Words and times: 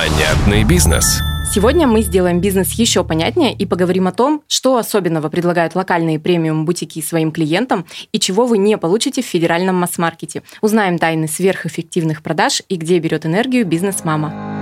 Понятный 0.00 0.64
бизнес. 0.64 1.20
Сегодня 1.52 1.86
мы 1.86 2.00
сделаем 2.00 2.40
бизнес 2.40 2.72
еще 2.72 3.04
понятнее 3.04 3.52
и 3.52 3.66
поговорим 3.66 4.06
о 4.06 4.12
том, 4.12 4.42
что 4.48 4.78
особенного 4.78 5.28
предлагают 5.28 5.74
локальные 5.74 6.18
премиум-бутики 6.18 7.02
своим 7.02 7.30
клиентам 7.30 7.84
и 8.10 8.18
чего 8.18 8.46
вы 8.46 8.56
не 8.56 8.78
получите 8.78 9.20
в 9.20 9.26
федеральном 9.26 9.76
масс-маркете. 9.76 10.42
Узнаем 10.62 10.98
тайны 10.98 11.28
сверхэффективных 11.28 12.22
продаж 12.22 12.62
и 12.70 12.76
где 12.76 12.98
берет 12.98 13.26
энергию 13.26 13.66
бизнес-мама. 13.66 14.59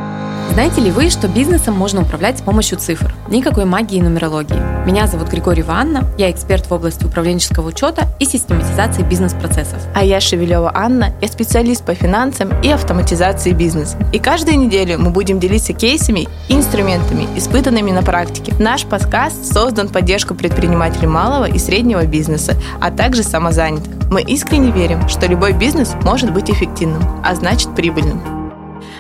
Знаете 0.59 0.81
ли 0.81 0.91
вы, 0.91 1.09
что 1.09 1.29
бизнесом 1.29 1.75
можно 1.77 2.03
управлять 2.03 2.41
с 2.41 2.43
помощью 2.43 2.79
цифр? 2.79 3.15
Никакой 3.29 3.65
магии 3.65 3.99
и 3.99 4.03
нумерологии. 4.03 4.59
Меня 4.89 5.07
зовут 5.07 5.29
Григорьева 5.29 5.73
Анна, 5.73 6.03
я 6.19 6.33
эксперт 6.33 6.67
в 6.67 6.75
области 6.75 7.05
управленческого 7.05 7.69
учета 7.69 8.09
и 8.19 8.25
систематизации 8.25 9.05
бизнес-процессов. 9.05 9.79
А 9.95 10.03
я 10.03 10.21
Шевелева 10.21 10.73
Анна, 10.75 11.13
я 11.21 11.29
специалист 11.29 11.85
по 11.85 11.95
финансам 11.95 12.51
и 12.61 12.71
автоматизации 12.71 13.53
бизнеса. 13.53 13.97
И 14.13 14.19
каждую 14.19 14.59
неделю 14.59 14.99
мы 14.99 15.11
будем 15.11 15.39
делиться 15.39 15.75
кейсами 15.75 16.27
и 16.49 16.55
инструментами, 16.57 17.29
испытанными 17.37 17.93
на 17.93 18.03
практике. 18.03 18.53
Наш 18.59 18.85
подкаст 18.85 19.53
создан 19.53 19.87
в 19.87 19.93
поддержку 19.93 20.35
предпринимателей 20.35 21.07
малого 21.07 21.45
и 21.45 21.61
среднего 21.61 22.05
бизнеса, 22.05 22.57
а 22.81 22.91
также 22.91 23.23
самозанятых. 23.23 24.11
Мы 24.11 24.23
искренне 24.23 24.73
верим, 24.73 25.09
что 25.09 25.29
любой 25.29 25.53
бизнес 25.53 25.95
может 26.03 26.33
быть 26.33 26.51
эффективным, 26.51 27.23
а 27.25 27.37
значит 27.37 27.73
прибыльным. 27.77 28.38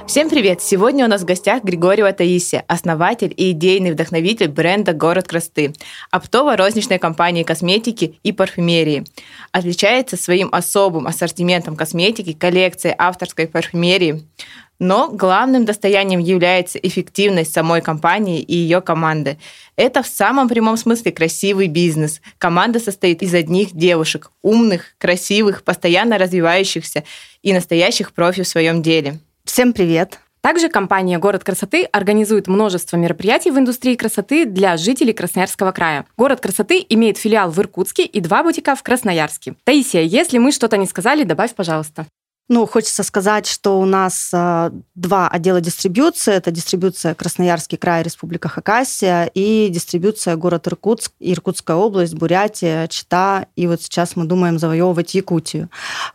Всем 0.08 0.30
привет! 0.30 0.62
Сегодня 0.62 1.04
у 1.04 1.08
нас 1.08 1.20
в 1.20 1.26
гостях 1.26 1.62
Григорьева 1.64 2.10
Таисия, 2.14 2.64
основатель 2.66 3.34
и 3.36 3.50
идейный 3.50 3.92
вдохновитель 3.92 4.48
бренда 4.48 4.94
«Город 4.94 5.28
красоты», 5.28 5.74
оптово-розничной 6.10 6.98
компании 6.98 7.42
косметики 7.42 8.18
и 8.22 8.32
парфюмерии. 8.32 9.04
Отличается 9.52 10.16
своим 10.16 10.48
особым 10.50 11.06
ассортиментом 11.06 11.76
косметики, 11.76 12.32
коллекцией 12.32 12.94
авторской 12.96 13.46
парфюмерии, 13.46 14.26
но 14.78 15.10
главным 15.10 15.66
достоянием 15.66 16.20
является 16.20 16.78
эффективность 16.78 17.52
самой 17.52 17.82
компании 17.82 18.40
и 18.40 18.56
ее 18.56 18.80
команды. 18.80 19.36
Это 19.76 20.02
в 20.02 20.06
самом 20.06 20.48
прямом 20.48 20.78
смысле 20.78 21.12
красивый 21.12 21.66
бизнес. 21.66 22.22
Команда 22.38 22.80
состоит 22.80 23.22
из 23.22 23.34
одних 23.34 23.74
девушек, 23.74 24.30
умных, 24.40 24.94
красивых, 24.96 25.64
постоянно 25.64 26.16
развивающихся 26.16 27.04
и 27.42 27.52
настоящих 27.52 28.14
профи 28.14 28.42
в 28.42 28.48
своем 28.48 28.80
деле. 28.80 29.20
Всем 29.48 29.72
привет! 29.72 30.20
Также 30.42 30.68
компания 30.68 31.18
«Город 31.18 31.42
красоты» 31.42 31.84
организует 31.84 32.48
множество 32.48 32.98
мероприятий 32.98 33.50
в 33.50 33.58
индустрии 33.58 33.94
красоты 33.94 34.44
для 34.44 34.76
жителей 34.76 35.14
Красноярского 35.14 35.72
края. 35.72 36.04
«Город 36.18 36.40
красоты» 36.40 36.84
имеет 36.90 37.16
филиал 37.16 37.50
в 37.50 37.58
Иркутске 37.58 38.04
и 38.04 38.20
два 38.20 38.42
бутика 38.42 38.76
в 38.76 38.82
Красноярске. 38.82 39.54
Таисия, 39.64 40.02
если 40.02 40.36
мы 40.36 40.52
что-то 40.52 40.76
не 40.76 40.86
сказали, 40.86 41.24
добавь, 41.24 41.54
пожалуйста. 41.54 42.04
Ну, 42.50 42.66
хочется 42.66 43.02
сказать, 43.02 43.46
что 43.46 43.78
у 43.78 43.84
нас 43.84 44.30
э, 44.32 44.70
два 44.94 45.28
отдела 45.28 45.60
дистрибьюции. 45.60 46.32
Это 46.32 46.50
дистрибьюция 46.50 47.14
Красноярский 47.14 47.76
край, 47.76 48.02
Республика 48.02 48.48
Хакасия 48.48 49.30
и 49.34 49.68
дистрибьюция 49.68 50.34
город 50.36 50.66
Иркутск, 50.66 51.12
Иркутская 51.20 51.76
область, 51.76 52.14
Бурятия, 52.14 52.86
Чита. 52.86 53.46
И 53.54 53.66
вот 53.66 53.82
сейчас 53.82 54.16
мы 54.16 54.24
думаем 54.24 54.58
завоевывать 54.58 55.14
Якутию. 55.14 55.68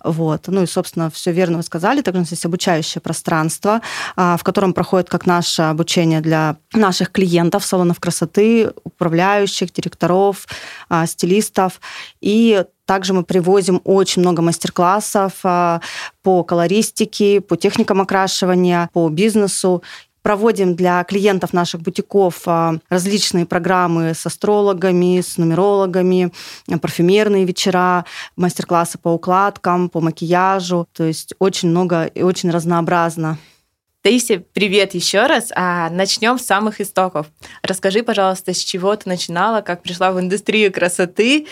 Вот. 0.03 0.48
Ну 0.48 0.64
и, 0.64 0.66
собственно, 0.66 1.12
все 1.12 1.31
верно 1.31 1.58
вы 1.58 1.64
сказали. 1.64 2.02
Также 2.02 2.17
у 2.17 2.22
нас 2.22 2.31
есть 2.31 2.45
обучающее 2.45 3.00
пространство, 3.00 3.81
э, 4.18 4.36
в 4.40 4.44
котором 4.44 4.73
проходит 4.73 5.09
как 5.09 5.28
наше 5.28 5.62
обучение 5.62 6.22
для 6.22 6.58
наших 6.73 7.12
клиентов, 7.12 7.64
салонов 7.64 8.00
красоты, 8.00 8.72
управляющих, 8.84 9.72
директоров, 9.72 10.47
э, 10.90 11.06
стилистов. 11.06 11.80
И 12.22 12.66
также 12.86 13.14
мы 13.14 13.23
привозим 13.23 13.81
очень 13.84 14.22
много 14.22 14.42
мастер-классов 14.42 15.34
а, 15.44 15.81
по 16.22 16.44
колористике, 16.44 17.42
по 17.42 17.56
техникам 17.58 18.02
окрашивания, 18.02 18.90
по 18.94 19.09
бизнесу 19.09 19.84
проводим 20.23 20.75
для 20.75 21.03
клиентов 21.03 21.53
наших 21.53 21.81
бутиков 21.81 22.42
а, 22.45 22.80
различные 22.90 23.45
программы 23.45 24.14
с 24.16 24.25
астрологами, 24.25 25.22
с 25.22 25.38
нумерологами, 25.38 26.31
парфюмерные 26.81 27.46
вечера, 27.46 28.06
мастер-классы 28.35 28.97
по 28.97 29.09
укладкам, 29.09 29.90
по 29.90 30.02
макияжу. 30.02 30.88
То 30.94 31.03
есть 31.03 31.34
очень 31.40 31.69
много 31.69 32.06
и 32.06 32.24
очень 32.24 32.50
разнообразно. 32.50 33.38
Таисия, 34.03 34.44
привет 34.52 34.96
еще 34.96 35.28
раз. 35.28 35.53
А 35.56 35.90
начнем 35.90 36.38
с 36.38 36.46
самых 36.46 36.81
истоков. 36.81 37.28
Расскажи, 37.62 38.03
пожалуйста, 38.03 38.53
с 38.53 38.58
чего 38.58 38.94
ты 38.97 39.08
начинала, 39.08 39.62
как 39.62 39.81
пришла 39.81 40.12
в 40.12 40.19
индустрию 40.19 40.74
красоты 40.74 41.47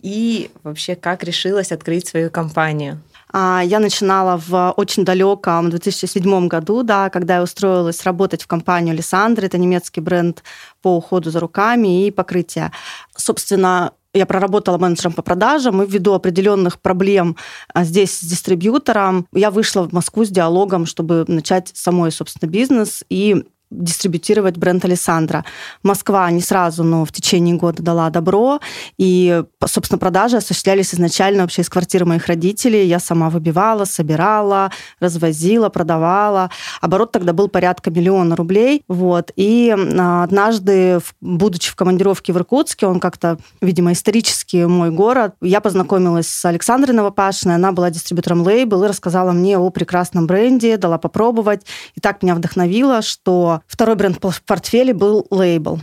и 0.00 0.50
вообще 0.64 0.96
как 0.96 1.22
решилась 1.22 1.70
открыть 1.70 2.08
свою 2.08 2.28
компанию. 2.28 3.00
А, 3.32 3.62
я 3.64 3.78
начинала 3.78 4.36
в 4.36 4.72
очень 4.76 5.04
далеком 5.04 5.70
2007 5.70 6.48
году, 6.48 6.82
да, 6.82 7.08
когда 7.08 7.36
я 7.36 7.42
устроилась 7.44 8.02
работать 8.02 8.42
в 8.42 8.48
компанию 8.48 8.96
Лиссандра. 8.96 9.46
Это 9.46 9.56
немецкий 9.56 10.00
бренд 10.00 10.42
по 10.82 10.96
уходу 10.96 11.30
за 11.30 11.38
руками 11.38 12.08
и 12.08 12.10
покрытия. 12.10 12.72
Собственно, 13.16 13.92
я 14.14 14.26
проработала 14.26 14.78
менеджером 14.78 15.12
по 15.12 15.22
продажам, 15.22 15.82
и 15.82 15.86
ввиду 15.86 16.12
определенных 16.12 16.80
проблем 16.80 17.36
а, 17.72 17.84
здесь 17.84 18.18
с 18.18 18.24
дистрибьютором 18.24 19.26
я 19.32 19.50
вышла 19.50 19.88
в 19.88 19.92
Москву 19.92 20.24
с 20.24 20.28
диалогом, 20.28 20.86
чтобы 20.86 21.24
начать 21.28 21.70
самой, 21.74 22.12
собственно, 22.12 22.50
бизнес. 22.50 23.04
И 23.08 23.44
дистрибутировать 23.72 24.56
бренд 24.56 24.84
Александра. 24.84 25.44
Москва 25.82 26.30
не 26.30 26.40
сразу, 26.40 26.84
но 26.84 27.04
в 27.04 27.12
течение 27.12 27.56
года 27.56 27.82
дала 27.82 28.10
добро. 28.10 28.60
И, 28.98 29.42
собственно, 29.66 29.98
продажи 29.98 30.36
осуществлялись 30.36 30.94
изначально 30.94 31.42
вообще 31.42 31.62
из 31.62 31.68
квартиры 31.68 32.04
моих 32.04 32.26
родителей. 32.26 32.86
Я 32.86 33.00
сама 33.00 33.30
выбивала, 33.30 33.84
собирала, 33.84 34.70
развозила, 35.00 35.68
продавала. 35.68 36.50
Оборот 36.80 37.12
тогда 37.12 37.32
был 37.32 37.48
порядка 37.48 37.90
миллиона 37.90 38.36
рублей. 38.36 38.82
Вот. 38.88 39.32
И 39.36 39.74
а, 39.98 40.24
однажды, 40.24 41.00
будучи 41.20 41.70
в 41.70 41.76
командировке 41.76 42.32
в 42.32 42.36
Иркутске, 42.36 42.86
он 42.86 43.00
как-то, 43.00 43.38
видимо, 43.60 43.92
исторический 43.92 44.66
мой 44.66 44.90
город, 44.90 45.34
я 45.40 45.60
познакомилась 45.60 46.28
с 46.28 46.44
Александрой 46.44 46.94
Новопашиной. 46.94 47.54
Она 47.54 47.72
была 47.72 47.90
дистрибьютором 47.90 48.42
лейбл 48.42 48.84
и 48.84 48.88
рассказала 48.88 49.32
мне 49.32 49.58
о 49.58 49.70
прекрасном 49.70 50.26
бренде, 50.26 50.76
дала 50.76 50.98
попробовать. 50.98 51.66
И 51.94 52.00
так 52.00 52.22
меня 52.22 52.34
вдохновило, 52.34 53.02
что 53.02 53.61
Второй 53.66 53.96
бренд 53.96 54.18
в 54.22 54.42
портфеле 54.42 54.94
был 54.94 55.26
лейбл. 55.30 55.80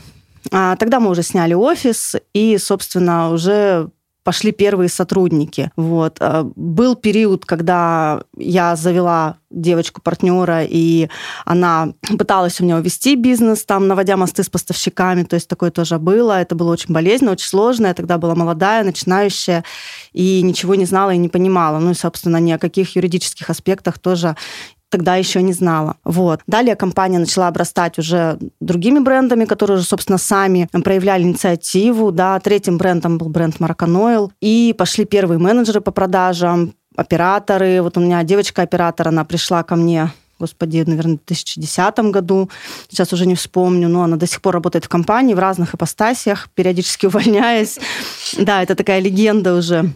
А 0.51 0.75
тогда 0.78 1.00
мы 1.00 1.12
уже 1.12 1.23
сняли 1.23 1.53
офис, 1.53 2.16
и, 2.34 2.57
собственно, 2.57 3.31
уже 3.31 3.90
пошли 4.23 4.51
первые 4.51 4.90
сотрудники. 4.90 5.72
Вот. 5.75 6.17
А, 6.19 6.44
был 6.56 6.95
период, 6.95 7.45
когда 7.45 8.22
я 8.38 8.75
завела 8.75 9.38
девочку-партнера, 9.50 10.66
и 10.66 11.09
она 11.45 11.94
пыталась 12.17 12.62
у 12.62 12.63
меня 12.63 12.78
увести 12.78 13.16
бизнес, 13.16 13.66
там, 13.66 13.88
наводя 13.88 14.17
мосты 14.17 14.44
с 14.44 14.50
поставщиками, 14.50 15.23
то 15.23 15.34
есть 15.34 15.47
такое 15.47 15.72
тоже 15.72 15.97
было. 15.97 16.40
Это 16.40 16.53
было 16.53 16.72
очень 16.72 16.94
болезненно, 16.94 17.31
очень 17.31 17.47
сложно. 17.47 17.88
Я 17.88 17.94
тогда 17.96 18.17
была 18.19 18.35
молодая, 18.35 18.84
начинающая, 18.84 19.63
и 20.13 20.41
ничего 20.44 20.75
не 20.75 20.85
знала 20.85 21.11
и 21.11 21.17
не 21.17 21.29
понимала. 21.29 21.79
Ну 21.79 21.91
и, 21.91 21.96
собственно, 21.96 22.38
ни 22.38 22.51
о 22.51 22.59
каких 22.59 22.96
юридических 22.96 23.50
аспектах 23.50 23.97
тоже 23.97 24.35
тогда 24.89 25.16
еще 25.16 25.41
не 25.41 25.53
знала. 25.53 25.95
Вот. 26.03 26.41
Далее 26.47 26.75
компания 26.75 27.19
начала 27.19 27.47
обрастать 27.47 27.97
уже 28.00 28.38
другими 28.59 29.00
брендами, 29.00 29.45
которые 29.45 29.77
уже, 29.77 29.85
собственно, 29.85 30.17
сами 30.17 30.67
проявляли 30.72 31.23
инициативу. 31.23 32.11
Да. 32.11 32.39
Третьим 32.39 32.77
брендом 32.77 33.17
был 33.17 33.29
бренд 33.29 33.59
Мараканойл. 33.59 34.31
И 34.41 34.75
пошли 34.78 35.05
первые 35.05 35.39
менеджеры 35.39 35.81
по 35.81 35.91
продажам, 35.91 36.73
операторы. 36.95 37.81
Вот 37.81 37.97
у 37.97 38.01
меня 38.01 38.23
девочка-оператор, 38.23 39.07
она 39.07 39.23
пришла 39.23 39.63
ко 39.63 39.75
мне 39.75 40.11
господи, 40.39 40.83
наверное, 40.85 41.16
в 41.16 41.25
2010 41.25 42.00
году, 42.11 42.50
сейчас 42.89 43.13
уже 43.13 43.25
не 43.25 43.35
вспомню, 43.35 43.89
но 43.89 44.03
она 44.03 44.16
до 44.16 44.25
сих 44.27 44.41
пор 44.41 44.53
работает 44.53 44.85
в 44.85 44.89
компании 44.89 45.33
в 45.33 45.39
разных 45.39 45.75
ипостасиях, 45.75 46.50
периодически 46.55 47.05
увольняясь. 47.07 47.79
Да, 48.38 48.63
это 48.63 48.75
такая 48.75 48.99
легенда 48.99 49.55
уже 49.55 49.91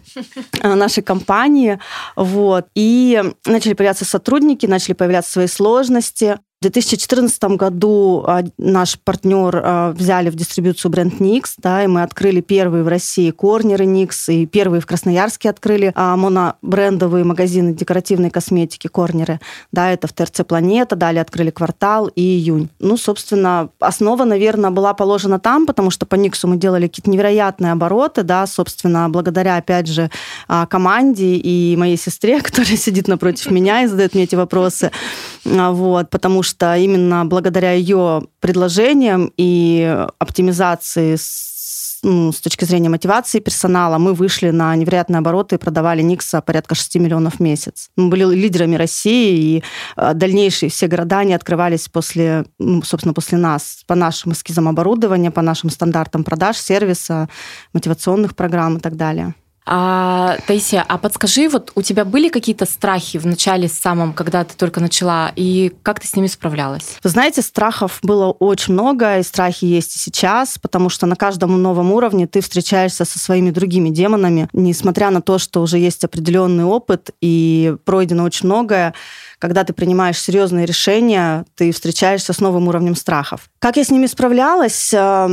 э, 0.60 0.76
нашей 0.76 1.04
компании. 1.04 1.80
Вот. 2.16 2.68
И 2.76 3.22
начали 3.46 3.74
появляться 3.74 4.06
сотрудники, 4.06 4.66
начали 4.66 4.94
появляться 4.94 5.32
свои 5.32 5.48
сложности. 5.48 6.38
В 6.64 6.66
2014 6.66 7.44
году 7.58 8.24
а, 8.26 8.42
наш 8.58 8.98
партнер 8.98 9.62
а, 9.62 9.92
взяли 9.92 10.30
в 10.30 10.36
дистрибьюцию 10.36 10.92
бренд 10.92 11.16
Nix, 11.16 11.56
да, 11.58 11.84
и 11.84 11.88
мы 11.88 12.04
открыли 12.04 12.40
первые 12.40 12.86
в 12.86 12.88
России 12.88 13.32
корнеры 13.32 13.84
Nix, 13.84 14.34
и 14.34 14.46
первые 14.46 14.80
в 14.80 14.86
Красноярске 14.86 15.50
открыли 15.50 15.92
а, 15.94 16.16
монобрендовые 16.16 17.26
магазины 17.26 17.74
декоративной 17.74 18.30
косметики 18.30 18.88
корнеры. 18.88 19.42
Да, 19.74 19.92
это 19.92 20.08
в 20.08 20.14
ТРЦ 20.14 20.46
«Планета», 20.48 20.96
далее 20.96 21.22
открыли 21.22 21.50
«Квартал» 21.50 22.08
и 22.08 22.22
«Июнь». 22.22 22.70
Ну, 22.80 22.96
собственно, 22.96 23.68
основа, 23.82 24.24
наверное, 24.24 24.72
была 24.72 24.94
положена 24.94 25.40
там, 25.40 25.66
потому 25.66 25.92
что 25.92 26.06
по 26.06 26.16
Никсу 26.16 26.48
мы 26.48 26.56
делали 26.56 26.88
какие-то 26.88 27.10
невероятные 27.10 27.74
обороты, 27.74 28.24
да, 28.24 28.48
собственно, 28.48 29.10
благодаря, 29.10 29.58
опять 29.58 29.88
же, 29.88 30.10
команде 30.70 31.36
и 31.36 31.76
моей 31.76 31.98
сестре, 31.98 32.40
которая 32.42 32.78
сидит 32.78 33.10
напротив 33.10 33.52
меня 33.52 33.84
и 33.84 33.88
задает 33.88 34.14
мне 34.14 34.24
эти 34.24 34.36
вопросы. 34.36 34.92
Вот, 35.44 36.10
потому 36.10 36.42
что 36.42 36.53
что 36.54 36.76
именно 36.76 37.26
благодаря 37.26 37.72
ее 37.72 38.24
предложениям 38.40 39.32
и 39.38 40.06
оптимизации 40.20 41.18
ну, 42.04 42.32
с 42.32 42.42
точки 42.42 42.66
зрения 42.66 42.90
мотивации 42.90 43.40
персонала, 43.40 43.98
мы 43.98 44.14
вышли 44.14 44.52
на 44.52 44.76
невероятные 44.76 45.20
обороты 45.20 45.56
и 45.56 45.58
продавали 45.58 46.02
Никса 46.02 46.42
порядка 46.42 46.76
6 46.76 46.96
миллионов 46.96 47.36
в 47.36 47.40
месяц. 47.40 47.90
Мы 47.96 48.10
были 48.10 48.26
лидерами 48.26 48.76
России, 48.76 49.38
и 49.38 49.64
э, 49.96 50.14
дальнейшие 50.14 50.70
все 50.70 50.88
города, 50.88 51.20
они 51.20 51.34
открывались 51.34 51.88
после, 51.88 52.46
ну, 52.60 52.84
собственно, 52.84 53.14
после 53.14 53.38
нас, 53.38 53.84
по 53.88 53.96
нашим 53.96 54.34
эскизам 54.34 54.68
оборудования, 54.68 55.32
по 55.32 55.42
нашим 55.42 55.70
стандартам 55.70 56.24
продаж, 56.24 56.58
сервиса, 56.58 57.30
мотивационных 57.74 58.36
программ 58.36 58.78
и 58.78 58.80
так 58.80 58.96
далее. 58.98 59.34
А, 59.66 60.38
Таисия, 60.48 60.84
а 60.88 60.98
подскажи, 60.98 61.48
вот 61.48 61.72
у 61.76 61.82
тебя 61.82 62.06
были 62.06 62.30
какие-то 62.30 62.66
страхи 62.66 63.18
в 63.18 63.26
начале 63.26 63.68
самом, 63.68 64.14
когда 64.14 64.44
ты 64.44 64.56
только 64.56 64.80
начала, 64.80 65.32
и 65.36 65.72
как 65.84 66.00
ты 66.00 66.08
с 66.08 66.16
ними 66.16 66.28
справлялась? 66.28 66.98
Вы 67.04 67.10
знаете, 67.10 67.42
страхов 67.42 68.00
было 68.02 68.32
очень 68.32 68.74
много, 68.74 69.20
и 69.20 69.24
страхи 69.24 69.66
есть 69.66 69.96
и 69.96 70.00
сейчас, 70.00 70.58
потому 70.58 70.90
что 70.90 71.06
на 71.06 71.16
каждом 71.16 71.62
новом 71.62 71.92
уровне 71.92 72.28
ты 72.28 72.42
встречаешься 72.42 73.06
со 73.06 73.20
своими 73.20 73.52
другими 73.52 73.90
демонами, 73.90 74.50
несмотря 74.54 75.10
на 75.12 75.22
то, 75.22 75.38
что 75.38 75.62
уже 75.62 75.78
есть 75.78 76.04
определенный 76.04 76.66
опыт 76.66 77.12
и 77.22 77.76
пройдено 77.86 78.24
очень 78.24 78.48
многое, 78.48 78.94
когда 79.44 79.66
ты 79.66 79.74
принимаешь 79.74 80.22
серьезные 80.22 80.66
решения, 80.66 81.44
ты 81.56 81.74
встречаешься 81.74 82.32
с 82.32 82.40
новым 82.40 82.70
уровнем 82.70 82.96
страхов. 82.96 83.50
Как 83.60 83.76
я 83.76 83.84
с 83.84 83.90
ними 83.90 84.06
справлялась? 84.06 84.94
Э, 84.94 85.28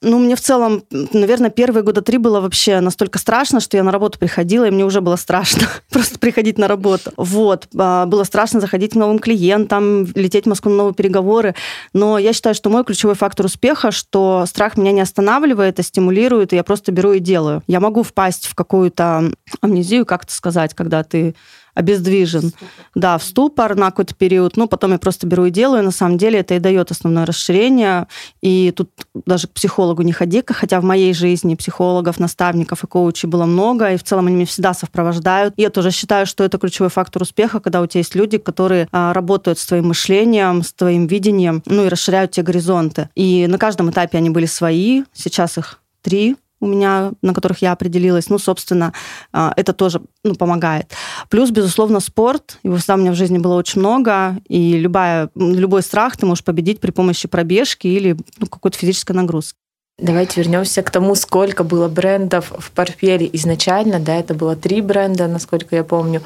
ну, 0.00 0.18
мне 0.18 0.34
в 0.34 0.40
целом, 0.40 0.82
наверное, 0.90 1.48
первые 1.48 1.84
года 1.84 2.02
три 2.02 2.18
было 2.18 2.40
вообще 2.40 2.80
настолько 2.80 3.20
страшно, 3.20 3.60
что 3.60 3.76
я 3.76 3.84
на 3.84 3.92
работу 3.92 4.18
приходила, 4.18 4.64
и 4.64 4.72
мне 4.72 4.84
уже 4.84 5.00
было 5.00 5.14
страшно 5.14 5.68
просто 5.92 6.18
приходить 6.18 6.58
на 6.58 6.66
работу. 6.66 7.12
Вот. 7.16 7.68
А, 7.78 8.06
было 8.06 8.24
страшно 8.24 8.58
заходить 8.58 8.94
к 8.94 8.96
новым 8.96 9.20
клиентам, 9.20 10.06
лететь 10.16 10.46
в 10.46 10.48
Москву 10.48 10.72
на 10.72 10.78
новые 10.78 10.94
переговоры. 10.94 11.54
Но 11.92 12.18
я 12.18 12.32
считаю, 12.32 12.56
что 12.56 12.68
мой 12.68 12.82
ключевой 12.82 13.14
фактор 13.14 13.46
успеха, 13.46 13.92
что 13.92 14.44
страх 14.48 14.76
меня 14.76 14.90
не 14.90 15.02
останавливает, 15.02 15.78
а 15.78 15.84
стимулирует, 15.84 16.52
и 16.52 16.56
я 16.56 16.64
просто 16.64 16.90
беру 16.90 17.12
и 17.12 17.20
делаю. 17.20 17.62
Я 17.68 17.78
могу 17.78 18.02
впасть 18.02 18.46
в 18.46 18.56
какую-то 18.56 19.30
амнезию, 19.60 20.04
как 20.04 20.24
это 20.24 20.34
сказать, 20.34 20.74
когда 20.74 21.04
ты 21.04 21.36
обездвижен. 21.74 22.48
Ступор. 22.48 22.68
Да, 22.94 23.18
в 23.18 23.22
ступор 23.22 23.76
на 23.76 23.86
какой-то 23.86 24.14
период. 24.14 24.56
Ну, 24.56 24.68
потом 24.68 24.92
я 24.92 24.98
просто 24.98 25.26
беру 25.26 25.46
и 25.46 25.50
делаю. 25.50 25.82
На 25.82 25.90
самом 25.90 26.18
деле 26.18 26.40
это 26.40 26.54
и 26.54 26.58
дает 26.58 26.90
основное 26.90 27.26
расширение. 27.26 28.06
И 28.40 28.72
тут 28.76 28.90
даже 29.26 29.46
к 29.46 29.52
психологу 29.52 30.02
не 30.02 30.12
ходи, 30.12 30.42
хотя 30.46 30.80
в 30.80 30.84
моей 30.84 31.14
жизни 31.14 31.54
психологов, 31.54 32.18
наставников 32.18 32.84
и 32.84 32.86
коучей 32.86 33.28
было 33.28 33.44
много, 33.44 33.92
и 33.92 33.96
в 33.96 34.02
целом 34.02 34.26
они 34.26 34.36
меня 34.36 34.46
всегда 34.46 34.74
сопровождают. 34.74 35.54
И 35.56 35.62
я 35.62 35.70
тоже 35.70 35.90
считаю, 35.90 36.26
что 36.26 36.44
это 36.44 36.58
ключевой 36.58 36.90
фактор 36.90 37.22
успеха, 37.22 37.60
когда 37.60 37.80
у 37.80 37.86
тебя 37.86 38.00
есть 38.00 38.14
люди, 38.14 38.38
которые 38.38 38.88
а, 38.92 39.12
работают 39.12 39.58
с 39.58 39.66
твоим 39.66 39.88
мышлением, 39.88 40.62
с 40.62 40.72
твоим 40.72 41.06
видением, 41.06 41.62
ну 41.66 41.86
и 41.86 41.88
расширяют 41.88 42.32
те 42.32 42.42
горизонты. 42.42 43.08
И 43.14 43.46
на 43.46 43.58
каждом 43.58 43.90
этапе 43.90 44.18
они 44.18 44.30
были 44.30 44.46
свои. 44.46 45.04
Сейчас 45.12 45.58
их 45.58 45.78
три 46.02 46.36
у 46.62 46.66
меня, 46.66 47.12
на 47.22 47.34
которых 47.34 47.60
я 47.60 47.72
определилась. 47.72 48.30
Ну, 48.30 48.38
собственно, 48.38 48.92
а, 49.32 49.52
это 49.56 49.72
тоже 49.72 50.00
ну, 50.24 50.36
помогает. 50.36 50.92
Плюс, 51.28 51.50
безусловно, 51.50 51.98
спорт. 52.00 52.58
Его 52.62 52.76
всегда 52.76 52.94
у 52.94 52.98
меня 52.98 53.10
в 53.10 53.16
жизни 53.16 53.38
было 53.38 53.54
очень 53.54 53.80
много, 53.80 54.38
и 54.48 54.78
любая, 54.78 55.28
любой 55.34 55.82
страх 55.82 56.16
ты 56.16 56.24
можешь 56.24 56.44
победить 56.44 56.80
при 56.80 56.92
помощи 56.92 57.26
пробежки 57.26 57.88
или 57.88 58.16
ну, 58.38 58.46
какой-то 58.46 58.78
физической 58.78 59.12
нагрузки. 59.12 59.58
Давайте 59.98 60.40
вернемся 60.40 60.82
к 60.82 60.90
тому, 60.90 61.14
сколько 61.16 61.64
было 61.64 61.88
брендов 61.88 62.52
в 62.56 62.70
портфеле 62.70 63.28
изначально. 63.32 63.98
Да, 63.98 64.16
это 64.16 64.34
было 64.34 64.56
три 64.56 64.80
бренда, 64.80 65.26
насколько 65.26 65.76
я 65.76 65.84
помню. 65.84 66.22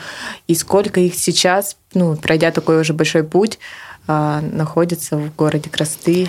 И 0.49 0.55
сколько 0.55 1.01
их 1.01 1.15
сейчас, 1.15 1.77
ну, 1.95 2.15
пройдя 2.17 2.53
такой 2.53 2.81
уже 2.81 2.93
большой 2.93 3.25
путь, 3.25 3.59
а, 4.07 4.41
находится 4.41 5.17
в 5.17 5.35
городе 5.35 5.69
Красты. 5.69 6.29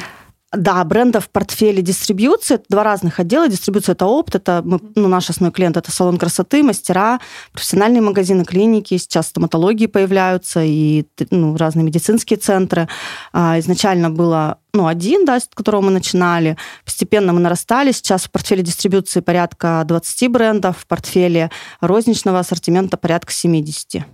Да, 0.54 0.82
брендов 0.86 1.26
в 1.26 1.30
портфеле 1.30 1.82
дистрибьюции. 1.82 2.56
Это 2.56 2.64
два 2.70 2.84
разных 2.84 3.20
отдела. 3.20 3.50
Дистрибьюция– 3.50 3.94
это 3.96 4.06
опыт, 4.06 4.36
это 4.36 4.62
мы, 4.64 4.80
ну, 4.96 5.10
наш 5.10 5.30
основной 5.30 5.52
клиент– 5.52 5.76
это 5.78 5.92
салон 5.92 6.18
красоты, 6.18 6.64
мастера, 6.64 7.20
профессиональные 7.52 8.02
магазины, 8.02 8.46
клиники. 8.46 8.98
Сейчас 8.98 9.28
стоматологии 9.28 9.88
появляются 9.88 10.64
и 10.64 11.06
ну, 11.32 11.58
разные 11.58 11.84
медицинские 11.84 12.38
центры. 12.38 12.88
А, 13.34 13.60
изначально 13.60 14.10
было 14.10 14.60
ну, 14.72 14.88
один, 14.88 15.26
да, 15.26 15.42
с 15.42 15.50
которого 15.54 15.82
мы 15.82 15.92
начинали. 15.92 16.56
Постепенно 16.86 17.34
мы 17.34 17.42
нарастали. 17.42 17.92
Сейчас 17.92 18.24
в 18.24 18.32
портфеле 18.32 18.64
дистрибьюции 18.64 19.20
порядка 19.20 19.84
20 19.86 20.32
брендов, 20.32 20.78
в 20.78 20.88
портфеле 20.88 21.52
розничного 21.82 22.40
ассортимента 22.40 22.96
порядка 22.96 23.34
70. 23.34 24.06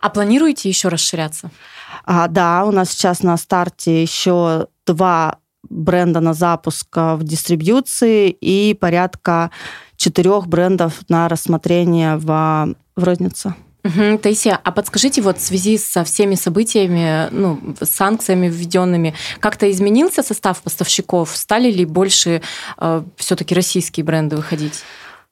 А 0.00 0.10
планируете 0.10 0.68
еще 0.68 0.86
расширяться? 0.86 1.50
А, 2.04 2.28
да, 2.28 2.64
у 2.64 2.70
нас 2.70 2.90
сейчас 2.90 3.24
на 3.24 3.36
старте 3.36 4.02
еще 4.02 4.68
два 4.86 5.38
бренда 5.70 6.20
на 6.20 6.34
запуск 6.34 6.88
в 6.96 7.20
дистрибьюции 7.22 8.30
и 8.30 8.74
порядка 8.74 9.50
четырех 9.96 10.46
брендов 10.46 11.02
на 11.08 11.28
рассмотрение 11.28 12.16
в, 12.16 12.74
в 12.96 13.04
рознице. 13.04 13.54
Угу, 13.84 14.18
Таисия, 14.18 14.58
а 14.64 14.72
подскажите, 14.72 15.20
вот 15.20 15.36
в 15.36 15.42
связи 15.42 15.76
со 15.76 16.04
всеми 16.04 16.36
событиями, 16.36 17.28
ну, 17.30 17.60
санкциями 17.82 18.48
введенными, 18.48 19.14
как-то 19.40 19.70
изменился 19.70 20.22
состав 20.22 20.62
поставщиков? 20.62 21.36
Стали 21.36 21.70
ли 21.70 21.84
больше 21.84 22.40
э, 22.78 23.02
все-таки 23.16 23.54
российские 23.54 24.04
бренды 24.04 24.36
выходить? 24.36 24.82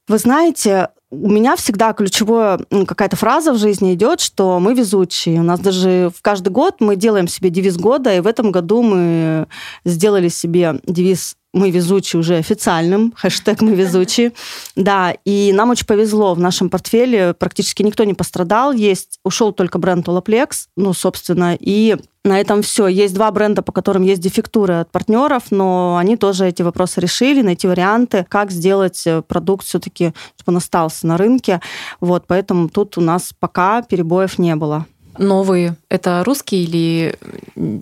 Вы 0.06 0.18
знаете, 0.18 0.88
у 1.12 1.28
меня 1.28 1.56
всегда 1.56 1.92
ключевая 1.92 2.58
какая-то 2.86 3.16
фраза 3.16 3.52
в 3.52 3.58
жизни 3.58 3.92
идет, 3.92 4.20
что 4.20 4.58
мы 4.58 4.72
везучие. 4.72 5.40
У 5.40 5.42
нас 5.42 5.60
даже 5.60 6.10
в 6.16 6.22
каждый 6.22 6.48
год 6.48 6.76
мы 6.80 6.96
делаем 6.96 7.28
себе 7.28 7.50
девиз 7.50 7.76
года, 7.76 8.16
и 8.16 8.20
в 8.20 8.26
этом 8.26 8.50
году 8.50 8.82
мы 8.82 9.46
сделали 9.84 10.28
себе 10.28 10.80
девиз 10.86 11.36
мы 11.52 11.70
везучие 11.70 12.20
уже 12.20 12.36
официальным, 12.36 13.12
хэштег 13.16 13.60
мы 13.60 13.74
везучие. 13.74 14.32
Да, 14.76 15.14
и 15.24 15.52
нам 15.54 15.70
очень 15.70 15.86
повезло. 15.86 16.34
В 16.34 16.40
нашем 16.40 16.70
портфеле 16.70 17.34
практически 17.34 17.82
никто 17.82 18.04
не 18.04 18.14
пострадал. 18.14 18.72
Есть, 18.72 19.18
ушел 19.24 19.52
только 19.52 19.78
бренд 19.78 20.06
Olaplex, 20.08 20.66
ну, 20.76 20.92
собственно, 20.92 21.56
и 21.58 21.96
на 22.24 22.40
этом 22.40 22.62
все. 22.62 22.86
Есть 22.86 23.14
два 23.14 23.30
бренда, 23.32 23.62
по 23.62 23.72
которым 23.72 24.02
есть 24.02 24.20
дефектуры 24.20 24.74
от 24.74 24.90
партнеров, 24.90 25.44
но 25.50 25.96
они 25.96 26.16
тоже 26.16 26.46
эти 26.46 26.62
вопросы 26.62 27.00
решили, 27.00 27.42
найти 27.42 27.66
варианты, 27.66 28.26
как 28.28 28.52
сделать 28.52 29.02
э, 29.06 29.22
продукт 29.22 29.66
все-таки, 29.66 30.12
чтобы 30.36 30.52
он 30.52 30.56
остался 30.58 31.06
на 31.06 31.16
рынке. 31.16 31.60
Вот, 32.00 32.24
поэтому 32.28 32.68
тут 32.68 32.96
у 32.96 33.00
нас 33.00 33.32
пока 33.38 33.82
перебоев 33.82 34.38
не 34.38 34.54
было. 34.54 34.86
Новые– 35.18 35.76
это 35.88 36.22
русские 36.24 36.62
или 36.62 37.18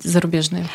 зарубежные? 0.02 0.66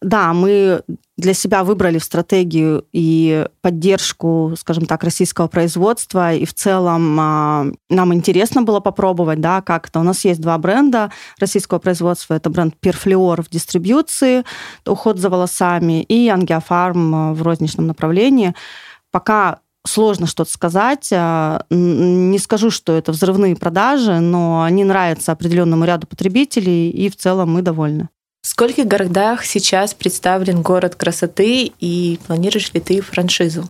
Да, 0.00 0.32
мы 0.32 0.82
для 1.16 1.34
себя 1.34 1.64
выбрали 1.64 1.98
стратегию 1.98 2.84
и 2.92 3.46
поддержку, 3.62 4.54
скажем 4.56 4.86
так, 4.86 5.02
российского 5.02 5.48
производства, 5.48 6.32
и 6.32 6.44
в 6.44 6.54
целом 6.54 7.18
а, 7.18 7.66
нам 7.90 8.14
интересно 8.14 8.62
было 8.62 8.78
попробовать, 8.78 9.40
да, 9.40 9.60
как 9.60 9.88
это. 9.88 9.98
У 9.98 10.04
нас 10.04 10.24
есть 10.24 10.40
два 10.40 10.56
бренда 10.58 11.10
российского 11.40 11.80
производства. 11.80 12.34
Это 12.34 12.48
бренд 12.48 12.76
Perfleor 12.80 13.42
в 13.42 13.50
дистрибьюции, 13.50 14.44
уход 14.86 15.18
за 15.18 15.30
волосами, 15.30 16.04
и 16.04 16.28
Ангиофарм 16.28 17.34
в 17.34 17.42
розничном 17.42 17.88
направлении. 17.88 18.54
Пока 19.10 19.58
сложно 19.84 20.26
что-то 20.26 20.52
сказать. 20.52 21.08
А, 21.12 21.64
не 21.70 22.38
скажу, 22.38 22.70
что 22.70 22.92
это 22.92 23.10
взрывные 23.10 23.56
продажи, 23.56 24.20
но 24.20 24.62
они 24.62 24.84
нравятся 24.84 25.32
определенному 25.32 25.84
ряду 25.84 26.06
потребителей, 26.06 26.90
и 26.90 27.10
в 27.10 27.16
целом 27.16 27.52
мы 27.52 27.62
довольны. 27.62 28.08
В 28.48 28.50
скольких 28.50 28.86
городах 28.86 29.44
сейчас 29.44 29.92
представлен 29.92 30.62
город 30.62 30.94
красоты 30.94 31.70
и 31.80 32.18
планируешь 32.26 32.72
ли 32.72 32.80
ты 32.80 33.02
франшизу? 33.02 33.68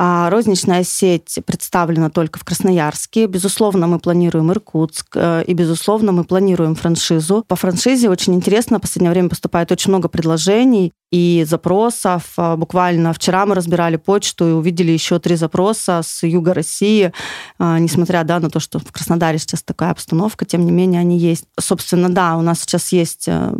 А 0.00 0.30
розничная 0.30 0.84
сеть 0.84 1.40
представлена 1.44 2.08
только 2.08 2.38
в 2.38 2.44
Красноярске. 2.44 3.26
Безусловно, 3.26 3.88
мы 3.88 3.98
планируем 3.98 4.52
Иркутск, 4.52 5.08
э, 5.16 5.42
и, 5.44 5.54
безусловно, 5.54 6.12
мы 6.12 6.22
планируем 6.22 6.76
франшизу. 6.76 7.44
По 7.48 7.56
франшизе 7.56 8.08
очень 8.08 8.32
интересно, 8.34 8.78
в 8.78 8.82
последнее 8.82 9.10
время 9.10 9.28
поступает 9.28 9.72
очень 9.72 9.90
много 9.90 10.08
предложений 10.08 10.92
и 11.10 11.44
запросов. 11.48 12.34
А, 12.36 12.56
буквально 12.56 13.12
вчера 13.12 13.46
мы 13.46 13.54
разбирали 13.54 13.96
почту 13.96 14.48
и 14.48 14.52
увидели 14.52 14.92
еще 14.92 15.18
три 15.18 15.36
запроса 15.36 16.02
с 16.04 16.22
юга 16.26 16.54
России, 16.54 17.12
а, 17.58 17.78
несмотря 17.78 18.24
да, 18.24 18.40
на 18.40 18.50
то, 18.50 18.60
что 18.60 18.78
в 18.78 18.92
Краснодаре 18.92 19.38
сейчас 19.38 19.62
такая 19.62 19.90
обстановка, 19.90 20.44
тем 20.44 20.64
не 20.64 20.70
менее 20.70 21.00
они 21.00 21.18
есть. 21.18 21.46
Собственно, 21.58 22.08
да, 22.10 22.36
у 22.36 22.42
нас 22.42 22.60
сейчас 22.60 22.92
есть 22.92 23.24
э, 23.26 23.54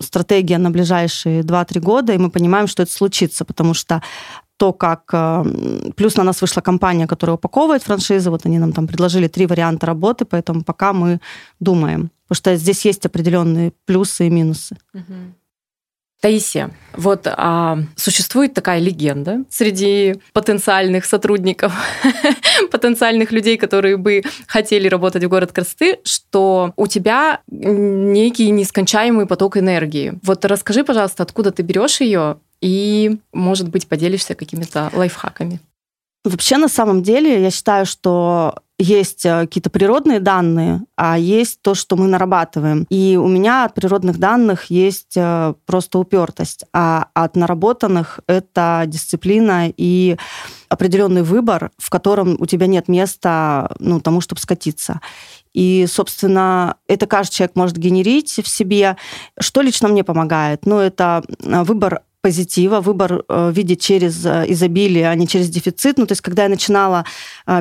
стратегия 0.00 0.58
на 0.58 0.70
ближайшие 0.70 1.42
2-3 1.42 1.80
года, 1.80 2.12
и 2.14 2.18
мы 2.18 2.30
понимаем, 2.30 2.66
что 2.66 2.82
это 2.82 2.92
случится, 2.92 3.44
потому 3.44 3.74
что 3.74 4.02
то, 4.56 4.72
как... 4.72 5.10
Э, 5.12 5.44
плюс 5.96 6.16
на 6.16 6.24
нас 6.24 6.40
вышла 6.40 6.60
компания, 6.60 7.06
которая 7.06 7.36
упаковывает 7.36 7.82
франшизы. 7.82 8.30
Вот 8.30 8.46
они 8.46 8.58
нам 8.58 8.72
там 8.72 8.86
предложили 8.86 9.28
три 9.28 9.46
варианта 9.46 9.86
работы, 9.86 10.24
поэтому 10.24 10.62
пока 10.62 10.92
мы 10.92 11.20
думаем. 11.60 12.10
Потому 12.28 12.36
что 12.36 12.56
здесь 12.56 12.84
есть 12.84 13.06
определенные 13.06 13.72
плюсы 13.86 14.26
и 14.26 14.30
минусы. 14.30 14.76
Таисия, 16.24 16.70
вот 16.96 17.26
а, 17.26 17.80
существует 17.96 18.54
такая 18.54 18.80
легенда 18.80 19.44
среди 19.50 20.22
потенциальных 20.32 21.04
сотрудников, 21.04 21.74
потенциальных 22.70 23.30
людей, 23.30 23.58
которые 23.58 23.98
бы 23.98 24.22
хотели 24.46 24.88
работать 24.88 25.22
в 25.22 25.28
город 25.28 25.52
красоты, 25.52 25.98
что 26.04 26.72
у 26.76 26.86
тебя 26.86 27.42
некий 27.46 28.50
нескончаемый 28.50 29.26
поток 29.26 29.58
энергии. 29.58 30.18
Вот 30.22 30.46
расскажи, 30.46 30.82
пожалуйста, 30.82 31.24
откуда 31.24 31.50
ты 31.50 31.62
берешь 31.62 32.00
ее 32.00 32.38
и, 32.60 33.18
может 33.32 33.68
быть, 33.68 33.88
поделишься 33.88 34.34
какими-то 34.34 34.90
лайфхаками. 34.92 35.60
Вообще, 36.24 36.56
на 36.56 36.68
самом 36.68 37.02
деле, 37.02 37.42
я 37.42 37.50
считаю, 37.50 37.84
что 37.84 38.54
есть 38.78 39.24
э, 39.26 39.42
какие-то 39.42 39.70
природные 39.70 40.20
данные, 40.20 40.82
а 40.96 41.18
есть 41.18 41.60
то, 41.62 41.74
что 41.74 41.96
мы 41.96 42.06
нарабатываем. 42.08 42.86
И 42.88 43.16
у 43.16 43.28
меня 43.28 43.66
от 43.66 43.74
природных 43.74 44.18
данных 44.18 44.64
есть 44.66 45.16
э, 45.16 45.54
просто 45.66 45.98
упертость, 45.98 46.64
а 46.72 47.08
от 47.14 47.36
наработанных 47.36 48.20
это 48.26 48.84
дисциплина 48.86 49.68
и 49.68 50.16
определенный 50.68 51.22
выбор, 51.22 51.70
в 51.78 51.90
котором 51.90 52.36
у 52.40 52.46
тебя 52.46 52.66
нет 52.66 52.88
места 52.88 53.76
ну, 53.78 54.00
тому, 54.00 54.20
чтобы 54.20 54.40
скатиться. 54.40 55.00
И, 55.52 55.86
собственно, 55.86 56.76
это 56.88 57.06
каждый 57.06 57.34
человек 57.34 57.56
может 57.56 57.76
генерить 57.76 58.40
в 58.42 58.48
себе. 58.48 58.96
Что 59.38 59.60
лично 59.60 59.88
мне 59.88 60.02
помогает? 60.02 60.66
Ну, 60.66 60.78
это 60.78 61.22
э, 61.28 61.62
выбор 61.62 62.00
позитива, 62.24 62.80
выбор 62.80 63.22
э, 63.28 63.52
видеть 63.54 63.82
через 63.82 64.24
изобилие, 64.24 65.10
а 65.10 65.14
не 65.14 65.28
через 65.28 65.50
дефицит. 65.50 65.98
Ну, 65.98 66.06
то 66.06 66.12
есть, 66.12 66.22
когда 66.22 66.44
я 66.44 66.48
начинала 66.48 67.04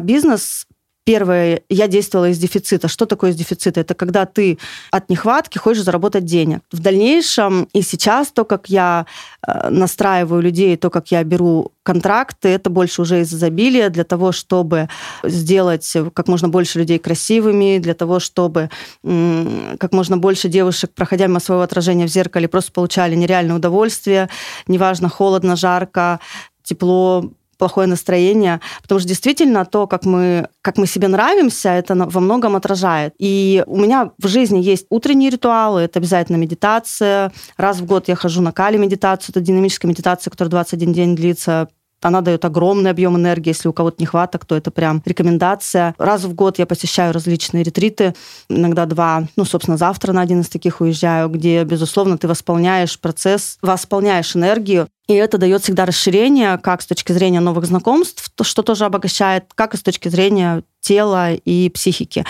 бизнес, 0.01 0.65
Первое, 1.05 1.63
я 1.67 1.87
действовала 1.87 2.29
из 2.29 2.37
дефицита. 2.37 2.87
Что 2.87 3.05
такое 3.05 3.31
из 3.31 3.35
дефицита? 3.35 3.81
Это 3.81 3.93
когда 3.93 4.25
ты 4.25 4.57
от 4.89 5.09
нехватки 5.09 5.57
хочешь 5.57 5.83
заработать 5.83 6.23
денег. 6.23 6.61
В 6.71 6.79
дальнейшем 6.79 7.67
и 7.73 7.81
сейчас 7.81 8.31
то, 8.31 8.45
как 8.45 8.69
я 8.69 9.05
э, 9.45 9.69
настраиваю 9.69 10.41
людей, 10.41 10.77
то, 10.77 10.89
как 10.89 11.11
я 11.11 11.21
беру 11.25 11.73
контракты, 11.83 12.47
это 12.47 12.69
больше 12.69 13.01
уже 13.01 13.19
из 13.19 13.33
изобилия 13.33 13.89
для 13.89 14.05
того, 14.05 14.31
чтобы 14.31 14.87
сделать 15.23 15.91
как 16.13 16.29
можно 16.29 16.47
больше 16.47 16.79
людей 16.79 16.99
красивыми, 16.99 17.79
для 17.79 17.95
того, 17.95 18.19
чтобы 18.21 18.69
как 19.03 19.91
можно 19.91 20.15
больше 20.15 20.47
девушек, 20.47 20.91
проходя 20.95 21.27
мимо 21.27 21.41
своего 21.41 21.63
отражения 21.63 22.07
в 22.07 22.11
зеркале, 22.11 22.47
просто 22.47 22.71
получали 22.71 23.15
нереальное 23.15 23.57
удовольствие, 23.57 24.29
неважно, 24.67 25.09
холодно, 25.09 25.57
жарко, 25.57 26.21
тепло, 26.63 27.29
плохое 27.57 27.87
настроение, 27.87 28.61
потому 28.81 28.99
что 28.99 29.07
действительно 29.07 29.65
то, 29.65 29.87
как 29.87 30.05
мы, 30.05 30.47
как 30.61 30.77
мы 30.77 30.87
себе 30.87 31.07
нравимся, 31.07 31.69
это 31.69 31.95
во 31.95 32.19
многом 32.19 32.55
отражает. 32.55 33.13
И 33.19 33.63
у 33.67 33.77
меня 33.77 34.11
в 34.17 34.27
жизни 34.27 34.59
есть 34.59 34.85
утренние 34.89 35.29
ритуалы, 35.29 35.81
это 35.81 35.99
обязательно 35.99 36.37
медитация. 36.37 37.31
Раз 37.57 37.79
в 37.79 37.85
год 37.85 38.07
я 38.07 38.15
хожу 38.15 38.41
на 38.41 38.51
кали-медитацию, 38.51 39.33
это 39.33 39.41
динамическая 39.41 39.89
медитация, 39.89 40.31
которая 40.31 40.51
21 40.51 40.93
день 40.93 41.15
длится, 41.15 41.67
она 42.05 42.21
дает 42.21 42.45
огромный 42.45 42.91
объем 42.91 43.15
энергии. 43.15 43.49
Если 43.49 43.67
у 43.67 43.73
кого-то 43.73 44.01
нехваток, 44.01 44.45
то 44.45 44.55
это 44.55 44.71
прям 44.71 45.01
рекомендация. 45.05 45.95
Раз 45.97 46.23
в 46.23 46.33
год 46.33 46.59
я 46.59 46.65
посещаю 46.65 47.13
различные 47.13 47.63
ретриты, 47.63 48.13
иногда 48.49 48.85
два. 48.85 49.23
Ну, 49.35 49.45
собственно, 49.45 49.77
завтра 49.77 50.13
на 50.13 50.21
один 50.21 50.41
из 50.41 50.49
таких 50.49 50.81
уезжаю, 50.81 51.29
где, 51.29 51.63
безусловно, 51.63 52.17
ты 52.17 52.27
восполняешь 52.27 52.99
процесс, 52.99 53.57
восполняешь 53.61 54.35
энергию 54.35 54.87
и 55.07 55.13
это 55.13 55.37
дает 55.37 55.61
всегда 55.63 55.85
расширение, 55.85 56.57
как 56.57 56.81
с 56.81 56.85
точки 56.85 57.11
зрения 57.11 57.41
новых 57.41 57.65
знакомств, 57.65 58.31
что 58.41 58.61
тоже 58.61 58.85
обогащает, 58.85 59.45
как 59.53 59.73
и 59.73 59.77
с 59.77 59.81
точки 59.81 60.07
зрения 60.07 60.63
тела 60.79 61.33
и 61.33 61.69
психики. 61.69 62.25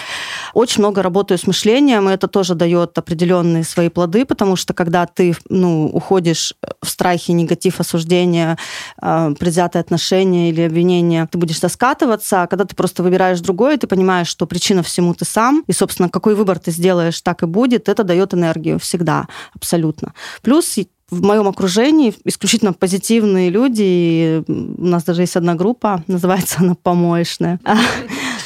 Очень 0.54 0.82
много 0.82 1.02
работаю 1.02 1.38
с 1.38 1.48
мышлением, 1.48 2.10
и 2.10 2.14
это 2.14 2.28
тоже 2.28 2.56
дает 2.56 2.98
определенные 2.98 3.64
свои 3.64 3.90
плоды, 3.90 4.26
потому 4.26 4.56
что 4.56 4.74
когда 4.74 5.06
ты 5.06 5.36
ну, 5.50 5.88
уходишь 5.88 6.54
в 6.82 6.90
страхе, 6.90 7.34
негатив, 7.34 7.80
осуждение, 7.80 8.58
э, 9.02 9.34
предвзятое 9.40 9.82
отношение 9.82 10.50
или 10.50 10.62
обвинение, 10.62 11.28
ты 11.32 11.38
будешь 11.38 11.60
доскатываться, 11.60 12.44
а 12.44 12.48
когда 12.48 12.66
ты 12.66 12.76
просто 12.76 13.02
выбираешь 13.02 13.40
другое, 13.40 13.78
ты 13.78 13.88
понимаешь, 13.88 14.28
что 14.28 14.46
причина 14.46 14.84
всему 14.84 15.14
ты 15.16 15.26
сам, 15.26 15.64
и, 15.68 15.74
собственно, 15.74 16.10
какой 16.10 16.36
выбор 16.36 16.60
ты 16.60 16.72
сделаешь, 16.72 17.22
так 17.22 17.44
и 17.44 17.48
будет, 17.48 17.90
это 17.90 18.04
дает 18.04 18.34
энергию 18.34 18.80
всегда, 18.80 19.28
абсолютно. 19.56 20.14
Плюс 20.44 20.78
в 21.10 21.24
моем 21.24 21.48
окружении 21.48 22.14
исключительно 22.24 22.74
позитивные 22.74 23.50
люди. 23.50 24.44
У 24.48 24.86
нас 24.86 25.04
даже 25.04 25.22
есть 25.22 25.36
одна 25.36 25.56
группа, 25.56 26.04
называется 26.08 26.58
она 26.60 26.76
«Помоечная». 26.76 27.60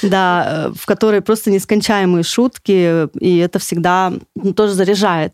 Да, 0.07 0.71
в 0.75 0.85
которой 0.85 1.21
просто 1.21 1.51
нескончаемые 1.51 2.23
шутки, 2.23 3.07
и 3.19 3.37
это 3.37 3.59
всегда 3.59 4.13
тоже 4.55 4.73
заряжает. 4.73 5.33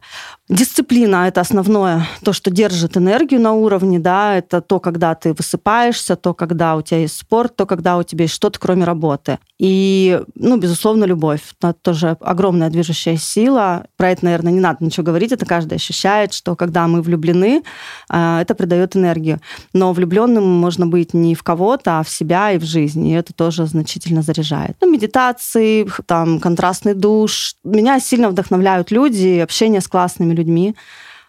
Дисциплина– 0.50 1.28
это 1.28 1.42
основное, 1.42 2.06
то, 2.24 2.34
что 2.34 2.52
держит 2.52 2.98
энергию 2.98 3.40
на 3.40 3.54
уровне, 3.54 3.98
да, 3.98 4.36
это 4.36 4.62
то, 4.62 4.80
когда 4.80 5.16
ты 5.16 5.34
высыпаешься, 5.34 6.16
то, 6.16 6.34
когда 6.34 6.76
у 6.76 6.82
тебя 6.82 7.00
есть 7.00 7.18
спорт, 7.18 7.56
то, 7.56 7.66
когда 7.66 7.98
у 7.98 8.04
тебя 8.04 8.24
есть 8.24 8.36
что-то, 8.36 8.60
кроме 8.60 8.84
работы. 8.84 9.40
И, 9.58 10.22
ну, 10.36 10.58
безусловно, 10.58 11.06
любовь. 11.06 11.42
Это 11.60 11.74
тоже 11.74 12.18
огромная 12.20 12.70
движущая 12.70 13.16
сила. 13.16 13.86
Про 13.96 14.12
это, 14.12 14.26
наверное, 14.26 14.52
не 14.52 14.60
надо 14.60 14.84
ничего 14.84 15.06
говорить, 15.06 15.32
это 15.32 15.46
каждый 15.46 15.76
ощущает, 15.76 16.34
что 16.34 16.56
когда 16.56 16.88
мы 16.88 17.02
влюблены, 17.02 17.64
а, 18.10 18.42
это 18.42 18.54
придает 18.54 18.96
энергию. 18.98 19.40
Но 19.72 19.94
влюбленным 19.94 20.44
можно 20.44 20.86
быть 20.86 21.14
не 21.14 21.36
в 21.36 21.44
кого-то, 21.44 22.00
а 22.00 22.04
в 22.04 22.10
себя 22.10 22.52
и 22.52 22.58
в 22.58 22.64
жизнь, 22.64 23.08
и 23.08 23.14
это 23.14 23.34
тоже 23.34 23.66
значительно 23.66 24.22
заряжает. 24.22 24.53
Ну, 24.82 24.92
медитации, 24.92 25.88
там, 26.06 26.40
контрастный 26.40 26.94
душ. 26.94 27.56
Меня 27.64 28.00
сильно 28.00 28.30
вдохновляют 28.30 28.92
люди, 28.92 29.40
общение 29.40 29.82
с 29.82 29.88
классными 29.88 30.34
людьми. 30.34 30.76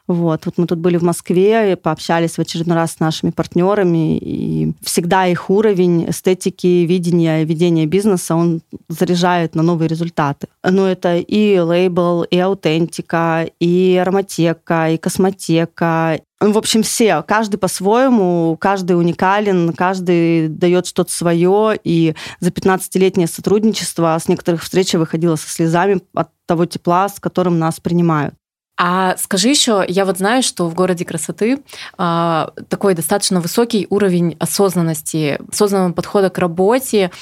Вот. 0.06 0.44
вот 0.44 0.58
мы 0.58 0.66
тут 0.66 0.78
были 0.78 0.98
в 0.98 1.02
Москве 1.02 1.72
и 1.72 1.76
пообщались 1.76 2.32
в 2.32 2.38
очередной 2.38 2.76
раз 2.76 2.92
с 2.92 3.00
нашими 3.00 3.30
партнерами, 3.30 4.18
и 4.18 4.72
всегда 4.82 5.26
их 5.26 5.48
уровень 5.48 6.10
эстетики, 6.10 6.84
видения, 6.84 7.44
ведения 7.44 7.86
бизнеса, 7.86 8.34
он 8.34 8.60
заряжает 8.88 9.54
на 9.54 9.62
новые 9.62 9.88
результаты. 9.88 10.48
Но 10.62 10.86
это 10.86 11.16
и 11.16 11.58
лейбл, 11.58 12.24
и 12.24 12.38
аутентика, 12.38 13.48
и 13.60 13.98
ароматека, 14.00 14.90
и 14.90 14.98
космотека, 14.98 16.20
ну, 16.40 16.52
в 16.52 16.58
общем, 16.58 16.82
все, 16.82 17.22
каждый 17.22 17.56
по-своему, 17.56 18.58
каждый 18.60 18.98
уникален, 18.98 19.72
каждый 19.72 20.48
дает 20.48 20.86
что-то 20.86 21.10
свое. 21.10 21.78
И 21.84 22.14
за 22.40 22.50
15-летнее 22.50 23.28
сотрудничество 23.28 24.18
с 24.22 24.28
некоторых 24.28 24.62
встреч 24.62 24.92
я 24.92 24.98
выходила 24.98 25.36
со 25.36 25.48
слезами 25.48 26.02
от 26.12 26.28
того 26.44 26.66
тепла, 26.66 27.08
с 27.08 27.18
которым 27.18 27.58
нас 27.58 27.80
принимают. 27.80 28.34
А 28.76 29.16
скажи 29.16 29.48
еще, 29.48 29.84
я 29.86 30.04
вот 30.04 30.18
знаю, 30.18 30.42
что 30.42 30.68
в 30.68 30.74
городе 30.74 31.04
красоты 31.04 31.62
э, 31.96 32.46
такой 32.68 32.94
достаточно 32.94 33.40
высокий 33.40 33.86
уровень 33.88 34.36
осознанности, 34.40 35.38
осознанного 35.50 35.92
подхода 35.92 36.28
к 36.30 36.38
работе. 36.38 37.12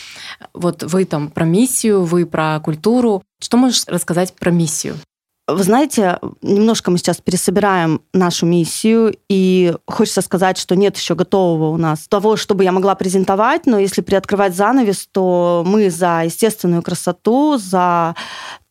Вот 0.55 0.83
вы 0.83 1.05
там 1.05 1.31
про 1.31 1.45
миссию, 1.45 2.05
вы 2.05 2.25
про 2.25 2.59
культуру. 2.61 3.23
Что 3.41 3.59
можешь 3.59 3.85
рассказать 3.87 4.35
про 4.35 4.51
миссию? 4.51 4.97
Вы 5.49 5.65
знаете, 5.65 6.21
немножко 6.41 6.93
мы 6.93 6.99
сейчас 6.99 7.21
пересобираем 7.21 8.03
нашу 8.13 8.47
миссию, 8.47 9.17
и 9.29 9.75
хочется 9.89 10.23
сказать, 10.23 10.57
что 10.57 10.77
нет 10.77 10.97
еще 10.97 11.17
готового 11.17 11.71
у 11.71 11.77
нас 11.77 12.07
того, 12.07 12.37
чтобы 12.37 12.63
я 12.63 12.71
могла 12.71 12.95
презентовать, 12.95 13.67
но 13.67 13.77
если 13.77 14.03
приоткрывать 14.03 14.55
занавес, 14.55 15.09
то 15.11 15.65
мы 15.67 15.91
за 15.91 16.23
естественную 16.25 16.83
красоту, 16.83 17.59
за 17.59 18.15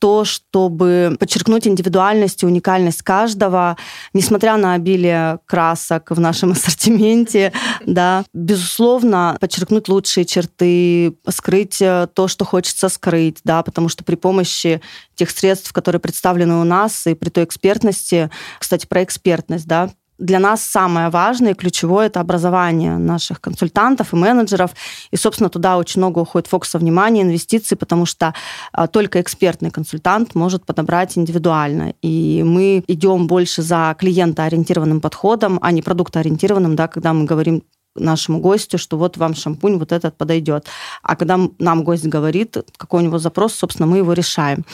то, 0.01 0.25
чтобы 0.25 1.16
подчеркнуть 1.20 1.68
индивидуальность 1.68 2.42
и 2.42 2.48
уникальность 2.48 3.04
каждого, 3.04 3.78
несмотря 4.13 4.58
на 4.58 4.74
обилие 4.74 5.38
красок 5.46 6.10
в 6.10 6.20
нашем 6.20 6.51
ассортименте, 6.54 7.54
да, 7.86 8.24
безусловно, 8.34 9.38
подчеркнуть 9.40 9.88
лучшие 9.90 10.25
черты, 10.25 11.13
скрыть 11.30 11.82
э, 11.84 12.08
то, 12.16 12.28
что 12.28 12.46
хочется 12.46 12.90
скрыть, 12.90 13.42
да, 13.44 13.62
потому 13.62 13.90
что 13.90 14.04
при 14.04 14.16
помощи 14.16 14.82
тех 15.13 15.30
средств, 15.30 15.72
которые 15.72 16.00
представлены 16.00 16.56
у 16.62 16.65
нас, 16.65 17.08
и 17.08 17.13
при 17.13 17.30
той 17.30 17.44
экспертности, 17.44 18.30
кстати, 18.60 18.86
про 18.86 19.03
экспертность, 19.03 19.68
да, 19.68 19.89
для 20.22 20.39
нас 20.39 20.62
самое 20.62 21.10
важное 21.10 21.51
и 21.51 21.56
ключевое– 21.56 22.06
это 22.08 22.20
образование 22.20 22.98
наших 22.98 23.41
консультантов 23.41 24.13
и 24.13 24.15
менеджеров. 24.15 24.72
И, 25.10 25.18
собственно, 25.18 25.50
туда 25.50 25.77
очень 25.77 26.00
много 26.00 26.20
уходит 26.20 26.48
фокуса 26.48 26.77
внимания, 26.77 27.24
инвестиций, 27.24 27.75
потому 27.75 28.06
что 28.06 28.34
а, 28.72 28.88
только 28.88 29.20
экспертный 29.20 29.72
консультант 29.72 30.36
может 30.36 30.63
подобрать 30.63 31.18
индивидуально. 31.18 31.96
И 32.03 32.44
мы 32.46 32.84
идем 32.88 33.25
больше 33.25 33.63
за 33.63 33.96
клиентоориентированным 33.98 35.01
подходом, 35.01 35.58
а 35.62 35.72
не 35.72 35.82
продуктоориентированным, 35.82 36.75
да, 36.75 36.88
когда 36.88 37.13
мы 37.13 37.25
говорим 37.25 37.63
нашему 37.95 38.39
гостю, 38.39 38.77
что 38.77 38.98
вот 38.98 39.17
вам 39.17 39.36
шампунь 39.36 39.77
вот 39.77 39.91
этот 39.91 40.17
подойдет. 40.17 40.67
А 41.01 41.15
когда 41.15 41.39
нам 41.60 41.83
гость 41.83 42.05
говорит, 42.05 42.57
какой 42.77 43.01
у 43.01 43.05
него 43.05 43.17
запрос, 43.19 43.53
собственно, 43.53 43.88
мы 43.88 43.98
его 43.98 44.13
решаем. 44.13 44.65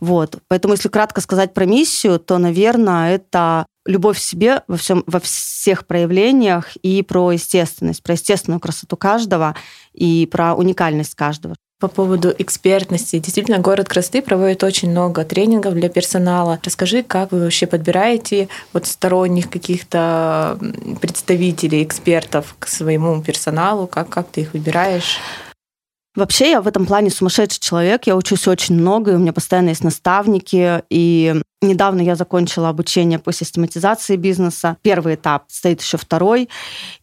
Вот. 0.00 0.38
Поэтому, 0.48 0.74
если 0.74 0.88
кратко 0.88 1.20
сказать 1.20 1.54
про 1.54 1.64
миссию, 1.64 2.18
то, 2.18 2.38
наверное, 2.38 3.14
это 3.14 3.66
любовь 3.86 4.18
к 4.18 4.22
себе 4.22 4.62
во, 4.68 4.76
всем, 4.76 5.04
во 5.06 5.20
всех 5.20 5.86
проявлениях 5.86 6.76
и 6.76 7.02
про 7.02 7.32
естественность, 7.32 8.02
про 8.02 8.14
естественную 8.14 8.60
красоту 8.60 8.96
каждого 8.96 9.56
и 9.92 10.28
про 10.30 10.54
уникальность 10.54 11.14
каждого. 11.14 11.54
По 11.80 11.88
поводу 11.88 12.32
экспертности. 12.38 13.18
Действительно, 13.18 13.58
город 13.58 13.88
красоты 13.88 14.20
проводит 14.20 14.62
очень 14.62 14.90
много 14.90 15.24
тренингов 15.24 15.72
для 15.72 15.88
персонала. 15.88 16.60
Расскажи, 16.62 17.02
как 17.02 17.32
вы 17.32 17.40
вообще 17.40 17.66
подбираете 17.66 18.48
вот 18.74 18.86
сторонних 18.86 19.48
каких-то 19.48 20.58
представителей, 21.00 21.82
экспертов 21.82 22.54
к 22.58 22.68
своему 22.68 23.22
персоналу? 23.22 23.86
Как, 23.86 24.10
как 24.10 24.28
ты 24.28 24.42
их 24.42 24.52
выбираешь? 24.52 25.16
Вообще 26.16 26.50
я 26.50 26.60
в 26.60 26.66
этом 26.66 26.86
плане 26.86 27.08
сумасшедший 27.08 27.60
человек, 27.60 28.06
я 28.06 28.16
учусь 28.16 28.46
очень 28.48 28.74
много, 28.74 29.12
и 29.12 29.14
у 29.14 29.18
меня 29.18 29.32
постоянно 29.32 29.68
есть 29.68 29.84
наставники, 29.84 30.82
и 30.90 31.40
недавно 31.62 32.00
я 32.00 32.16
закончила 32.16 32.68
обучение 32.68 33.20
по 33.20 33.32
систематизации 33.32 34.16
бизнеса. 34.16 34.76
Первый 34.82 35.14
этап, 35.14 35.44
стоит 35.48 35.80
еще 35.80 35.98
второй, 35.98 36.48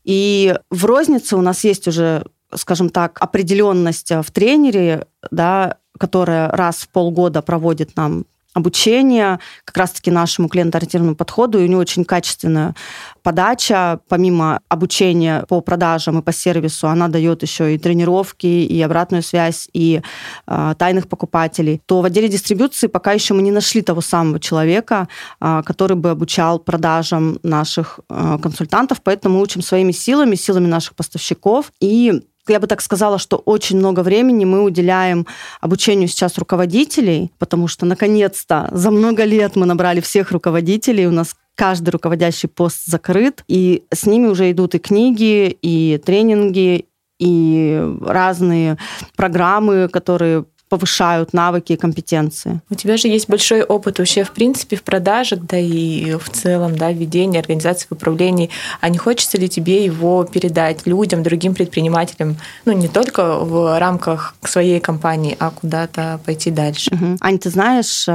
и 0.04 0.56
в 0.70 0.86
рознице 0.86 1.38
у 1.38 1.42
нас 1.42 1.64
есть 1.64 1.88
уже 1.88 2.26
скажем 2.58 2.90
так, 2.90 3.18
определенность 3.22 4.12
в 4.12 4.32
тренере, 4.32 5.08
да, 5.32 5.78
которая 5.98 6.50
раз 6.50 6.78
в 6.78 6.90
полгода 6.90 7.42
проводит 7.42 7.96
нам 7.96 8.26
обучение 8.58 9.40
как 9.66 9.78
раз-таки 9.78 10.12
нашему 10.12 10.50
клиентоориентированному 10.50 11.16
подходу, 11.16 11.60
и 11.60 11.66
у 11.66 11.68
него 11.68 11.80
очень 11.80 12.04
качественная 12.04 12.76
подача, 13.22 14.00
помимо 14.10 14.62
обучения 14.68 15.46
по 15.48 15.62
продажам 15.62 16.20
и 16.20 16.22
по 16.22 16.34
сервису, 16.34 16.88
она 16.88 17.08
дает 17.08 17.44
еще 17.44 17.76
и 17.76 17.78
тренировки, 17.78 18.48
и 18.48 18.82
обратную 18.82 19.22
связь, 19.22 19.70
и 19.74 20.02
э, 20.48 20.76
тайных 20.78 21.08
покупателей, 21.08 21.82
то 21.86 22.02
в 22.02 22.06
отделе 22.06 22.30
дистрибуции 22.30 22.88
пока 22.88 23.12
еще 23.12 23.34
мы 23.34 23.42
не 23.42 23.52
нашли 23.52 23.82
того 23.82 24.02
самого 24.02 24.40
человека, 24.40 25.08
э, 25.40 25.62
который 25.64 25.96
бы 25.96 26.10
обучал 26.10 26.60
продажам 26.60 27.40
наших 27.44 28.00
э, 28.10 28.38
консультантов, 28.42 29.02
поэтому 29.04 29.36
мы 29.36 29.44
учим 29.44 29.62
своими 29.62 29.92
силами, 29.92 30.36
силами 30.36 30.68
наших 30.68 30.96
поставщиков, 30.96 31.72
и 31.80 32.24
я 32.50 32.60
бы 32.60 32.68
так 32.68 32.82
сказала, 32.82 33.18
что 33.18 33.38
очень 33.38 33.78
много 33.78 34.02
времени 34.02 34.46
мы 34.46 34.64
уделяем 34.64 35.26
обучению 35.62 36.08
сейчас 36.08 36.38
руководителей, 36.38 37.32
потому 37.40 37.68
что, 37.68 37.86
наконец-то, 37.86 38.70
за 38.72 38.92
много 38.92 39.24
лет 39.24 39.56
мы 39.56 39.66
набрали 39.66 40.00
всех 40.00 40.32
руководителей, 40.32 41.08
у 41.08 41.12
нас 41.12 41.36
каждый 41.56 41.90
руководящий 41.90 42.48
пост 42.48 42.86
закрыт, 42.86 43.44
и 43.48 43.84
с 43.92 44.06
ними 44.06 44.28
уже 44.28 44.52
идут 44.52 44.76
и 44.76 44.80
книги, 44.80 45.58
и 45.62 46.00
тренинги, 46.06 46.86
и 47.20 47.96
разные 48.02 48.78
программы, 49.16 49.90
которые 49.90 50.46
повышают 50.70 51.34
навыки 51.34 51.74
и 51.74 51.78
компетенции. 51.78 52.62
У 52.70 52.76
тебя 52.76 52.98
же 52.98 53.08
есть 53.08 53.30
большой 53.30 53.64
опыт 53.64 54.00
вообще, 54.00 54.24
в 54.24 54.32
принципе, 54.32 54.76
в 54.76 54.84
продажах, 54.84 55.40
да 55.42 55.58
и 55.58 56.16
в 56.16 56.30
целом, 56.30 56.78
да, 56.78 56.92
ведении 56.92 57.40
организации 57.40 57.88
в 57.90 57.94
управлении. 57.94 58.50
А 58.82 58.90
не 58.90 58.98
хочется 58.98 59.38
ли 59.38 59.48
тебе 59.48 59.84
его 59.86 60.24
передать 60.26 60.86
людям, 60.86 61.24
другим 61.24 61.54
предпринимателям, 61.54 62.38
ну, 62.66 62.74
не 62.74 62.88
только 62.88 63.40
в 63.40 63.80
рамках 63.80 64.36
своей 64.44 64.80
компании, 64.80 65.36
а 65.40 65.52
куда-то 65.52 66.20
пойти 66.26 66.52
дальше? 66.52 66.92
Угу. 66.94 67.18
Аня, 67.22 67.38
ты 67.38 67.50
знаешь, 67.50 68.08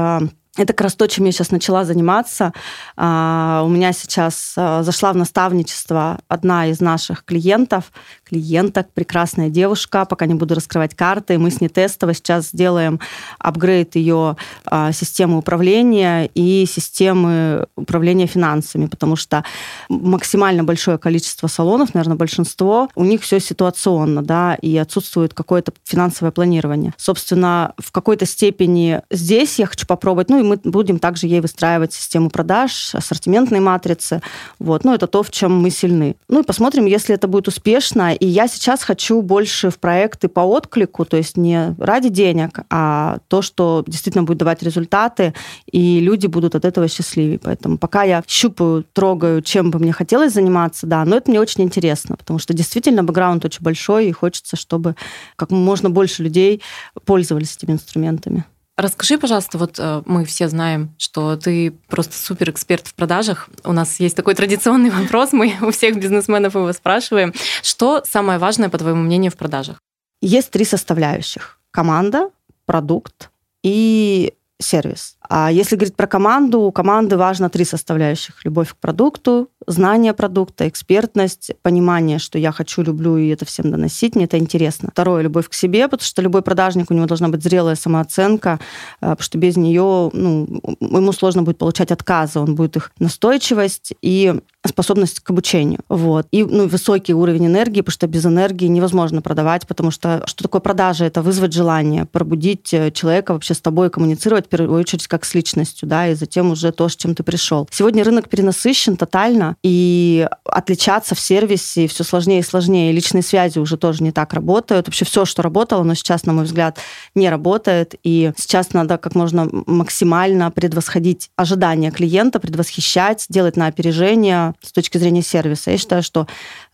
это 0.56 0.74
как 0.74 0.82
раз 0.82 0.94
то, 0.94 1.08
чем 1.08 1.24
я 1.24 1.32
сейчас 1.32 1.50
начала 1.50 1.84
заниматься. 1.84 2.52
А, 2.96 3.62
у 3.64 3.68
меня 3.68 3.92
сейчас 3.92 4.52
а, 4.56 4.82
зашла 4.82 5.12
в 5.12 5.16
наставничество 5.16 6.20
одна 6.28 6.66
из 6.66 6.80
наших 6.80 7.24
клиентов, 7.24 7.90
клиенток, 8.32 8.86
прекрасная 8.94 9.50
девушка, 9.50 10.06
пока 10.06 10.24
не 10.24 10.32
буду 10.32 10.54
раскрывать 10.54 10.94
карты. 10.94 11.38
Мы 11.38 11.50
с 11.50 11.60
ней 11.60 11.68
тестово 11.68 12.14
сейчас 12.14 12.48
сделаем 12.48 12.98
апгрейд 13.38 13.94
ее 13.94 14.36
а, 14.64 14.90
системы 14.92 15.36
управления 15.36 16.30
и 16.34 16.64
системы 16.64 17.66
управления 17.76 18.26
финансами, 18.26 18.86
потому 18.86 19.16
что 19.16 19.44
максимально 19.90 20.64
большое 20.64 20.96
количество 20.96 21.46
салонов, 21.46 21.92
наверное, 21.92 22.16
большинство, 22.16 22.88
у 22.94 23.04
них 23.04 23.20
все 23.20 23.38
ситуационно, 23.38 24.22
да, 24.22 24.54
и 24.54 24.78
отсутствует 24.78 25.34
какое-то 25.34 25.72
финансовое 25.84 26.32
планирование. 26.32 26.94
Собственно, 26.96 27.74
в 27.76 27.92
какой-то 27.92 28.24
степени 28.24 29.02
здесь 29.10 29.58
я 29.58 29.66
хочу 29.66 29.86
попробовать, 29.86 30.30
ну 30.30 30.40
и 30.40 30.42
мы 30.42 30.58
будем 30.64 30.98
также 30.98 31.26
ей 31.26 31.42
выстраивать 31.42 31.92
систему 31.92 32.30
продаж, 32.30 32.94
ассортиментные 32.94 33.60
матрицы, 33.60 34.22
вот, 34.58 34.84
ну 34.84 34.94
это 34.94 35.06
то, 35.06 35.22
в 35.22 35.30
чем 35.30 35.60
мы 35.60 35.68
сильны. 35.68 36.16
Ну 36.28 36.40
и 36.40 36.44
посмотрим, 36.44 36.86
если 36.86 37.14
это 37.14 37.28
будет 37.28 37.48
успешно, 37.48 38.14
и 38.22 38.26
я 38.26 38.46
сейчас 38.46 38.84
хочу 38.84 39.20
больше 39.20 39.68
в 39.68 39.80
проекты 39.80 40.28
по 40.28 40.42
отклику, 40.42 41.04
то 41.04 41.16
есть 41.16 41.36
не 41.36 41.74
ради 41.76 42.08
денег, 42.08 42.60
а 42.70 43.18
то, 43.26 43.42
что 43.42 43.82
действительно 43.84 44.22
будет 44.22 44.38
давать 44.38 44.62
результаты, 44.62 45.34
и 45.66 45.98
люди 45.98 46.28
будут 46.28 46.54
от 46.54 46.64
этого 46.64 46.86
счастливее. 46.86 47.40
Поэтому 47.40 47.78
пока 47.78 48.04
я 48.04 48.22
щупаю, 48.24 48.84
трогаю, 48.92 49.42
чем 49.42 49.72
бы 49.72 49.80
мне 49.80 49.90
хотелось 49.90 50.34
заниматься, 50.34 50.86
да, 50.86 51.04
но 51.04 51.16
это 51.16 51.32
мне 51.32 51.40
очень 51.40 51.64
интересно, 51.64 52.14
потому 52.14 52.38
что 52.38 52.54
действительно 52.54 53.02
бэкграунд 53.02 53.44
очень 53.44 53.64
большой, 53.64 54.06
и 54.06 54.12
хочется, 54.12 54.54
чтобы 54.54 54.94
как 55.34 55.50
можно 55.50 55.90
больше 55.90 56.22
людей 56.22 56.62
пользовались 57.04 57.56
этими 57.56 57.72
инструментами. 57.72 58.44
Расскажи, 58.76 59.18
пожалуйста, 59.18 59.58
вот 59.58 59.78
э, 59.78 60.02
мы 60.06 60.24
все 60.24 60.48
знаем, 60.48 60.94
что 60.96 61.36
ты 61.36 61.72
просто 61.88 62.16
супер 62.16 62.50
эксперт 62.50 62.86
в 62.86 62.94
продажах. 62.94 63.48
У 63.64 63.72
нас 63.72 64.00
есть 64.00 64.16
такой 64.16 64.34
традиционный 64.34 64.90
вопрос, 65.02 65.32
мы 65.32 65.54
у 65.60 65.70
всех 65.70 65.98
бизнесменов 65.98 66.54
его 66.54 66.72
спрашиваем. 66.72 67.34
Что 67.62 68.02
самое 68.06 68.38
важное, 68.38 68.70
по 68.70 68.78
твоему 68.78 69.02
мнению, 69.02 69.30
в 69.30 69.36
продажах? 69.36 69.78
Есть 70.22 70.50
три 70.50 70.64
составляющих. 70.64 71.58
Команда, 71.70 72.30
продукт 72.64 73.30
и 73.62 74.32
сервис. 74.58 75.16
А 75.28 75.50
если 75.50 75.76
говорить 75.76 75.96
про 75.96 76.06
команду, 76.06 76.60
у 76.60 76.72
команды 76.72 77.16
важно 77.16 77.48
три 77.48 77.64
составляющих. 77.64 78.44
Любовь 78.44 78.72
к 78.72 78.76
продукту, 78.76 79.48
знание 79.66 80.12
продукта, 80.12 80.68
экспертность, 80.68 81.52
понимание, 81.62 82.18
что 82.18 82.38
я 82.38 82.52
хочу, 82.52 82.82
люблю, 82.82 83.16
и 83.16 83.28
это 83.28 83.44
всем 83.44 83.70
доносить, 83.70 84.14
мне 84.14 84.24
это 84.24 84.38
интересно. 84.38 84.88
Второе, 84.92 85.22
любовь 85.22 85.48
к 85.48 85.54
себе, 85.54 85.88
потому 85.88 86.06
что 86.06 86.22
любой 86.22 86.42
продажник, 86.42 86.90
у 86.90 86.94
него 86.94 87.06
должна 87.06 87.28
быть 87.28 87.42
зрелая 87.42 87.76
самооценка, 87.76 88.58
э, 89.00 89.10
потому 89.10 89.22
что 89.22 89.38
без 89.38 89.56
нее 89.56 90.10
ну, 90.12 90.60
ему 90.80 91.12
сложно 91.12 91.42
будет 91.42 91.58
получать 91.58 91.92
отказы, 91.92 92.40
он 92.40 92.54
будет 92.54 92.76
их 92.76 92.92
настойчивость 92.98 93.94
и 94.02 94.34
способность 94.66 95.20
к 95.20 95.30
обучению. 95.30 95.80
Вот. 95.88 96.26
И 96.30 96.44
ну, 96.44 96.68
высокий 96.68 97.14
уровень 97.14 97.46
энергии, 97.46 97.80
потому 97.80 97.92
что 97.92 98.06
без 98.06 98.24
энергии 98.24 98.66
невозможно 98.66 99.22
продавать, 99.22 99.66
потому 99.66 99.90
что 99.90 100.22
что 100.26 100.44
такое 100.44 100.60
продажа? 100.60 101.04
Это 101.04 101.22
вызвать 101.22 101.52
желание, 101.52 102.06
пробудить 102.06 102.72
э, 102.72 102.90
человека 102.90 103.32
вообще 103.32 103.54
с 103.54 103.60
тобой 103.60 103.90
коммуницировать, 103.90 104.46
в 104.46 104.48
первую 104.48 104.80
очередь, 104.80 105.02
как 105.12 105.26
с 105.26 105.34
личностью, 105.34 105.86
да, 105.86 106.08
и 106.08 106.14
затем 106.14 106.52
уже 106.52 106.72
то, 106.72 106.88
с 106.88 106.96
чем 106.96 107.14
ты 107.14 107.22
пришел. 107.22 107.68
Сегодня 107.70 108.02
рынок 108.02 108.30
перенасыщен 108.30 108.96
тотально, 108.96 109.56
и 109.62 110.26
отличаться 110.46 111.14
в 111.14 111.20
сервисе 111.20 111.86
все 111.86 112.02
сложнее 112.02 112.40
и 112.40 112.42
сложнее. 112.42 112.92
Личные 112.92 113.22
связи 113.22 113.58
уже 113.58 113.76
тоже 113.76 114.02
не 114.02 114.10
так 114.10 114.32
работают. 114.32 114.86
Вообще 114.86 115.04
все, 115.04 115.26
что 115.26 115.42
работало, 115.42 115.82
но 115.82 115.92
сейчас, 115.92 116.24
на 116.24 116.32
мой 116.32 116.44
взгляд, 116.44 116.78
не 117.14 117.28
работает. 117.28 117.94
И 118.02 118.32
сейчас 118.38 118.72
надо 118.72 118.96
как 118.96 119.14
можно 119.14 119.50
максимально 119.66 120.50
предвосходить 120.50 121.28
ожидания 121.36 121.90
клиента, 121.90 122.40
предвосхищать, 122.40 123.26
делать 123.28 123.58
на 123.58 123.66
опережение 123.66 124.54
с 124.62 124.72
точки 124.72 124.96
зрения 124.96 125.22
сервиса. 125.22 125.72
Я 125.72 125.76
считаю, 125.76 126.02
что 126.02 126.26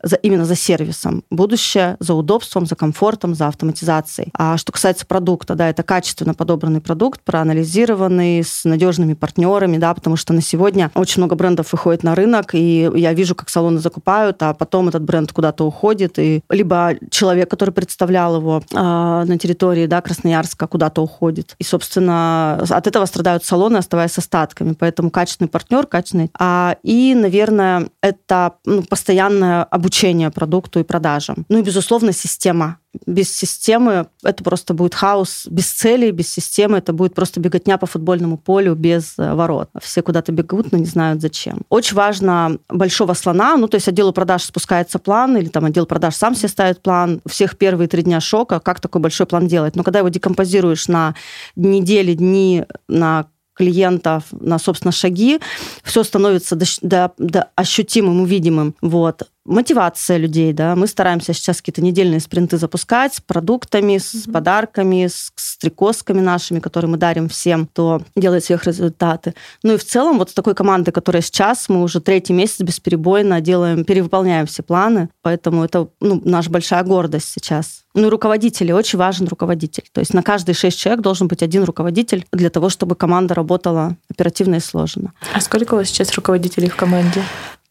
за, 0.03 0.17
именно 0.17 0.45
за 0.45 0.57
сервисом 0.57 1.25
будущее, 1.31 1.97
за 2.01 2.15
удобством, 2.15 2.67
за 2.67 2.77
комфортом, 2.77 3.35
за 3.35 3.49
автоматизацией. 3.49 4.31
А 4.35 4.57
что 4.57 4.73
касается 4.73 5.07
продукта, 5.07 5.55
да, 5.55 5.69
это 5.69 5.83
качественно 5.83 6.35
подобранный 6.35 6.81
продукт, 6.81 7.21
проанализированный, 7.23 8.45
с 8.45 8.65
надежными 8.65 9.15
партнерами, 9.15 9.79
да, 9.79 9.93
потому 9.95 10.17
что 10.17 10.33
на 10.33 10.41
сегодня 10.41 10.91
очень 10.95 11.21
много 11.21 11.35
брендов 11.35 11.73
выходит 11.73 12.03
на 12.03 12.15
рынок, 12.15 12.55
и 12.55 12.91
я 12.95 13.13
вижу, 13.13 13.35
как 13.35 13.49
салоны 13.49 13.79
закупают, 13.79 14.43
а 14.43 14.55
потом 14.55 14.89
этот 14.89 15.03
бренд 15.03 15.33
куда-то 15.33 15.65
уходит, 15.65 16.19
и 16.19 16.43
либо 16.51 16.95
человек, 17.11 17.51
который 17.51 17.71
представлял 17.71 18.37
его 18.37 18.63
э, 18.71 18.75
на 18.75 19.39
территории 19.39 19.87
да, 19.87 20.01
Красноярска, 20.01 20.67
куда-то 20.67 21.03
уходит. 21.03 21.55
И, 21.59 21.65
собственно, 21.65 22.65
от 22.69 22.87
этого 22.87 23.05
страдают 23.07 23.45
салоны, 23.45 23.79
оставаясь 23.79 24.13
с 24.13 24.19
остатками. 24.19 24.75
Поэтому 24.79 25.11
качественный 25.11 25.49
партнер, 25.49 25.87
качественный. 25.87 26.31
А, 26.39 26.77
и, 26.83 27.15
наверное, 27.15 27.89
это 28.03 28.55
ну, 28.65 28.83
постоянное 28.83 29.65
обучение 29.65 29.88
продукту 30.31 30.81
и 30.81 30.85
продажам. 30.85 31.45
Ну 31.49 31.59
и, 31.59 31.63
безусловно, 31.63 32.13
система 32.13 32.79
без 33.07 33.35
системы 33.35 34.09
это 34.23 34.43
просто 34.43 34.75
будет 34.75 34.95
хаос, 34.95 35.47
без 35.51 35.71
цели, 35.71 36.11
без 36.11 36.33
системы 36.33 36.79
это 36.79 36.93
будет 36.93 37.15
просто 37.15 37.41
беготня 37.41 37.79
по 37.79 37.87
футбольному 37.87 38.39
полю 38.39 38.75
без 38.75 39.15
э, 39.19 39.35
ворот. 39.35 39.71
Все 39.81 40.03
куда-то 40.03 40.33
бегут, 40.33 40.73
но 40.73 40.79
не 40.79 40.87
знают 40.87 41.21
зачем. 41.21 41.63
Очень 41.69 41.97
важно 41.97 42.59
большого 42.69 43.15
слона, 43.15 43.57
ну 43.57 43.69
то 43.69 43.77
есть 43.77 43.89
отделу 43.89 44.13
продаж 44.13 44.45
спускается 44.45 44.99
план, 44.99 45.37
или 45.37 45.49
там 45.49 45.65
отдел 45.65 45.87
продаж 45.87 46.15
сам 46.15 46.35
себе 46.35 46.49
ставит 46.49 46.83
план. 46.83 47.21
Всех 47.27 47.57
первые 47.57 47.89
три 47.89 48.03
дня 48.03 48.21
шока, 48.21 48.61
как 48.61 48.81
такой 48.81 49.01
большой 49.01 49.27
план 49.27 49.47
делать. 49.47 49.77
Но 49.77 49.85
когда 49.85 50.01
его 50.01 50.09
декомпозируешь 50.09 50.89
на 50.89 51.15
недели, 51.57 52.15
дни, 52.15 52.65
на 52.89 53.27
клиентов 53.59 54.25
на, 54.31 54.59
собственно, 54.59 54.93
шаги, 54.93 55.41
все 55.83 56.05
становится 56.05 56.55
до, 56.55 56.65
до, 56.81 57.13
до 57.19 57.49
ощутимым, 57.57 58.21
увидимым. 58.21 58.75
Вот 58.81 59.25
мотивация 59.49 60.19
людей, 60.19 60.53
да, 60.53 60.77
мы 60.77 60.87
стараемся 60.87 61.33
сейчас 61.33 61.59
какие-то 61.59 61.83
недельные 61.83 62.21
спринты 62.21 62.59
запускать 62.59 63.15
с 63.15 63.21
продуктами, 63.21 63.99
с 63.99 64.15
mm-hmm. 64.15 64.33
подарками, 64.33 65.07
с 65.07 65.33
стрекозками 65.37 66.21
нашими, 66.21 66.61
которые 66.61 66.91
мы 66.91 66.99
дарим 66.99 67.29
всем, 67.29 67.67
кто 67.67 68.03
делает 68.15 68.45
сверхрезультаты. 68.45 69.35
Ну 69.63 69.75
и 69.75 69.77
в 69.77 69.85
целом 69.85 70.19
вот 70.19 70.31
с 70.31 70.35
такой 70.35 70.55
командой, 70.55 70.93
которая 70.93 71.23
сейчас, 71.23 71.69
мы 71.69 71.83
уже 71.83 72.01
третий 72.01 72.33
месяц 72.33 72.61
бесперебойно 72.61 73.41
делаем, 73.41 73.85
перевыполняем 73.85 74.47
все 74.47 74.63
планы, 74.63 75.09
поэтому 75.23 75.65
это 75.65 75.89
ну, 76.01 76.21
наша 76.25 76.51
большая 76.51 76.85
гордость 76.85 77.33
сейчас. 77.33 77.85
Ну 77.95 78.07
и 78.07 78.11
руководители, 78.11 78.71
очень 78.71 78.99
важен 78.99 79.27
руководитель. 79.27 79.85
То 79.93 80.01
есть 80.01 80.15
на 80.15 80.23
каждые 80.23 80.55
шесть 80.55 80.79
человек 80.79 81.03
должен 81.03 81.27
быть 81.27 81.43
один 81.43 81.65
руководитель 81.65 82.27
для 82.33 82.51
того, 82.51 82.69
чтобы 82.69 82.95
команда 82.95 83.35
работала 83.35 83.97
оперативно 84.11 84.57
и 84.57 84.61
сложно. 84.61 85.13
А 85.33 85.41
сколько 85.41 85.75
у 85.75 85.79
вас 85.79 85.89
сейчас 85.89 86.13
руководителей 86.15 86.69
в 86.69 86.77
команде? 86.77 87.23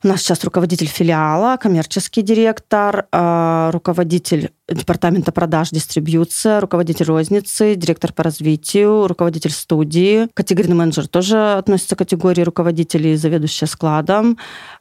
У 0.03 0.07
нас 0.07 0.21
сейчас 0.21 0.43
руководитель 0.43 0.85
филиала, 0.85 1.57
коммерческий 1.57 2.21
директор, 2.21 3.07
э, 3.11 3.69
руководитель 3.73 4.51
департамента 4.69 5.31
продаж, 5.31 5.71
дистрибьюция, 5.71 6.59
руководитель 6.59 7.07
розницы, 7.07 7.73
директор 7.73 8.13
по 8.13 8.21
развитию, 8.21 9.07
руководитель 9.07 9.49
студии. 9.49 10.27
Категорийный 10.35 10.75
менеджер 10.75 11.07
тоже 11.07 11.53
относится 11.53 11.95
к 11.95 11.99
категории 11.99 12.43
руководителей, 12.43 13.15
заведующая 13.15 13.67
складом, 13.67 14.37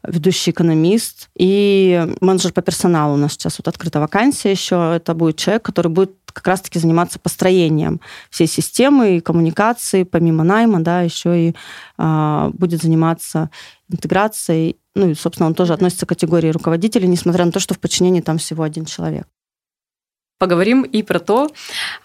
ведущий 0.07 0.51
экономист 0.51 1.31
и 1.35 2.15
менеджер 2.21 2.53
по 2.53 2.61
персоналу. 2.61 3.15
У 3.15 3.17
нас 3.17 3.33
сейчас 3.33 3.59
вот 3.59 3.69
открыта 3.69 4.01
вакансия 4.01 4.51
еще. 4.51 4.93
Это 4.97 5.15
будет 5.15 5.39
человек, 5.39 5.63
который 5.63 5.91
будет 5.91 6.13
как 6.31 6.47
раз-таки 6.47 6.79
заниматься 6.79 7.19
построением 7.19 8.03
всей 8.29 8.47
системы 8.47 9.17
и 9.17 9.21
коммуникации, 9.21 10.03
помимо 10.03 10.45
найма, 10.45 10.81
да, 10.81 11.01
еще 11.01 11.49
и 11.49 11.55
э, 11.97 12.51
будет 12.53 12.83
заниматься 12.83 13.49
интеграцией. 13.89 14.77
Ну 14.97 15.11
и, 15.11 15.15
собственно, 15.15 15.47
он 15.47 15.55
тоже 15.55 15.75
относится 15.75 16.07
к 16.07 16.09
категории 16.09 16.49
руководителей, 16.49 17.07
несмотря 17.07 17.45
на 17.45 17.53
то, 17.53 17.61
что 17.61 17.75
в 17.75 17.79
подчинении 17.79 18.23
там 18.23 18.39
всего 18.39 18.63
один 18.63 18.87
человек 18.87 19.27
поговорим 20.39 20.83
и 20.83 21.03
про 21.03 21.19
то, 21.19 21.49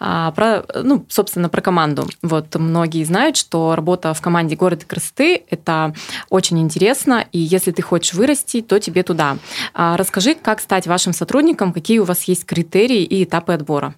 а, 0.00 0.30
про, 0.32 0.64
ну, 0.82 1.04
собственно, 1.08 1.50
про 1.50 1.60
команду. 1.60 2.08
Вот 2.22 2.54
многие 2.54 3.04
знают, 3.04 3.36
что 3.36 3.74
работа 3.76 4.14
в 4.14 4.22
команде 4.22 4.56
города 4.56 4.86
красоты– 4.86 5.42
это 5.50 5.94
очень 6.30 6.58
интересно, 6.58 7.26
и 7.30 7.38
если 7.38 7.72
ты 7.72 7.82
хочешь 7.82 8.14
вырасти, 8.14 8.62
то 8.62 8.80
тебе 8.80 9.02
туда. 9.02 9.36
А, 9.74 9.98
расскажи, 9.98 10.34
как 10.34 10.60
стать 10.60 10.86
вашим 10.86 11.12
сотрудником, 11.12 11.74
какие 11.74 11.98
у 11.98 12.04
вас 12.04 12.22
есть 12.24 12.46
критерии 12.46 13.02
и 13.02 13.24
этапы 13.24 13.52
отбора. 13.52 13.94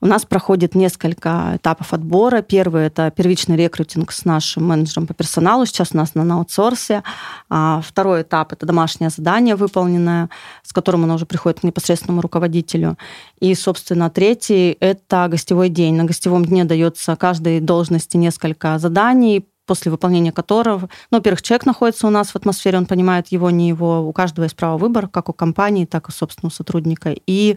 У 0.00 0.06
нас 0.06 0.24
проходит 0.24 0.76
несколько 0.76 1.54
этапов 1.56 1.92
отбора. 1.92 2.40
Первый– 2.40 2.86
это 2.86 3.10
первичный 3.10 3.56
рекрутинг 3.56 4.12
с 4.12 4.24
нашим 4.24 4.64
менеджером 4.64 5.08
по 5.08 5.14
персоналу. 5.14 5.66
Сейчас 5.66 5.88
у 5.92 5.96
нас 5.96 6.14
на 6.14 6.36
аутсорсе. 6.36 7.02
А 7.50 7.80
второй 7.84 8.22
этап– 8.22 8.52
это 8.54 8.64
домашнее 8.64 9.10
задание 9.10 9.56
выполненное, 9.56 10.30
с 10.62 10.72
которым 10.72 11.02
оно 11.02 11.16
уже 11.16 11.26
приходит 11.26 11.60
к 11.60 11.62
непосредственному 11.64 12.20
руководителю. 12.20 12.96
И, 13.40 13.52
собственно, 13.56 14.08
третий– 14.08 14.76
это 14.80 15.26
гостевой 15.28 15.68
день. 15.68 15.96
На 15.96 16.04
гостевом 16.04 16.44
дне 16.44 16.64
дается 16.64 17.16
каждой 17.16 17.58
должности 17.58 18.16
несколько 18.16 18.78
заданий, 18.78 19.48
после 19.68 19.92
выполнения 19.92 20.32
которого, 20.32 20.88
ну, 21.10 21.18
во-первых, 21.18 21.42
человек 21.42 21.66
находится 21.66 22.06
у 22.06 22.10
нас 22.10 22.30
в 22.30 22.36
атмосфере, 22.36 22.78
он 22.78 22.86
понимает 22.86 23.28
его, 23.28 23.50
не 23.50 23.68
его, 23.68 24.00
у 24.00 24.12
каждого 24.12 24.44
есть 24.44 24.56
право 24.56 24.78
выбора, 24.78 25.06
как 25.06 25.28
у 25.28 25.32
компании, 25.32 25.84
так 25.84 26.08
и, 26.08 26.12
собственно, 26.12 26.48
у 26.48 26.50
сотрудника. 26.50 27.14
И 27.26 27.56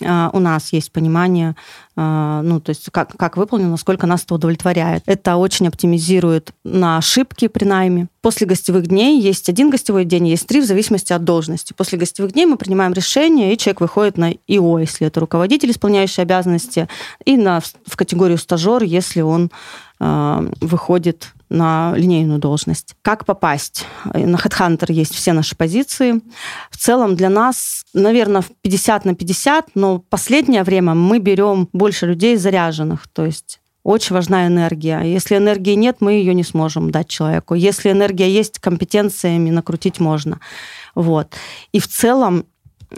э, 0.00 0.30
у 0.32 0.38
нас 0.38 0.72
есть 0.72 0.92
понимание, 0.92 1.56
э, 1.96 2.40
ну, 2.44 2.60
то 2.60 2.70
есть 2.70 2.88
как, 2.92 3.16
как 3.16 3.36
выполнено, 3.36 3.70
насколько 3.70 4.06
нас 4.06 4.22
это 4.22 4.36
удовлетворяет. 4.36 5.02
Это 5.06 5.36
очень 5.36 5.66
оптимизирует 5.66 6.52
на 6.64 6.98
ошибки 6.98 7.48
при 7.48 7.64
найме. 7.64 8.08
После 8.22 8.46
гостевых 8.46 8.86
дней 8.86 9.20
есть 9.20 9.48
один 9.48 9.70
гостевой 9.70 10.04
день, 10.04 10.28
есть 10.28 10.46
три, 10.46 10.60
в 10.60 10.66
зависимости 10.66 11.12
от 11.12 11.24
должности. 11.24 11.72
После 11.72 11.98
гостевых 11.98 12.32
дней 12.32 12.46
мы 12.46 12.56
принимаем 12.56 12.92
решение, 12.92 13.52
и 13.52 13.58
человек 13.58 13.80
выходит 13.80 14.18
на 14.18 14.30
ИО, 14.46 14.78
если 14.78 15.08
это 15.08 15.18
руководитель, 15.18 15.72
исполняющий 15.72 16.22
обязанности, 16.22 16.88
и 17.24 17.36
на, 17.36 17.60
в 17.60 17.96
категорию 17.96 18.38
стажер, 18.38 18.84
если 18.84 19.22
он 19.22 19.50
выходит 20.00 21.28
на 21.50 21.92
линейную 21.94 22.38
должность. 22.38 22.94
Как 23.02 23.26
попасть? 23.26 23.86
На 24.04 24.36
HeadHunter 24.36 24.90
есть 24.92 25.14
все 25.14 25.32
наши 25.32 25.54
позиции. 25.54 26.20
В 26.70 26.78
целом 26.78 27.16
для 27.16 27.28
нас, 27.28 27.84
наверное, 27.92 28.42
50 28.62 29.04
на 29.04 29.14
50, 29.14 29.70
но 29.74 29.98
последнее 29.98 30.62
время 30.62 30.94
мы 30.94 31.18
берем 31.18 31.68
больше 31.72 32.06
людей 32.06 32.36
заряженных, 32.36 33.08
то 33.08 33.26
есть 33.26 33.60
очень 33.82 34.14
важна 34.14 34.46
энергия. 34.46 35.00
Если 35.00 35.36
энергии 35.36 35.74
нет, 35.74 35.96
мы 36.00 36.12
ее 36.12 36.34
не 36.34 36.44
сможем 36.44 36.90
дать 36.90 37.08
человеку. 37.08 37.54
Если 37.54 37.90
энергия 37.90 38.30
есть, 38.30 38.58
компетенциями 38.58 39.50
накрутить 39.50 40.00
можно. 40.00 40.38
Вот. 40.94 41.34
И 41.72 41.80
в 41.80 41.88
целом 41.88 42.44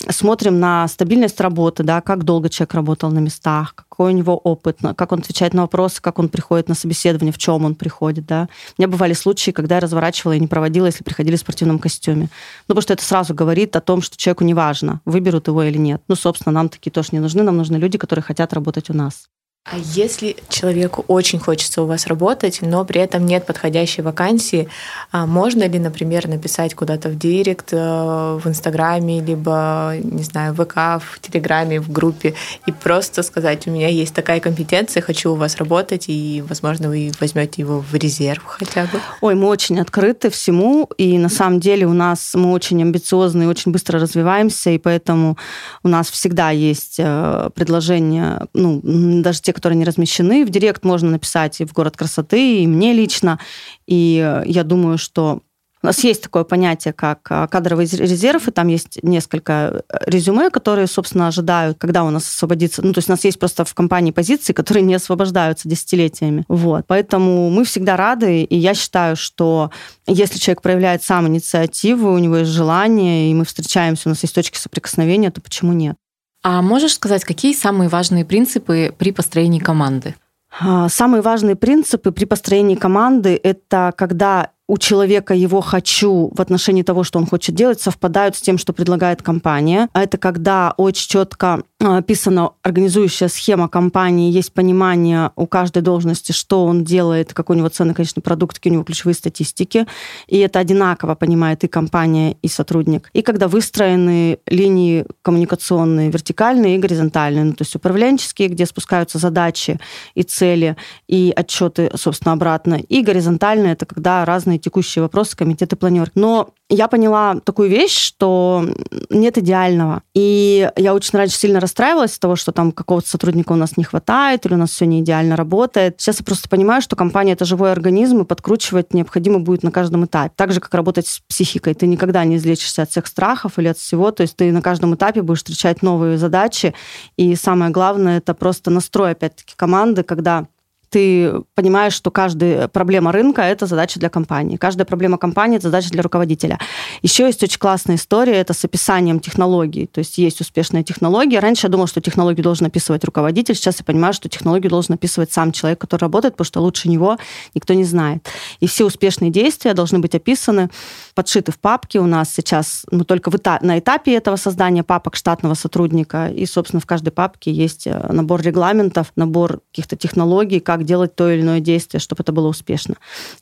смотрим 0.09 0.61
на 0.61 0.89
стабильность 0.89 1.41
работы, 1.41 1.83
да, 1.83 2.01
как 2.01 2.25
долго 2.25 2.49
человек 2.49 2.75
работал 2.75 3.11
на 3.11 3.19
местах, 3.19 3.75
какой 3.75 4.13
у 4.13 4.17
него 4.17 4.37
опыт, 4.37 4.79
как 4.97 5.13
он 5.13 5.21
отвечает 5.21 5.55
на 5.55 5.63
вопросы, 5.63 6.01
как 6.01 6.19
он 6.19 6.29
приходит 6.29 6.69
на 6.69 6.75
собеседование, 6.75 7.33
в 7.33 7.39
чем 7.39 7.65
он 7.65 7.75
приходит. 7.75 8.27
Да. 8.27 8.49
У 8.79 8.83
меня 8.83 8.89
бывали 8.89 9.13
случаи, 9.13 9.51
когда 9.51 9.77
я 9.77 9.81
разворачивала 9.81 10.33
и 10.33 10.41
не 10.41 10.47
проводила, 10.47 10.87
если 10.87 11.05
приходили 11.05 11.37
в 11.37 11.41
спортивном 11.41 11.79
костюме. 11.79 12.23
Ну, 12.23 12.75
потому 12.75 12.83
что 12.83 12.95
это 12.95 13.05
сразу 13.05 13.35
говорит 13.35 13.77
о 13.77 13.81
том, 13.81 14.03
что 14.03 14.17
человеку 14.17 14.45
не 14.45 14.55
важно, 14.55 15.01
выберут 15.05 15.49
его 15.49 15.63
или 15.63 15.79
нет. 15.79 16.03
Ну, 16.09 16.17
собственно, 16.17 16.53
нам 16.53 16.69
такие 16.69 16.91
тоже 16.91 17.11
не 17.13 17.19
нужны, 17.19 17.43
нам 17.43 17.57
нужны 17.57 17.77
люди, 17.77 17.99
которые 17.99 18.23
хотят 18.23 18.53
работать 18.53 18.91
у 18.91 18.95
нас. 18.95 19.29
А 19.65 19.77
если 19.79 20.35
человеку 20.49 21.05
очень 21.07 21.39
хочется 21.39 21.83
у 21.83 21.87
вас 21.87 22.09
работать, 22.09 22.59
но 22.63 22.85
при 22.85 23.01
этом 23.01 23.25
нет 23.25 23.47
подходящей 23.47 24.03
вакансии, 24.03 24.69
а 25.13 25.25
можно 25.25 25.63
ли, 25.69 25.79
например, 25.79 26.27
написать 26.27 26.75
куда-то 26.75 27.09
в 27.09 27.17
директ, 27.17 27.69
э, 27.73 27.77
в 27.77 28.43
Инстаграме, 28.45 29.21
либо, 29.21 29.95
не 30.03 30.25
знаю, 30.25 30.53
в 30.53 30.65
ВК, 30.65 31.01
в 31.01 31.21
Телеграме, 31.21 31.81
в 31.81 31.93
группе, 31.93 32.35
и 32.67 32.73
просто 32.73 33.23
сказать, 33.23 33.69
у 33.69 33.71
меня 33.71 33.87
есть 33.87 34.13
такая 34.13 34.41
компетенция, 34.41 35.01
хочу 35.01 35.31
у 35.31 35.37
вас 35.37 35.57
работать, 35.57 36.07
и, 36.09 36.43
возможно, 36.49 36.89
вы 36.89 37.13
возьмете 37.21 37.63
его 37.63 37.85
в 37.89 37.95
резерв 37.95 38.43
хотя 38.45 38.87
бы? 38.87 39.01
Ой, 39.21 39.37
мы 39.37 39.47
очень 39.47 39.81
открыты 39.81 40.29
всему, 40.31 40.91
и 40.99 41.19
на 41.19 41.29
самом 41.29 41.61
деле 41.61 41.87
у 41.87 41.93
нас 41.93 42.33
мы 42.35 42.51
очень 42.51 42.83
амбициозны 42.83 43.45
и 43.45 43.47
очень 43.47 43.71
быстро 43.71 44.01
развиваемся, 44.01 44.71
и 44.71 44.79
поэтому 44.79 45.39
у 45.85 45.89
нас 45.89 46.11
всегда 46.11 46.51
есть 46.51 46.97
э, 46.99 47.51
предложения, 47.55 48.49
ну, 48.55 48.81
даже 49.23 49.41
те, 49.41 49.52
которые 49.53 49.79
не 49.79 49.85
размещены. 49.85 50.45
В 50.45 50.51
директ 50.51 50.85
можно 50.85 51.11
написать 51.11 51.61
и 51.61 51.65
в 51.65 51.73
город 51.73 51.97
красоты, 51.97 52.63
и 52.63 52.67
мне 52.67 52.93
лично. 52.93 53.39
И 53.87 54.43
я 54.47 54.65
думаю, 54.65 54.99
что 54.99 55.43
у 55.83 55.87
нас 55.89 56.05
есть 56.05 56.23
такое 56.23 56.45
понятие, 56.45 56.93
как 56.93 57.27
а, 57.29 57.49
кадровый 57.49 57.87
резерв, 57.87 58.47
и 58.47 58.53
там 58.53 58.69
есть 58.69 59.03
несколько 59.03 59.83
резюме, 60.07 60.49
которые, 60.51 60.87
собственно, 60.87 61.27
ожидают, 61.27 61.79
когда 61.79 62.05
у 62.05 62.11
нас 62.11 62.29
освободится. 62.29 62.83
Ну, 62.83 62.93
то 62.93 62.99
есть 62.99 63.09
у 63.09 63.13
нас 63.13 63.25
есть 63.25 63.39
просто 63.39 63.65
в 63.65 63.75
компании 63.75 64.13
позиции, 64.13 64.53
которые 64.53 64.85
не 64.85 64.95
освобождаются 64.95 65.69
десятилетиями. 65.69 66.45
Вот. 66.47 66.85
Поэтому 66.87 67.51
мы 67.51 67.65
всегда 67.65 67.97
рады, 67.97 68.45
и 68.45 68.57
я 68.57 68.75
считаю, 68.75 69.17
что 69.17 69.73
если 70.07 70.39
человек 70.39 70.63
проявляет 70.63 71.03
сам 71.03 71.27
инициативу, 71.27 72.13
у 72.13 72.19
него 72.19 72.37
есть 72.37 72.51
желание, 72.53 73.31
и 73.31 73.35
мы 73.35 73.45
встречаемся, 73.45 74.09
у 74.09 74.11
нас 74.11 74.23
есть 74.23 74.35
точки 74.35 74.59
соприкосновения, 74.59 75.33
то 75.33 75.41
почему 75.41 75.73
нет? 75.73 75.97
А 76.43 76.61
можешь 76.63 76.95
сказать, 76.95 77.25
какие 77.25 77.55
самые 77.55 77.89
важные 77.89 78.25
принципы 78.25 78.95
при 78.97 79.13
построении 79.13 79.61
команды? 79.61 80.15
А, 80.61 80.89
самые 80.89 81.23
важные 81.23 81.57
принципы 81.57 82.13
при 82.13 82.25
построении 82.25 82.75
команды– 82.75 83.39
это 83.43 83.93
когда 83.97 84.51
у 84.69 84.79
человека 84.79 85.35
его 85.35 85.61
«хочу» 85.61 86.31
в 86.35 86.41
отношении 86.41 86.83
того, 86.83 87.05
что 87.05 87.19
он 87.19 87.27
хочет 87.27 87.55
делать, 87.55 87.81
совпадают 87.81 88.37
с 88.37 88.41
тем, 88.41 88.59
что 88.59 88.73
предлагает 88.73 89.23
компания. 89.23 89.89
А 89.93 90.03
это 90.03 90.19
когда 90.19 90.73
очень 90.77 91.09
четко 91.09 91.63
описана 91.79 92.53
организующая 92.63 93.29
схема 93.29 93.69
компании, 93.69 94.33
есть 94.33 94.53
понимание 94.53 95.33
у 95.37 95.47
каждой 95.47 95.83
должности, 95.83 96.33
что 96.33 96.65
он 96.65 96.85
делает, 96.85 97.35
какой 97.35 97.57
у 97.57 97.59
него 97.59 97.69
ценный 97.69 97.95
конечный 97.95 98.23
продукт, 98.23 98.57
какие 98.57 98.71
у 98.71 98.75
него 98.75 98.85
ключевые 98.85 99.15
статистики. 99.15 99.87
И 100.29 100.39
это 100.39 100.61
одинаково 100.61 101.17
понимает 101.17 101.65
и 101.65 101.69
компания, 101.69 102.37
и 102.41 102.49
сотрудник. 102.49 103.11
И 103.13 103.23
когда 103.23 103.49
выстроены 103.49 104.39
линии 104.47 105.05
коммуникационные, 105.23 106.11
вертикальные 106.11 106.77
и 106.77 106.79
горизонтальные, 106.79 107.45
ну, 107.45 107.53
то 107.53 107.63
есть 107.63 107.75
управленческие, 107.75 108.49
где 108.49 108.65
спускаются 108.67 109.19
задачи 109.19 109.79
и 110.15 110.23
цели, 110.23 110.77
и 111.09 111.33
отчеты, 111.35 111.91
собственно, 111.97 112.33
обратно. 112.33 112.75
И 112.75 113.03
горизонтальные, 113.03 113.73
это 113.73 113.87
когда 113.87 114.25
разные 114.25 114.62
текущие 114.63 115.03
вопросы 115.03 115.37
комитеты 115.37 115.77
планировки. 115.77 116.19
Но 116.19 116.51
я 116.69 116.89
поняла 116.89 117.37
такую 117.45 117.69
вещь, 117.69 117.97
что 117.97 118.67
нет 119.11 119.37
идеального. 119.37 120.03
И 120.15 120.71
я 120.77 120.95
очень 120.95 121.19
раньше 121.19 121.37
сильно 121.37 121.61
расстраивалась 121.61 122.15
от 122.15 122.21
того, 122.21 122.37
что 122.37 122.53
там 122.53 122.73
какого-то 122.73 123.09
сотрудника 123.09 123.53
у 123.53 123.57
нас 123.57 123.77
не 123.77 123.85
хватает, 123.85 124.47
или 124.47 124.55
у 124.55 124.57
нас 124.57 124.71
все 124.71 124.87
не 124.87 125.01
идеально 125.01 125.37
работает. 125.37 125.97
Сейчас 125.99 126.21
я 126.21 126.25
просто 126.25 126.49
понимаю, 126.49 126.81
что 126.81 126.97
компания 126.97 127.33
это 127.33 127.45
живой 127.45 127.73
организм, 127.73 128.23
и 128.23 128.25
подкручивать 128.25 128.95
необходимо 128.95 129.41
будет 129.41 129.63
на 129.63 129.71
каждом 129.71 130.07
этапе. 130.07 130.33
Так 130.35 130.53
же, 130.53 130.61
как 130.61 130.73
работать 130.75 131.07
с 131.07 131.21
психикой. 131.29 131.75
Ты 131.75 131.87
никогда 131.87 132.25
не 132.25 132.37
излечишься 132.37 132.83
от 132.83 132.91
всех 132.91 133.07
страхов 133.07 133.59
или 133.59 133.69
от 133.69 133.79
всего. 133.79 134.11
То 134.11 134.23
есть 134.23 134.37
ты 134.37 134.51
на 134.53 134.63
каждом 134.63 134.95
этапе 134.95 135.23
будешь 135.23 135.41
встречать 135.41 135.83
новые 135.83 136.17
задачи. 136.17 136.75
И 137.17 137.35
самое 137.35 137.71
главное, 137.71 138.19
это 138.19 138.33
просто 138.35 138.71
настрой, 138.71 139.13
опять-таки, 139.13 139.55
команды, 139.57 140.03
когда 140.03 140.47
ты 140.93 141.33
понимаешь, 141.55 141.95
что 141.95 142.11
каждая 142.11 142.69
проблема 142.69 143.13
рынка– 143.13 143.43
это 143.43 143.65
задача 143.65 143.99
для 143.99 144.11
компании. 144.11 144.57
Каждая 144.59 144.85
проблема 144.85 145.17
компании– 145.17 145.57
это 145.59 145.69
задача 145.69 145.89
для 145.89 146.03
руководителя. 146.03 146.59
Еще 147.01 147.25
есть 147.25 147.43
очень 147.43 147.59
классная 147.59 147.97
история, 147.97 148.35
это 148.35 148.53
с 148.53 148.63
описанием 148.63 149.19
технологий. 149.19 149.87
То 149.87 150.01
есть 150.01 150.19
есть 150.19 150.43
успешная 150.43 150.83
технология. 150.83 151.39
Раньше 151.39 151.67
я 151.67 151.71
думала, 151.71 151.89
что 151.89 152.03
технологию 152.03 152.45
должен 152.45 152.67
описывать 152.67 153.05
руководитель. 153.05 153.55
Сейчас 153.55 153.79
я 153.79 153.85
понимаю, 153.85 154.13
что 154.13 154.29
технологию 154.29 154.69
должен 154.69 154.95
описывать 154.95 155.33
сам 155.33 155.51
человек, 155.53 155.81
который 155.81 156.03
работает, 156.03 156.35
потому 156.35 156.45
что 156.45 156.61
лучше 156.61 156.91
него 156.91 157.17
никто 157.55 157.73
не 157.73 157.85
знает. 157.85 158.29
И 158.61 158.67
все 158.67 158.85
успешные 158.85 159.31
действия 159.31 159.73
должны 159.73 159.99
быть 159.99 160.15
описаны, 160.15 160.69
подшиты 161.15 161.53
в 161.53 161.59
папке. 161.59 162.01
У 162.01 162.07
нас 162.07 162.35
сейчас 162.35 162.85
мы 162.91 163.05
только 163.05 163.31
в 163.31 163.37
этап, 163.37 163.63
на 163.63 163.79
этапе 163.79 164.15
этого 164.15 164.37
создания 164.37 164.83
папок 164.83 165.17
штатного 165.17 165.55
сотрудника. 165.55 166.29
И, 166.29 166.45
собственно, 166.45 166.81
в 166.81 166.87
каждой 166.87 167.13
папке 167.13 167.51
есть 167.51 167.87
э, 167.87 168.13
набор 168.13 168.43
регламентов, 168.43 169.13
набор 169.17 169.61
каких-то 169.71 169.97
технологий, 169.97 170.61
как 170.61 170.82
как 170.83 170.89
делать 170.89 171.15
то 171.15 171.31
или 171.31 171.43
иное 171.43 171.61
действие, 171.61 172.01
чтобы 172.01 172.23
это 172.23 172.33
было 172.33 172.49
успешно. 172.49 172.95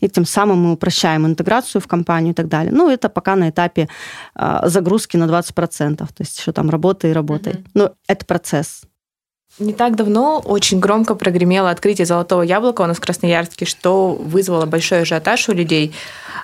И 0.02 0.08
тем 0.08 0.24
самым 0.24 0.58
мы 0.58 0.72
упрощаем 0.72 1.26
интеграцию 1.26 1.80
в 1.80 1.86
компанию 1.86 2.32
и 2.32 2.34
так 2.34 2.48
далее. 2.48 2.72
Ну, 2.72 2.90
это 2.90 3.08
пока 3.08 3.36
на 3.36 3.48
этапе 3.48 3.88
э, 4.36 4.60
загрузки 4.64 5.18
на 5.18 5.24
20%, 5.24 5.96
то 5.96 6.06
есть 6.18 6.38
еще 6.38 6.52
там 6.52 6.70
работай 6.70 7.10
и 7.10 7.14
работай. 7.14 7.52
Mm-hmm. 7.52 7.70
Но 7.74 7.92
это 8.08 8.24
процесс. 8.26 8.82
Не 9.60 9.74
так 9.74 9.94
давно 9.94 10.40
очень 10.42 10.80
громко 10.80 11.14
прогремело 11.14 11.68
открытие 11.68 12.06
золотого 12.06 12.40
яблока 12.40 12.80
у 12.80 12.86
нас 12.86 12.96
в 12.96 13.00
Красноярске, 13.00 13.66
что 13.66 14.14
вызвало 14.14 14.64
большой 14.64 15.02
ажиотаж 15.02 15.50
у 15.50 15.52
людей. 15.52 15.92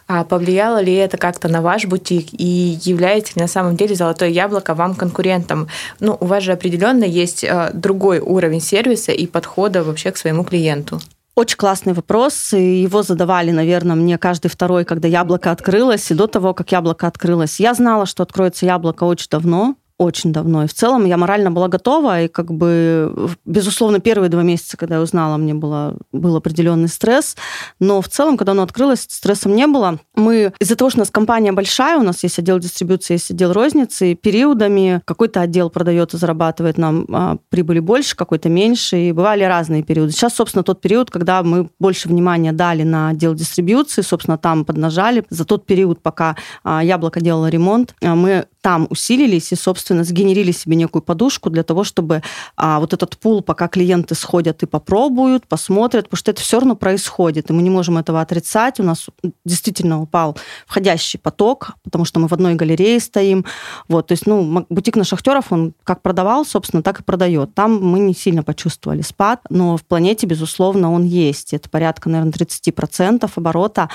А 0.07 0.23
повлияло 0.23 0.83
ли 0.83 0.93
это 0.93 1.17
как-то 1.17 1.49
на 1.49 1.63
ваш 1.63 1.87
бутик 1.87 2.29
и 2.33 2.79
является 2.83 3.33
ли 3.37 3.43
на 3.43 3.49
самом 3.49 3.75
деле 3.75 3.95
золотое 3.95 4.29
яблоко 4.29 4.75
вам 4.75 4.95
конкурентом? 4.95 5.69
Ну, 5.99 6.19
у 6.21 6.27
вас 6.27 6.45
же 6.45 6.53
определенно 6.53 7.05
есть 7.05 7.43
э, 7.43 7.71
другой 7.73 8.19
уровень 8.19 8.61
сервиса 8.61 9.13
и 9.13 9.27
подхода 9.27 9.83
вообще 9.83 10.11
к 10.11 10.19
своему 10.19 10.45
клиенту. 10.45 11.01
Очень 11.35 11.57
классный 11.57 11.95
вопрос. 11.95 12.53
И 12.53 12.83
его 12.83 13.03
задавали, 13.03 13.51
наверное, 13.51 13.97
мне 13.97 14.19
каждый 14.19 14.49
второй, 14.49 14.85
когда 14.85 15.09
яблоко 15.09 15.51
открылось, 15.51 16.11
и 16.11 16.15
до 16.15 16.27
того, 16.27 16.53
как 16.53 16.71
яблоко 16.71 17.07
открылось. 17.07 17.61
Я 17.61 17.73
знала, 17.73 18.05
что 18.05 18.23
откроется 18.23 18.67
яблоко 18.67 19.05
очень 19.05 19.29
давно 19.31 19.75
очень 19.99 20.33
давно. 20.33 20.65
И 20.65 20.67
в 20.67 20.75
целом 20.75 21.07
я 21.07 21.17
морально 21.17 21.51
была 21.51 21.69
готова, 21.69 22.23
и 22.23 22.29
как 22.29 22.53
бы, 22.53 23.31
безусловно, 23.45 23.99
первые 23.99 24.29
два 24.29 24.43
месяца, 24.43 24.77
когда 24.77 24.97
я 24.97 25.01
узнала, 25.01 25.37
мне 25.37 25.55
было, 25.55 25.97
был 26.13 26.37
определенный 26.37 26.89
стресс, 26.89 27.37
но 27.81 28.03
в 28.03 28.09
целом, 28.09 28.37
когда 28.37 28.53
оно 28.53 28.63
открылось, 28.63 29.07
стрессом 29.09 29.55
не 29.55 29.67
было. 29.67 29.99
Мы, 30.15 30.53
из-за 30.61 30.77
того, 30.77 30.91
что 30.91 30.99
у 30.99 31.03
нас 31.03 31.11
компания 31.11 31.53
большая, 31.53 31.99
у 31.99 32.03
нас 32.03 32.23
есть 32.23 32.39
отдел 32.39 32.59
дистрибуции, 32.59 33.15
есть 33.15 33.31
отдел 33.31 33.53
розницы, 33.53 34.15
периодами 34.15 35.01
какой-то 35.05 35.41
отдел 35.41 35.71
продает 35.71 36.13
и 36.13 36.19
зарабатывает 36.19 36.77
нам 36.77 37.07
а, 37.13 37.37
прибыли 37.49 37.81
больше, 37.81 38.17
какой-то 38.17 38.49
меньше, 38.49 38.99
и 38.99 39.13
бывали 39.13 39.45
разные 39.45 39.83
периоды. 39.83 40.13
Сейчас, 40.13 40.35
собственно, 40.35 40.63
тот 40.63 40.81
период, 40.81 41.11
когда 41.11 41.43
мы 41.43 41.71
больше 41.79 42.09
внимания 42.09 42.53
дали 42.53 42.83
на 42.83 43.11
отдел 43.11 43.35
дистрибуции, 43.35 44.03
собственно, 44.03 44.37
там 44.37 44.65
поднажали. 44.65 45.25
За 45.31 45.45
тот 45.45 45.65
период, 45.65 46.03
пока 46.03 46.37
а, 46.65 46.85
Яблоко 46.85 47.21
делало 47.21 47.49
ремонт, 47.49 47.95
а, 48.03 48.15
мы 48.15 48.47
там 48.67 48.89
усилились 48.91 49.53
и, 49.53 49.55
собственно, 49.55 50.03
сгенерили 50.03 50.51
себе 50.51 50.75
некую 50.75 51.01
подушку 51.01 51.51
для 51.51 51.63
того, 51.63 51.85
чтобы 51.85 52.23
а, 52.57 52.81
вот 52.81 52.93
этот 52.93 53.17
пул, 53.17 53.41
пока 53.41 53.69
клиенты 53.69 54.17
сходят 54.17 54.65
и 54.65 54.67
попробуют, 54.67 55.47
посмотрят, 55.47 56.07
потому 56.07 56.19
что 56.19 56.33
это 56.33 56.43
все 56.43 56.59
равно 56.59 56.75
происходит, 56.75 57.49
и 57.49 57.53
мы 57.53 57.63
не 57.63 57.71
можем 57.71 57.97
этого 57.97 58.21
отрицать. 58.21 58.81
У 58.81 58.83
нас 58.83 59.07
действительно 59.45 60.03
упал 60.03 60.37
входящий 60.67 61.17
поток, 61.17 61.75
потому 61.85 62.05
что 62.05 62.19
мы 62.19 62.27
в 62.27 62.33
одной 62.33 62.57
галерее 62.57 62.99
стоим. 62.99 63.45
Вот, 63.87 64.09
то 64.09 64.13
есть, 64.15 64.27
ну, 64.27 64.67
бутик 64.69 64.97
на 64.97 65.05
шахтеров, 65.05 65.53
он 65.53 65.73
как 65.85 66.03
продавал, 66.03 66.45
собственно, 66.45 66.83
так 66.83 66.99
и 66.99 67.05
продает. 67.05 67.55
Там 67.55 67.81
мы 67.81 68.01
не 68.01 68.15
сильно 68.15 68.43
почувствовали 68.43 69.03
спад, 69.03 69.43
но 69.49 69.77
в 69.77 69.85
планете, 69.85 70.27
безусловно, 70.27 70.91
он 70.93 71.05
есть. 71.05 71.55
Это 71.55 71.71
порядка, 71.71 72.09
наверное, 72.09 72.33
30% 72.33 73.31
оборота. 73.33 73.91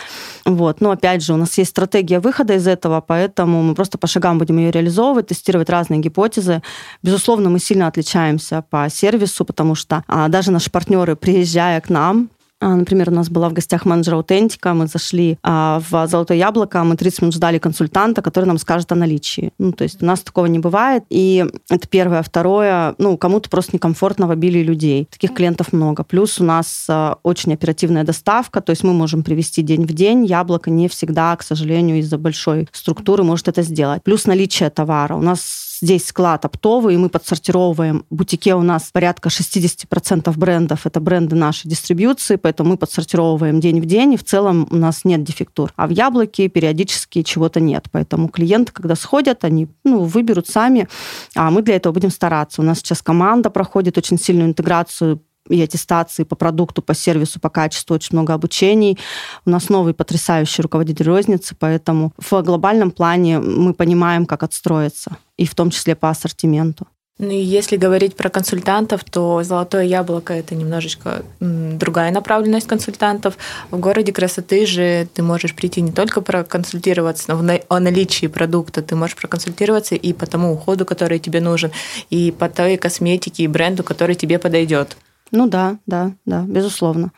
Вот. 0.46 0.80
Но 0.80 0.92
опять 0.92 1.22
же, 1.24 1.34
у 1.34 1.38
нас 1.38 1.58
есть 1.58 1.72
стратегия 1.72 2.22
выхода 2.22 2.54
из 2.54 2.66
этого, 2.68 3.02
поэтому 3.02 3.62
мы 3.64 3.76
просто 3.76 3.98
по 3.98 4.08
шагам 4.08 4.38
будем 4.38 4.61
ее 4.62 4.71
реализовывать, 4.71 5.28
тестировать 5.28 5.69
разные 5.69 6.00
гипотезы. 6.00 6.62
Безусловно, 7.04 7.50
мы 7.50 7.60
сильно 7.60 7.88
отличаемся 7.88 8.63
по 8.69 8.88
сервису, 8.89 9.45
потому 9.45 9.76
что 9.76 10.04
а, 10.08 10.28
даже 10.28 10.52
наши 10.52 10.71
партнеры, 10.71 11.15
приезжая 11.15 11.82
к 11.82 11.89
нам, 11.89 12.30
Например, 12.62 13.10
у 13.10 13.13
нас 13.13 13.30
была 13.30 13.50
в 13.50 13.54
гостях 13.54 13.86
менеджер 13.86 14.13
аутентика, 14.13 14.74
мы 14.74 14.88
зашли 14.88 15.38
а, 15.43 15.82
в 15.89 16.08
«Золотое 16.08 16.38
яблоко», 16.38 16.84
мы 16.84 16.95
30 16.95 17.21
минут 17.24 17.36
ждали 17.36 17.58
консультанта, 17.58 18.21
который 18.21 18.45
нам 18.45 18.58
скажет 18.60 18.91
о 18.91 18.95
наличии. 18.95 19.52
Ну, 19.58 19.71
то 19.71 19.84
есть 19.84 20.02
у 20.04 20.06
нас 20.06 20.21
такого 20.21 20.45
не 20.45 20.60
бывает. 20.60 21.04
И 21.10 21.45
это 21.69 21.88
первое. 21.88 22.21
Второе, 22.21 22.95
ну, 23.00 23.17
кому-то 23.17 23.50
просто 23.50 23.71
некомфортно 23.74 24.28
в 24.28 24.32
обилии 24.32 24.63
людей. 24.63 25.08
Таких 25.12 25.34
клиентов 25.34 25.74
много. 25.74 26.04
Плюс 26.04 26.39
у 26.39 26.43
нас 26.43 26.86
а, 26.88 27.17
очень 27.24 27.54
оперативная 27.54 28.04
доставка, 28.04 28.62
то 28.62 28.69
есть 28.69 28.84
мы 28.84 28.93
можем 28.93 29.24
привести 29.24 29.62
день 29.62 29.86
в 29.86 29.93
день. 29.93 30.26
Яблоко 30.26 30.69
не 30.69 30.88
всегда, 30.88 31.36
к 31.36 31.43
сожалению, 31.43 32.00
из-за 32.00 32.17
большой 32.17 32.69
структуры 32.71 33.24
может 33.24 33.47
это 33.47 33.63
сделать. 33.63 34.04
Плюс 34.04 34.26
наличие 34.26 34.69
товара. 34.69 35.15
У 35.15 35.21
нас 35.21 35.71
здесь 35.82 36.06
склад 36.06 36.46
оптовый, 36.46 36.96
и 36.96 36.98
мы 36.98 37.10
подсортировываем. 37.10 38.06
В 38.10 38.15
бутике 38.15 38.56
у 38.56 38.62
нас 38.62 38.89
порядка 38.91 39.30
60% 39.30 40.32
брендов, 40.38 40.86
это 40.86 41.00
бренды 41.00 41.36
нашей 41.36 41.67
дистрибьюции, 41.67 42.36
поэтому 42.36 42.72
мы 42.72 42.78
подсортировываем 42.78 43.60
день 43.60 43.82
в 43.82 43.86
день, 43.86 44.13
и 44.13 44.17
в 44.17 44.24
целом 44.24 44.67
у 44.70 44.76
нас 44.76 45.04
нет 45.04 45.24
дефектур. 45.24 45.74
А 45.76 45.88
в 45.88 45.89
яблоке 45.89 46.48
периодически 46.48 47.24
чего-то 47.24 47.60
нет, 47.60 47.88
поэтому 47.91 48.30
клиенты, 48.30 48.72
когда 48.72 48.96
сходят, 48.96 49.44
они 49.44 49.67
ну, 49.84 50.04
выберут 50.04 50.48
сами, 50.48 50.88
а 51.36 51.50
мы 51.50 51.62
для 51.62 51.76
этого 51.76 51.94
будем 51.94 52.12
стараться. 52.12 52.62
У 52.62 52.65
нас 52.65 52.80
сейчас 52.80 53.02
команда 53.02 53.50
проходит 53.50 53.98
очень 53.98 54.20
сильную 54.20 54.50
интеграцию 54.50 55.22
и 55.49 55.62
аттестации 55.62 56.23
по 56.23 56.36
продукту, 56.36 56.82
по 56.82 56.93
сервису, 56.93 57.39
по 57.39 57.49
качеству, 57.49 57.95
очень 57.95 58.15
много 58.17 58.34
обучений. 58.34 58.97
У 59.45 59.49
нас 59.49 59.69
новый 59.69 59.93
потрясающий 59.93 60.62
руководитель 60.62 61.06
розницы, 61.06 61.56
поэтому 61.58 62.13
в 62.17 62.41
глобальном 62.41 62.91
плане 62.91 63.39
мы 63.39 63.73
понимаем, 63.73 64.25
как 64.25 64.43
отстроиться, 64.43 65.17
и 65.38 65.45
в 65.45 65.56
том 65.56 65.69
числе 65.69 65.95
по 65.95 66.10
ассортименту. 66.10 66.88
Ну 67.21 67.30
и 67.30 67.38
если 67.38 67.77
говорить 67.77 68.15
про 68.15 68.30
консультантов, 68.30 69.04
то 69.04 69.43
«Золотое 69.43 69.84
яблоко»— 69.84 70.34
это 70.36 70.56
немножечко 70.56 71.23
другая 71.39 72.12
направленность 72.12 72.67
консультантов. 72.67 73.38
В 73.69 73.77
городе 73.77 74.12
красоты 74.12 74.65
же 74.65 75.08
ты 75.13 75.21
можешь 75.21 75.54
прийти 75.54 75.82
не 75.82 75.91
только 75.91 76.21
проконсультироваться 76.21 77.38
о 77.69 77.80
наличии 77.80 78.25
продукта, 78.25 78.82
ты 78.82 78.95
можешь 78.95 79.15
проконсультироваться 79.15 79.93
и 79.93 80.13
по 80.13 80.25
тому 80.25 80.54
уходу, 80.54 80.84
который 80.84 81.19
тебе 81.19 81.41
нужен, 81.41 81.71
и 82.10 82.32
по 82.32 82.49
той 82.49 82.77
косметике 82.77 83.43
и 83.43 83.47
бренду, 83.47 83.84
который 83.84 84.15
тебе 84.15 84.39
подойдет. 84.39 84.97
Ну 85.32 85.48
да, 85.48 85.78
да, 85.86 86.13
да, 86.26 86.41
безусловно. 86.41 87.12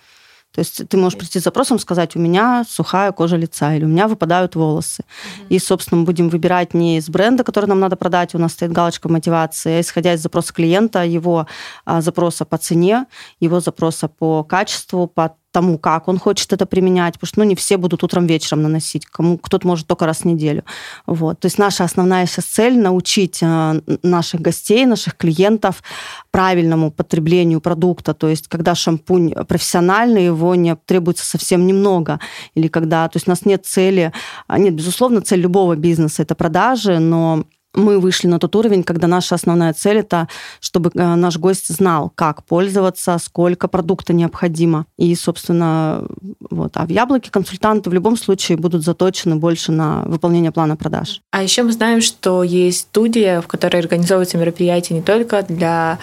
То 0.54 0.60
есть 0.60 0.88
ты 0.88 0.98
можешь 0.98 1.18
прийти 1.18 1.40
с 1.40 1.44
запросом, 1.44 1.80
сказать, 1.80 2.16
у 2.16 2.20
меня 2.20 2.64
сухая 2.70 3.12
кожа 3.12 3.38
лица 3.38 3.74
или 3.74 3.86
у 3.86 3.88
меня 3.88 4.08
выпадают 4.08 4.56
волосы. 4.56 5.02
Mm-hmm. 5.02 5.48
И, 5.50 5.60
собственно, 5.60 6.00
мы 6.02 6.06
будем 6.06 6.30
выбирать 6.30 6.76
не 6.76 6.98
из 6.98 7.10
бренда, 7.10 7.44
который 7.44 7.66
нам 7.66 7.80
надо 7.80 7.96
продать, 7.96 8.36
у 8.36 8.38
нас 8.38 8.54
стоит 8.54 8.72
галочка 8.72 9.10
мотивации, 9.10 9.78
а 9.78 9.82
исходя 9.82 10.14
из 10.14 10.22
запроса 10.22 10.54
клиента, 10.54 11.04
его 11.04 11.48
а, 11.86 12.02
запроса 12.02 12.46
по 12.46 12.60
цене, 12.60 13.08
его 13.40 13.62
запроса 13.62 14.08
по 14.08 14.44
качеству, 14.44 15.08
по 15.08 15.36
тому, 15.54 15.78
как 15.78 16.08
он 16.08 16.20
хочет 16.20 16.52
это 16.52 16.66
применять, 16.66 17.14
потому 17.14 17.28
что 17.28 17.40
ну, 17.40 17.46
не 17.46 17.56
все 17.56 17.78
будут 17.78 18.04
утром 18.04 18.28
вечером 18.28 18.64
наносить, 18.64 19.06
кому 19.06 19.38
кто-то 19.38 19.66
может 19.66 19.88
только 19.88 20.06
раз 20.06 20.20
в 20.20 20.26
неделю. 20.26 20.66
Вот. 21.06 21.40
То 21.40 21.46
есть 21.46 21.58
наша 21.58 21.86
основная 21.86 22.26
сейчас 22.26 22.46
цель 22.46 22.78
научить 22.78 23.40
э, 23.42 23.82
наших 24.02 24.42
гостей, 24.42 24.86
наших 24.86 25.16
клиентов 25.16 25.84
правильному 26.32 26.92
потреблению 26.92 27.62
продукта. 27.62 28.14
То 28.14 28.28
есть 28.28 28.48
когда 28.48 28.76
шампунь 28.76 29.34
профессиональный, 29.48 30.26
его 30.26 30.56
не 30.56 30.76
требуется 30.76 31.26
совсем 31.26 31.66
немного. 31.68 32.20
Или 32.56 32.68
когда, 32.68 33.08
то 33.08 33.18
есть 33.18 33.28
у 33.28 33.32
нас 33.32 33.46
нет 33.46 33.66
цели, 33.66 34.12
а, 34.48 34.58
нет, 34.58 34.74
безусловно, 34.74 35.22
цель 35.22 35.40
любого 35.40 35.76
бизнеса 35.76 36.24
это 36.24 36.36
продажи, 36.36 37.00
но 37.00 37.46
мы 37.74 38.00
вышли 38.00 38.28
на 38.28 38.40
тот 38.40 38.56
уровень, 38.56 38.84
когда 38.84 39.08
наша 39.08 39.36
основная 39.36 39.74
цель 39.74 39.98
это, 39.98 40.28
чтобы 40.60 40.92
э, 40.94 41.16
наш 41.16 41.38
гость 41.38 41.68
знал, 41.68 42.12
как 42.16 42.44
пользоваться, 42.44 43.18
сколько 43.18 43.68
продукта 43.68 44.14
необходимо. 44.14 44.86
И, 44.98 45.16
собственно, 45.16 46.06
вот. 46.50 46.72
А 46.76 46.86
в 46.86 46.90
яблоке 46.90 47.32
консультанты 47.32 47.90
в 47.90 47.94
любом 47.94 48.18
случае 48.18 48.58
будут 48.58 48.84
заточены 48.84 49.36
больше 49.36 49.72
на 49.72 50.04
выполнение 50.04 50.52
плана 50.52 50.76
продаж. 50.76 51.22
А 51.32 51.42
еще 51.42 51.64
мы 51.64 51.72
знаем, 51.72 52.02
что 52.02 52.44
есть 52.44 52.82
студия, 52.82 53.42
в 53.42 53.48
которой 53.48 53.78
организовываются 53.78 54.38
мероприятия 54.38 54.94
не 54.94 55.02
только 55.02 55.44
для 55.44 56.00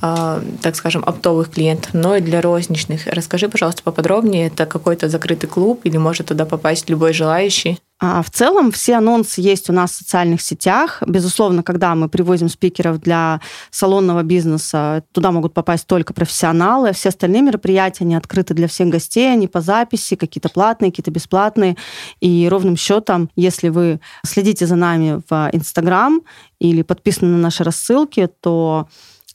э, 0.00 0.42
так 0.60 0.76
скажем, 0.76 1.04
оптовых 1.06 1.50
клиентов, 1.50 1.94
но 1.94 2.16
и 2.16 2.20
для 2.20 2.40
розничных. 2.40 3.06
Расскажи, 3.06 3.48
пожалуйста, 3.48 3.82
поподробнее, 3.82 4.48
это 4.48 4.66
какой-то 4.66 5.08
закрытый 5.08 5.48
клуб 5.48 5.80
или 5.84 5.96
может 5.96 6.26
туда 6.26 6.44
попасть 6.44 6.90
любой 6.90 7.12
желающий? 7.12 7.78
А 8.04 8.20
в 8.20 8.30
целом 8.30 8.72
все 8.72 8.96
анонсы 8.96 9.40
есть 9.40 9.70
у 9.70 9.72
нас 9.72 9.92
в 9.92 9.94
социальных 9.94 10.42
сетях. 10.42 11.04
Безусловно, 11.06 11.62
когда 11.62 11.94
мы 11.94 12.08
привозим 12.08 12.48
спикеров 12.48 13.00
для 13.00 13.40
салонного 13.70 14.24
бизнеса, 14.24 15.04
туда 15.12 15.30
могут 15.30 15.54
попасть 15.54 15.86
только 15.86 16.12
профессионалы. 16.12 16.94
Все 16.94 17.10
остальные 17.10 17.42
мероприятия, 17.42 18.02
они 18.02 18.16
открыты 18.16 18.54
для 18.54 18.66
всех 18.66 18.88
гостей, 18.88 19.32
они 19.32 19.46
по 19.46 19.60
записи, 19.60 20.16
какие-то 20.16 20.48
платные, 20.48 20.90
какие-то 20.90 21.12
бесплатные. 21.12 21.76
И 22.18 22.48
ровным 22.50 22.76
счетом, 22.76 23.30
если 23.36 23.68
вы 23.68 24.00
следите 24.26 24.66
за 24.66 24.74
нами 24.74 25.22
в 25.30 25.50
Инстаграм 25.52 26.22
или 26.58 26.82
подписаны 26.82 27.30
на 27.30 27.38
наши 27.38 27.62
рассылки, 27.62 28.28
то 28.40 28.88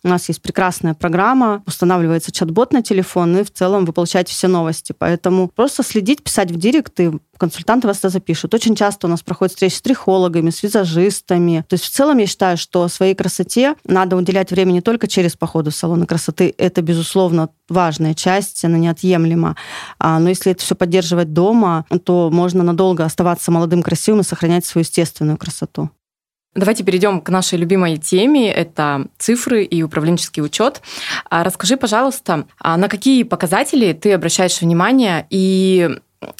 у 0.04 0.08
нас 0.08 0.28
есть 0.28 0.42
прекрасная 0.42 0.94
программа, 0.94 1.64
устанавливается 1.66 2.32
чат-бот 2.32 2.74
на 2.74 2.82
телефон, 2.82 3.38
и 3.38 3.44
в 3.44 3.52
целом 3.52 3.86
вы 3.86 3.94
получаете 3.94 4.34
все 4.34 4.48
новости. 4.48 4.94
Поэтому 4.98 5.48
просто 5.48 5.84
следить, 5.84 6.24
писать 6.24 6.52
в 6.52 6.58
директ, 6.58 7.00
и 7.00 7.12
консультанты 7.38 7.88
вас 7.88 8.00
это 8.00 8.10
запишут. 8.10 8.54
Очень 8.54 8.76
часто 8.76 9.08
у 9.08 9.10
нас 9.10 9.22
проходят 9.22 9.54
встречи 9.54 9.76
с 9.76 9.82
трихологами, 9.82 10.50
с 10.50 10.64
визажистами. 10.64 11.66
То 11.68 11.74
есть 11.76 11.86
в 11.86 11.90
целом 11.90 12.18
я 12.18 12.28
считаю, 12.28 12.58
что 12.58 12.88
своей 12.88 13.16
красоте 13.16 13.76
надо 13.84 14.16
уделять 14.16 14.52
время 14.52 14.72
не 14.72 14.82
только 14.82 15.08
через 15.08 15.36
походы 15.36 15.72
в 15.72 15.76
салоны 15.76 16.06
красоты. 16.06 16.54
Это, 16.58 16.82
безусловно, 16.82 17.50
важная 17.70 18.14
часть, 18.14 18.64
она 18.66 18.78
неотъемлема. 18.78 19.56
А, 20.00 20.20
но 20.20 20.30
если 20.30 20.52
это 20.52 20.64
все 20.64 20.76
поддерживать 20.76 21.34
дома, 21.34 21.86
то 22.04 22.30
можно 22.32 22.64
надолго 22.64 23.04
оставаться 23.04 23.52
молодым, 23.52 23.84
красивым 23.84 24.22
и 24.22 24.24
сохранять 24.24 24.66
свою 24.66 24.84
естественную 24.84 25.38
красоту. 25.38 25.90
Давайте 26.58 26.84
перейдем 26.84 27.22
к 27.22 27.30
нашей 27.30 27.60
любимой 27.60 27.98
теме. 27.98 28.52
Это 28.52 29.06
цифры 29.20 29.64
и 29.64 29.84
управленческий 29.84 30.42
учет. 30.42 30.82
А 31.30 31.44
расскажи, 31.44 31.78
пожалуйста, 31.78 32.48
а 32.60 32.78
на 32.78 32.90
какие 32.90 33.22
показатели 33.22 33.94
ты 33.94 34.14
обращаешь 34.14 34.60
внимание 34.60 35.28
и 35.30 35.88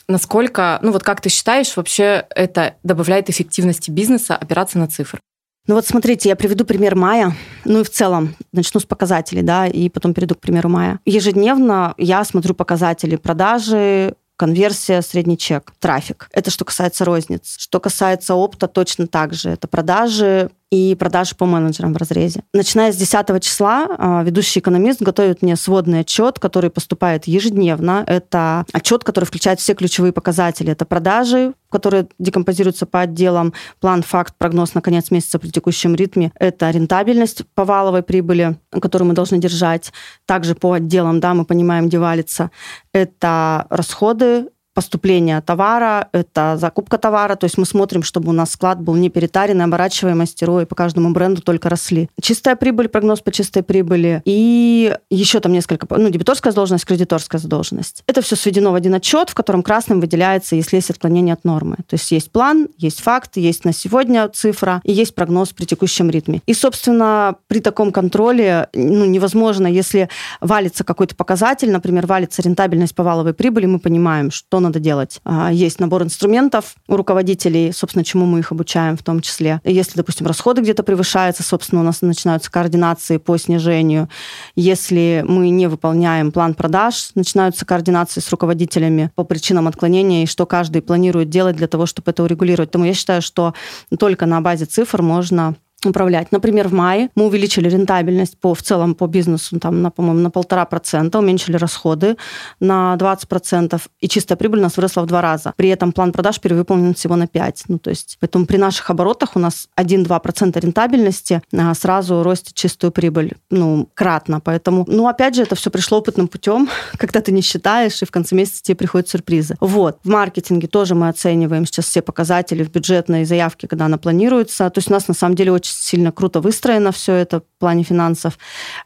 насколько, 0.08 0.80
ну 0.82 0.92
вот 0.92 1.04
как 1.04 1.22
ты 1.22 1.30
считаешь, 1.30 1.78
вообще 1.78 2.26
это 2.36 2.78
добавляет 2.82 3.30
эффективности 3.30 3.92
бизнеса 3.92 4.36
опираться 4.36 4.80
на 4.80 4.88
цифры? 4.88 5.20
Ну 5.68 5.76
вот 5.76 5.86
смотрите, 5.86 6.30
я 6.30 6.36
приведу 6.36 6.66
пример 6.66 6.96
мая, 6.96 7.36
ну 7.64 7.82
и 7.82 7.84
в 7.84 7.90
целом 7.92 8.34
начну 8.54 8.80
с 8.80 8.86
показателей, 8.86 9.44
да, 9.44 9.68
и 9.68 9.88
потом 9.88 10.16
перейду 10.16 10.34
к 10.34 10.40
примеру 10.40 10.70
мая. 10.70 11.00
Ежедневно 11.06 11.94
я 11.98 12.24
смотрю 12.24 12.56
показатели 12.56 13.18
продажи, 13.18 14.16
конверсия, 14.38 15.02
средний 15.02 15.38
чек, 15.38 15.74
трафик. 15.80 16.30
Это 16.32 16.52
что 16.52 16.64
касается 16.64 17.04
розниц. 17.04 17.56
Что 17.58 17.80
касается 17.80 18.36
опта, 18.36 18.68
точно 18.68 19.08
так 19.08 19.34
же. 19.34 19.50
Это 19.50 19.68
продажи, 19.68 20.50
и 20.70 20.96
продажи 20.96 21.36
по 21.36 21.46
менеджерам 21.46 21.94
в 21.94 21.98
разрезе. 21.98 22.44
Начиная 22.54 22.92
с 22.92 22.98
10 22.98 23.42
числа 23.42 23.88
а, 23.98 24.24
ведущий 24.24 24.60
экономист 24.60 25.02
готовит 25.02 25.42
мне 25.42 25.56
сводный 25.56 26.02
отчет, 26.02 26.40
который 26.40 26.70
поступает 26.70 27.26
ежедневно. 27.26 28.04
Это 28.06 28.66
отчет, 28.74 29.04
который 29.04 29.26
включает 29.26 29.60
все 29.60 29.74
ключевые 29.76 30.12
показатели. 30.12 30.72
Это 30.72 30.86
продажи, 30.86 31.54
которые 31.70 32.08
декомпозируются 32.20 32.86
по 32.86 33.02
отделам, 33.02 33.54
план, 33.80 34.04
факт, 34.04 34.34
прогноз 34.38 34.74
на 34.74 34.82
конец 34.82 35.10
месяца 35.10 35.40
при 35.40 35.50
текущем 35.50 35.96
ритме. 35.96 36.32
Это 36.36 36.70
рентабельность 36.70 37.44
по 37.56 37.64
валовой 37.64 38.04
прибыли, 38.04 38.58
которую 38.70 39.08
мы 39.08 39.14
должны 39.14 39.38
держать. 39.38 39.94
Также 40.26 40.54
по 40.56 40.74
отделам, 40.74 41.20
да, 41.20 41.34
мы 41.34 41.46
понимаем, 41.46 41.88
где 41.88 42.00
валится. 42.00 42.52
Это 42.92 43.68
расходы, 43.70 44.48
поступления 44.78 45.42
товара, 45.42 46.08
это 46.12 46.56
закупка 46.56 47.00
товара, 47.00 47.36
то 47.36 47.46
есть 47.46 47.58
мы 47.58 47.66
смотрим, 47.66 48.04
чтобы 48.04 48.30
у 48.30 48.32
нас 48.32 48.52
склад 48.52 48.80
был 48.80 48.94
не 48.94 49.10
перетаренный, 49.10 49.66
оборачиваемость 49.66 50.44
ROI 50.44 50.68
по 50.68 50.76
каждому 50.76 51.10
бренду 51.10 51.42
только 51.42 51.68
росли. 51.68 52.12
Чистая 52.22 52.56
прибыль, 52.56 52.88
прогноз 52.88 53.22
по 53.22 53.32
чистой 53.32 53.64
прибыли 53.64 54.22
и 54.24 54.96
еще 55.10 55.40
там 55.40 55.52
несколько, 55.52 55.88
ну, 55.98 56.10
дебиторская 56.12 56.52
задолженность, 56.52 56.86
кредиторская 56.86 57.42
задолженность. 57.42 58.04
Это 58.06 58.22
все 58.22 58.36
сведено 58.36 58.72
в 58.72 58.76
один 58.76 58.94
отчет, 58.94 59.32
в 59.32 59.34
котором 59.34 59.64
красным 59.64 60.00
выделяется, 60.00 60.56
если 60.56 60.76
есть 60.76 60.92
отклонение 60.92 61.34
от 61.34 61.44
нормы. 61.44 61.78
То 61.88 61.96
есть 61.96 62.12
есть 62.12 62.30
план, 62.32 62.68
есть 62.78 63.02
факт, 63.02 63.38
есть 63.38 63.66
на 63.66 63.74
сегодня 63.74 64.30
цифра 64.30 64.80
и 64.84 64.94
есть 64.94 65.16
прогноз 65.16 65.54
при 65.54 65.66
текущем 65.66 66.12
ритме. 66.12 66.44
И, 66.46 66.54
собственно, 66.54 67.38
при 67.48 67.62
таком 67.62 67.92
контроле 67.92 68.70
ну, 68.76 69.06
невозможно, 69.06 69.66
если 69.66 70.08
валится 70.40 70.84
какой-то 70.84 71.16
показатель, 71.16 71.72
например, 71.72 72.06
валится 72.06 72.44
рентабельность 72.44 72.94
по 72.94 73.02
валовой 73.02 73.34
прибыли, 73.34 73.66
мы 73.66 73.80
понимаем, 73.80 74.30
что 74.30 74.67
надо 74.68 74.80
делать. 74.80 75.20
А, 75.26 75.52
есть 75.52 75.80
набор 75.80 76.04
инструментов 76.04 76.76
у 76.88 76.96
руководителей, 76.96 77.72
собственно, 77.72 78.06
чему 78.06 78.26
мы 78.26 78.40
их 78.40 78.52
обучаем 78.52 78.98
в 78.98 79.04
том 79.04 79.22
числе. 79.22 79.60
Если, 79.64 79.98
допустим, 79.98 80.28
расходы 80.28 80.62
где-то 80.62 80.84
превышаются, 80.84 81.44
собственно, 81.44 81.82
у 81.82 81.84
нас 81.84 82.02
начинаются 82.02 82.52
координации 82.52 83.18
по 83.18 83.38
снижению. 83.38 84.10
Если 84.56 85.24
мы 85.28 85.50
не 85.50 85.68
выполняем 85.68 86.32
план 86.32 86.54
продаж, 86.54 87.12
начинаются 87.16 87.66
координации 87.66 88.22
с 88.22 88.30
руководителями 88.30 89.12
по 89.16 89.24
причинам 89.24 89.68
отклонения 89.68 90.24
и 90.24 90.28
что 90.28 90.46
каждый 90.46 90.82
планирует 90.82 91.30
делать 91.30 91.56
для 91.56 91.68
того, 91.68 91.86
чтобы 91.86 92.12
это 92.12 92.24
урегулировать. 92.24 92.70
Поэтому 92.70 92.86
я 92.86 92.94
считаю, 92.94 93.22
что 93.22 93.54
только 93.98 94.26
на 94.26 94.40
базе 94.42 94.66
цифр 94.66 95.02
можно 95.02 95.56
управлять. 95.86 96.32
Например, 96.32 96.68
в 96.68 96.74
мае 96.74 97.10
мы 97.16 97.26
увеличили 97.26 97.70
рентабельность 97.70 98.40
по, 98.40 98.56
в 98.56 98.62
целом 98.62 98.96
по 98.96 99.08
бизнесу 99.08 99.60
там, 99.60 99.82
на, 99.82 99.92
по-моему, 99.92 100.22
на 100.22 100.32
полтора 100.32 100.66
процента, 100.66 101.20
уменьшили 101.20 101.56
расходы 101.56 102.18
на 102.60 102.96
20 102.96 103.28
процентов, 103.28 103.88
и 104.00 104.08
чистая 104.08 104.38
прибыль 104.38 104.60
у 104.60 104.64
нас 104.64 104.78
выросла 104.78 105.02
в 105.02 105.06
два 105.06 105.22
раза. 105.22 105.54
При 105.56 105.70
этом 105.70 105.92
план 105.92 106.12
продаж 106.12 106.40
перевыполнен 106.40 106.96
всего 106.96 107.16
на 107.16 107.28
5. 107.28 107.66
Ну, 107.68 107.78
то 107.78 107.92
есть, 107.92 108.18
поэтому 108.20 108.46
при 108.46 108.58
наших 108.58 108.90
оборотах 108.90 109.36
у 109.36 109.40
нас 109.40 109.70
1-2 109.78 110.20
процента 110.22 110.60
рентабельности 110.60 111.42
а 111.56 111.74
сразу 111.76 112.24
ростит 112.24 112.56
чистую 112.56 112.92
прибыль, 112.92 113.34
ну, 113.52 113.90
кратно. 113.94 114.40
Поэтому, 114.40 114.86
ну, 114.88 115.08
опять 115.08 115.36
же, 115.36 115.44
это 115.44 115.56
все 115.56 115.70
пришло 115.70 116.00
опытным 116.00 116.28
путем, 116.28 116.70
когда 116.98 117.22
ты 117.22 117.32
не 117.32 117.42
считаешь, 117.42 118.02
и 118.02 118.06
в 118.06 118.12
конце 118.12 118.36
месяца 118.36 118.64
тебе 118.64 118.76
приходят 118.76 119.10
сюрпризы. 119.10 119.56
Вот. 119.60 120.00
В 120.04 120.10
маркетинге 120.10 120.68
тоже 120.68 120.96
мы 120.96 121.10
оцениваем 121.10 121.66
сейчас 121.66 121.86
все 121.86 122.02
показатели 122.02 122.64
в 122.64 122.72
бюджетной 122.72 123.26
заявке, 123.26 123.68
когда 123.68 123.86
она 123.86 123.98
планируется. 123.98 124.70
То 124.70 124.80
есть 124.80 124.90
у 124.90 124.94
нас 124.94 125.08
на 125.08 125.14
самом 125.14 125.36
деле 125.36 125.52
очень 125.52 125.67
сильно 125.72 126.12
круто 126.12 126.42
выстроено 126.42 126.92
все 126.92 127.14
это 127.14 127.40
в 127.40 127.60
плане 127.60 127.84
финансов. 127.84 128.38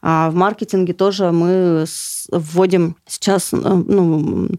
А 0.02 0.30
в 0.30 0.36
маркетинге 0.36 0.94
тоже 0.94 1.32
мы 1.32 1.86
вводим 2.32 2.96
сейчас 3.08 3.54
э, 3.54 3.58
ну, 3.58 4.50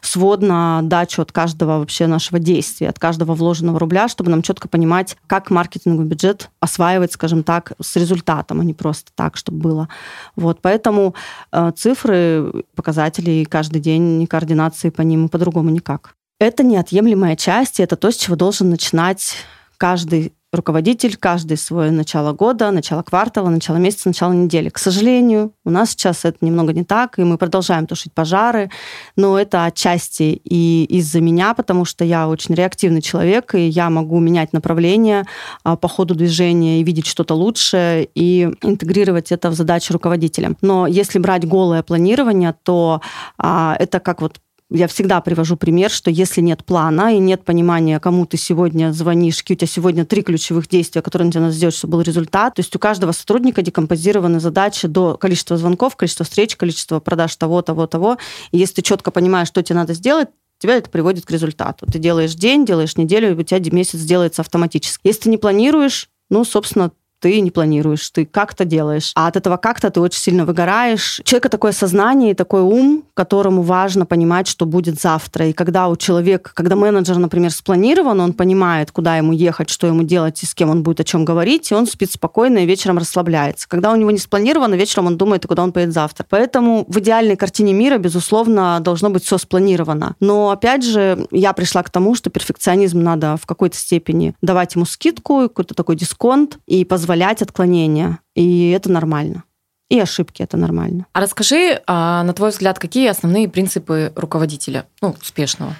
свод 0.00 0.42
на 0.42 0.82
дачу 0.82 1.22
от 1.22 1.32
каждого 1.32 1.78
вообще 1.78 2.06
нашего 2.06 2.38
действия, 2.38 2.88
от 2.88 2.98
каждого 2.98 3.34
вложенного 3.34 3.78
рубля, 3.78 4.08
чтобы 4.08 4.30
нам 4.30 4.42
четко 4.42 4.68
понимать, 4.68 5.16
как 5.26 5.50
маркетинговый 5.50 6.06
бюджет 6.06 6.50
осваивать, 6.60 7.12
скажем 7.12 7.42
так, 7.42 7.72
с 7.80 7.96
результатом, 7.96 8.60
а 8.60 8.64
не 8.64 8.74
просто 8.74 9.10
так, 9.14 9.36
чтобы 9.36 9.58
было. 9.58 9.88
Вот, 10.36 10.60
поэтому 10.60 11.14
э, 11.52 11.72
цифры, 11.76 12.64
показатели 12.74 13.44
каждый 13.44 13.80
день, 13.80 14.26
координации 14.26 14.90
по 14.90 15.02
ним 15.02 15.28
по-другому 15.28 15.70
никак. 15.70 16.14
Это 16.38 16.64
неотъемлемая 16.64 17.36
часть, 17.36 17.78
и 17.78 17.82
это 17.82 17.96
то, 17.96 18.10
с 18.10 18.16
чего 18.16 18.36
должен 18.36 18.68
начинать 18.70 19.36
каждый 19.76 20.32
руководитель 20.52 21.16
каждый 21.16 21.56
свое 21.56 21.90
начало 21.90 22.32
года, 22.32 22.70
начало 22.70 23.02
квартала, 23.02 23.48
начало 23.48 23.76
месяца, 23.76 24.08
начало 24.08 24.32
недели. 24.32 24.68
К 24.68 24.78
сожалению, 24.78 25.54
у 25.64 25.70
нас 25.70 25.90
сейчас 25.90 26.26
это 26.26 26.38
немного 26.42 26.74
не 26.74 26.84
так, 26.84 27.18
и 27.18 27.24
мы 27.24 27.38
продолжаем 27.38 27.86
тушить 27.86 28.12
пожары, 28.12 28.70
но 29.16 29.38
это 29.38 29.64
отчасти 29.64 30.40
и 30.44 30.84
из-за 30.90 31.22
меня, 31.22 31.54
потому 31.54 31.86
что 31.86 32.04
я 32.04 32.28
очень 32.28 32.54
реактивный 32.54 33.00
человек, 33.00 33.54
и 33.54 33.66
я 33.66 33.88
могу 33.88 34.20
менять 34.20 34.52
направление 34.52 35.24
а, 35.64 35.76
по 35.76 35.88
ходу 35.88 36.14
движения 36.14 36.80
и 36.80 36.84
видеть 36.84 37.06
что-то 37.06 37.34
лучшее, 37.34 38.06
и 38.14 38.50
интегрировать 38.62 39.32
это 39.32 39.48
в 39.48 39.54
задачи 39.54 39.90
руководителя. 39.90 40.54
Но 40.60 40.86
если 40.86 41.18
брать 41.18 41.48
голое 41.48 41.82
планирование, 41.82 42.54
то 42.62 43.00
а, 43.38 43.74
это 43.78 44.00
как 44.00 44.20
вот 44.20 44.38
я 44.72 44.88
всегда 44.88 45.20
привожу 45.20 45.56
пример, 45.56 45.90
что 45.90 46.10
если 46.10 46.40
нет 46.40 46.64
плана 46.64 47.14
и 47.14 47.18
нет 47.18 47.44
понимания, 47.44 48.00
кому 48.00 48.26
ты 48.26 48.36
сегодня 48.36 48.92
звонишь, 48.92 49.38
какие 49.38 49.56
у 49.56 49.58
тебя 49.58 49.68
сегодня 49.68 50.04
три 50.04 50.22
ключевых 50.22 50.68
действия, 50.68 51.02
которые 51.02 51.30
тебе 51.30 51.40
надо 51.40 51.52
сделать, 51.52 51.74
чтобы 51.74 51.92
был 51.92 52.00
результат, 52.00 52.54
то 52.54 52.60
есть 52.60 52.74
у 52.74 52.78
каждого 52.78 53.12
сотрудника 53.12 53.62
декомпозированы 53.62 54.40
задачи 54.40 54.88
до 54.88 55.16
количества 55.16 55.56
звонков, 55.56 55.96
количества 55.96 56.24
встреч, 56.24 56.56
количества 56.56 57.00
продаж 57.00 57.36
того, 57.36 57.60
того, 57.62 57.86
того. 57.86 58.16
И 58.50 58.58
если 58.58 58.76
ты 58.76 58.82
четко 58.82 59.10
понимаешь, 59.10 59.48
что 59.48 59.62
тебе 59.62 59.76
надо 59.76 59.94
сделать, 59.94 60.28
тебя 60.58 60.76
это 60.76 60.88
приводит 60.88 61.26
к 61.26 61.30
результату. 61.30 61.86
Ты 61.86 61.98
делаешь 61.98 62.34
день, 62.34 62.64
делаешь 62.64 62.96
неделю, 62.96 63.32
и 63.32 63.34
у 63.34 63.42
тебя 63.42 63.60
месяц 63.70 64.00
делается 64.00 64.42
автоматически. 64.42 65.08
Если 65.08 65.22
ты 65.22 65.30
не 65.30 65.38
планируешь, 65.38 66.08
ну, 66.30 66.44
собственно, 66.44 66.92
ты 67.22 67.40
не 67.40 67.52
планируешь, 67.52 68.10
ты 68.10 68.26
как-то 68.26 68.64
делаешь. 68.64 69.12
А 69.14 69.28
от 69.28 69.36
этого 69.36 69.56
как-то 69.56 69.90
ты 69.90 70.00
очень 70.00 70.18
сильно 70.18 70.44
выгораешь. 70.44 71.20
Человека 71.24 71.48
такое 71.48 71.70
сознание 71.70 72.32
и 72.32 72.34
такой 72.34 72.62
ум, 72.62 73.04
которому 73.14 73.62
важно 73.62 74.06
понимать, 74.06 74.48
что 74.48 74.66
будет 74.66 75.00
завтра. 75.00 75.46
И 75.46 75.52
когда 75.52 75.88
у 75.88 75.94
человека, 75.94 76.50
когда 76.52 76.74
менеджер, 76.74 77.18
например, 77.18 77.52
спланирован, 77.52 78.20
он 78.20 78.32
понимает, 78.32 78.90
куда 78.90 79.16
ему 79.16 79.32
ехать, 79.32 79.70
что 79.70 79.86
ему 79.86 80.02
делать 80.02 80.42
и 80.42 80.46
с 80.46 80.54
кем 80.54 80.70
он 80.70 80.82
будет 80.82 80.98
о 80.98 81.04
чем 81.04 81.24
говорить, 81.24 81.70
и 81.70 81.74
он 81.74 81.86
спит 81.86 82.10
спокойно 82.10 82.58
и 82.58 82.66
вечером 82.66 82.98
расслабляется. 82.98 83.68
Когда 83.68 83.92
у 83.92 83.96
него 83.96 84.10
не 84.10 84.18
спланировано, 84.18 84.74
вечером 84.74 85.06
он 85.06 85.16
думает, 85.16 85.46
куда 85.46 85.62
он 85.62 85.70
поедет 85.70 85.94
завтра. 85.94 86.26
Поэтому 86.28 86.84
в 86.88 86.98
идеальной 86.98 87.36
картине 87.36 87.72
мира, 87.72 87.98
безусловно, 87.98 88.80
должно 88.80 89.10
быть 89.10 89.24
все 89.24 89.38
спланировано. 89.38 90.16
Но, 90.18 90.50
опять 90.50 90.84
же, 90.84 91.28
я 91.30 91.52
пришла 91.52 91.84
к 91.84 91.90
тому, 91.90 92.16
что 92.16 92.30
перфекционизм 92.30 93.00
надо 93.00 93.36
в 93.40 93.46
какой-то 93.46 93.76
степени 93.76 94.34
давать 94.42 94.74
ему 94.74 94.86
скидку, 94.86 95.42
какой-то 95.42 95.74
такой 95.74 95.94
дисконт 95.94 96.58
и 96.66 96.84
позволять 96.84 97.11
позволять 97.12 97.42
отклонения. 97.42 98.20
И 98.34 98.70
это 98.70 98.90
нормально. 98.90 99.44
И 99.90 100.00
ошибки 100.00 100.42
это 100.42 100.56
нормально. 100.56 101.04
А 101.12 101.20
расскажи, 101.20 101.82
а, 101.86 102.22
на 102.22 102.32
твой 102.32 102.50
взгляд, 102.50 102.78
какие 102.78 103.08
основные 103.08 103.50
принципы 103.50 104.12
руководителя, 104.16 104.86
ну, 105.02 105.14
успешного? 105.20 105.74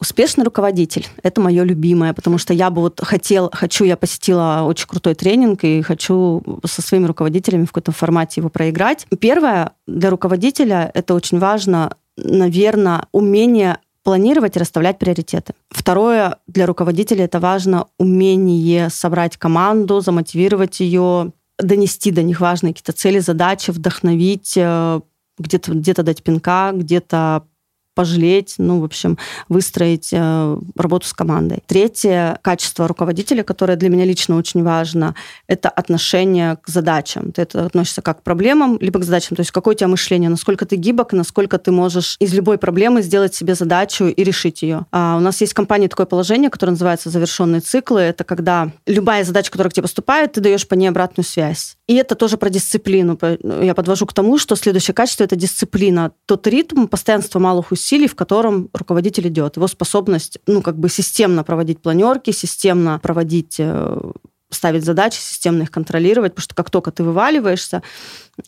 Успешный 0.00 0.44
руководитель– 0.44 1.06
это 1.22 1.40
мое 1.40 1.62
любимое, 1.62 2.12
потому 2.12 2.38
что 2.38 2.52
я 2.52 2.70
бы 2.70 2.80
вот 2.80 3.00
хотел, 3.00 3.50
хочу, 3.52 3.84
я 3.84 3.96
посетила 3.96 4.64
очень 4.66 4.88
крутой 4.88 5.14
тренинг 5.14 5.62
и 5.62 5.82
хочу 5.82 6.42
со 6.64 6.82
своими 6.82 7.06
руководителями 7.06 7.64
в 7.64 7.68
каком-то 7.68 7.92
формате 7.92 8.40
его 8.40 8.48
проиграть. 8.48 9.06
Первое, 9.20 9.70
для 9.86 10.10
руководителя 10.10 10.90
это 10.92 11.14
очень 11.14 11.38
важно, 11.38 11.96
наверное, 12.16 13.06
умение 13.12 13.78
планировать 14.04 14.56
и 14.56 14.60
расставлять 14.60 14.98
приоритеты. 14.98 15.54
Второе, 15.70 16.36
для 16.46 16.66
руководителя 16.66 17.24
это 17.24 17.40
важно 17.40 17.86
умение 17.98 18.90
собрать 18.90 19.36
команду, 19.36 20.00
замотивировать 20.00 20.78
ее, 20.78 21.32
донести 21.58 22.10
до 22.10 22.22
них 22.22 22.40
важные 22.40 22.74
какие-то 22.74 22.92
цели, 22.92 23.18
задачи, 23.18 23.70
вдохновить, 23.70 24.54
э, 24.56 25.00
где-то 25.38 25.72
где 25.72 25.94
дать 25.94 26.22
пинка, 26.22 26.72
где-то 26.74 27.46
пожалеть, 27.94 28.54
ну, 28.58 28.80
в 28.80 28.84
общем, 28.84 29.18
выстроить 29.48 30.10
э, 30.12 30.58
работу 30.76 31.06
с 31.06 31.12
командой. 31.12 31.62
Третье 31.66 32.38
качество 32.42 32.88
руководителя, 32.88 33.42
которое 33.42 33.76
для 33.76 33.88
меня 33.88 34.04
лично 34.04 34.36
очень 34.36 34.62
важно, 34.62 35.14
это 35.46 35.68
отношение 35.68 36.56
к 36.56 36.68
задачам. 36.68 37.32
Ты 37.32 37.42
это 37.42 37.66
относишься 37.66 38.02
как 38.02 38.20
к 38.20 38.22
проблемам, 38.22 38.78
либо 38.80 39.00
к 39.00 39.04
задачам. 39.04 39.36
То 39.36 39.40
есть 39.40 39.50
какое 39.50 39.74
у 39.74 39.78
тебя 39.78 39.88
мышление, 39.88 40.30
насколько 40.30 40.66
ты 40.66 40.76
гибок, 40.76 41.12
насколько 41.12 41.58
ты 41.58 41.70
можешь 41.70 42.16
из 42.18 42.34
любой 42.34 42.58
проблемы 42.58 43.02
сделать 43.02 43.34
себе 43.34 43.54
задачу 43.54 44.06
и 44.06 44.24
решить 44.24 44.62
ее. 44.62 44.86
А 44.90 45.16
у 45.16 45.20
нас 45.20 45.40
есть 45.40 45.52
в 45.52 45.56
компании 45.56 45.88
такое 45.88 46.06
положение, 46.06 46.50
которое 46.50 46.72
называется 46.72 47.10
завершенные 47.10 47.60
циклы. 47.60 48.00
Это 48.00 48.24
когда 48.24 48.70
любая 48.86 49.24
задача, 49.24 49.50
которая 49.50 49.70
к 49.70 49.74
тебе 49.74 49.82
поступает, 49.82 50.32
ты 50.32 50.40
даешь 50.40 50.66
по 50.66 50.74
ней 50.74 50.88
обратную 50.88 51.24
связь. 51.24 51.76
И 51.86 51.94
это 51.94 52.14
тоже 52.14 52.36
про 52.36 52.50
дисциплину. 52.50 53.18
Я 53.62 53.74
подвожу 53.74 54.06
к 54.06 54.12
тому, 54.12 54.38
что 54.38 54.56
следующее 54.56 54.94
качество– 54.94 55.24
это 55.24 55.36
дисциплина. 55.36 56.12
Тот 56.26 56.46
ритм, 56.46 56.86
постоянство 56.86 57.38
малых 57.38 57.72
усилий, 57.72 57.84
усилий, 57.94 58.08
в 58.08 58.14
котором 58.14 58.68
руководитель 58.72 59.28
идет. 59.28 59.56
Его 59.56 59.68
способность, 59.68 60.38
ну, 60.46 60.62
как 60.62 60.76
бы 60.78 60.88
системно 60.88 61.44
проводить 61.44 61.80
планерки, 61.80 62.32
системно 62.32 62.98
проводить 62.98 63.56
э, 63.58 64.12
ставить 64.50 64.84
задачи, 64.84 65.18
системно 65.18 65.62
их 65.62 65.70
контролировать, 65.70 66.32
потому 66.32 66.44
что 66.44 66.54
как 66.54 66.70
только 66.70 66.90
ты 66.90 67.02
вываливаешься, 67.02 67.82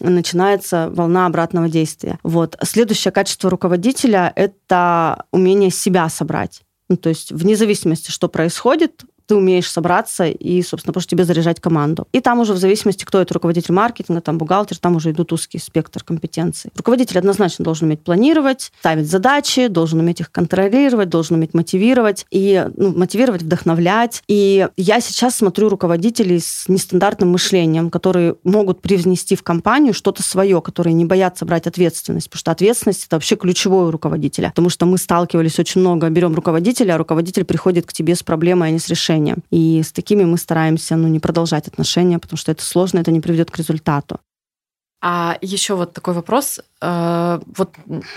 начинается 0.01 0.89
волна 0.91 1.26
обратного 1.26 1.68
действия. 1.68 2.18
Вот. 2.22 2.57
Следующее 2.62 3.12
качество 3.12 3.51
руководителя– 3.51 4.32
это 4.37 5.24
умение 5.32 5.70
себя 5.70 6.09
собрать. 6.09 6.62
Ну, 6.89 6.97
то 6.97 7.09
есть 7.09 7.32
вне 7.32 7.57
зависимости, 7.57 8.11
что 8.11 8.28
происходит, 8.28 9.05
ты 9.27 9.35
умеешь 9.35 9.70
собраться 9.70 10.27
и, 10.27 10.62
собственно, 10.62 10.93
просто 10.93 11.11
тебе 11.11 11.24
заряжать 11.24 11.61
команду. 11.61 12.07
И 12.12 12.20
там 12.20 12.41
уже 12.41 12.53
в 12.53 12.59
зависимости, 12.59 13.05
кто 13.05 13.20
это 13.20 13.35
руководитель 13.35 13.74
маркетинга, 13.74 14.20
там 14.20 14.39
бухгалтер, 14.39 14.79
там 14.79 14.97
уже 14.97 15.11
идут 15.11 15.33
узкий 15.33 15.59
спектр 15.59 16.03
компетенций. 16.05 16.70
Руководитель 16.77 17.18
однозначно 17.18 17.64
должен 17.64 17.89
уметь 17.89 18.01
планировать, 18.01 18.72
ставить 18.79 19.09
задачи, 19.09 19.66
должен 19.66 20.01
уметь 20.01 20.20
их 20.20 20.31
контролировать, 20.31 21.09
должен 21.09 21.37
уметь 21.37 21.55
мотивировать 21.55 22.27
и 22.31 22.66
ну, 22.77 22.97
мотивировать, 22.97 23.43
вдохновлять. 23.43 24.22
И 24.29 24.68
я 24.77 25.01
сейчас 25.01 25.37
смотрю 25.37 25.68
руководителей 25.68 26.39
с 26.39 26.68
нестандартным 26.68 27.31
мышлением, 27.31 27.91
которые 27.91 28.37
могут 28.45 28.81
привнести 28.81 29.37
в 29.37 29.43
компанию 29.43 29.93
что-то 29.95 30.22
свое, 30.22 30.61
которые 30.62 30.95
не 30.95 31.05
боятся 31.05 31.45
брать 31.45 31.66
ответственность, 31.66 32.29
потому 32.31 32.41
что 32.41 32.51
ответственность 32.53 33.07
это 33.07 33.16
вообще 33.16 33.37
ключевое 33.37 33.87
у 33.87 33.91
руководителя, 33.91 34.49
потому 34.51 34.70
что 34.70 34.87
мы 34.87 34.99
сталкивались 34.99 35.59
очень 35.59 35.81
много, 35.81 36.09
берем 36.09 36.35
руководителя, 36.35 36.95
а 36.95 36.99
руководитель 36.99 37.45
приходит 37.45 37.87
к 37.87 37.93
тебе 37.93 38.14
с 38.14 38.22
проблемой, 38.22 38.68
а 38.68 38.70
не 38.72 38.79
с 38.79 38.89
решением 38.89 39.16
отношения. 39.17 39.37
И 39.51 39.83
с 39.83 39.93
такими 39.93 40.25
мы 40.25 40.39
стараемся 40.39 40.97
ну, 40.97 41.09
не 41.09 41.21
продолжать 41.21 41.69
отношения, 41.69 42.19
потому 42.19 42.39
что 42.39 42.53
это 42.53 42.62
сложно, 42.62 43.01
это 43.01 43.11
не 43.11 43.21
приведет 43.21 43.51
к 43.51 43.59
результату. 43.59 44.19
А 45.03 45.37
еще 45.43 45.75
вот 45.75 45.93
такой 45.93 46.14
вопрос. 46.14 46.61
Э, 46.81 47.39
вот 47.57 47.75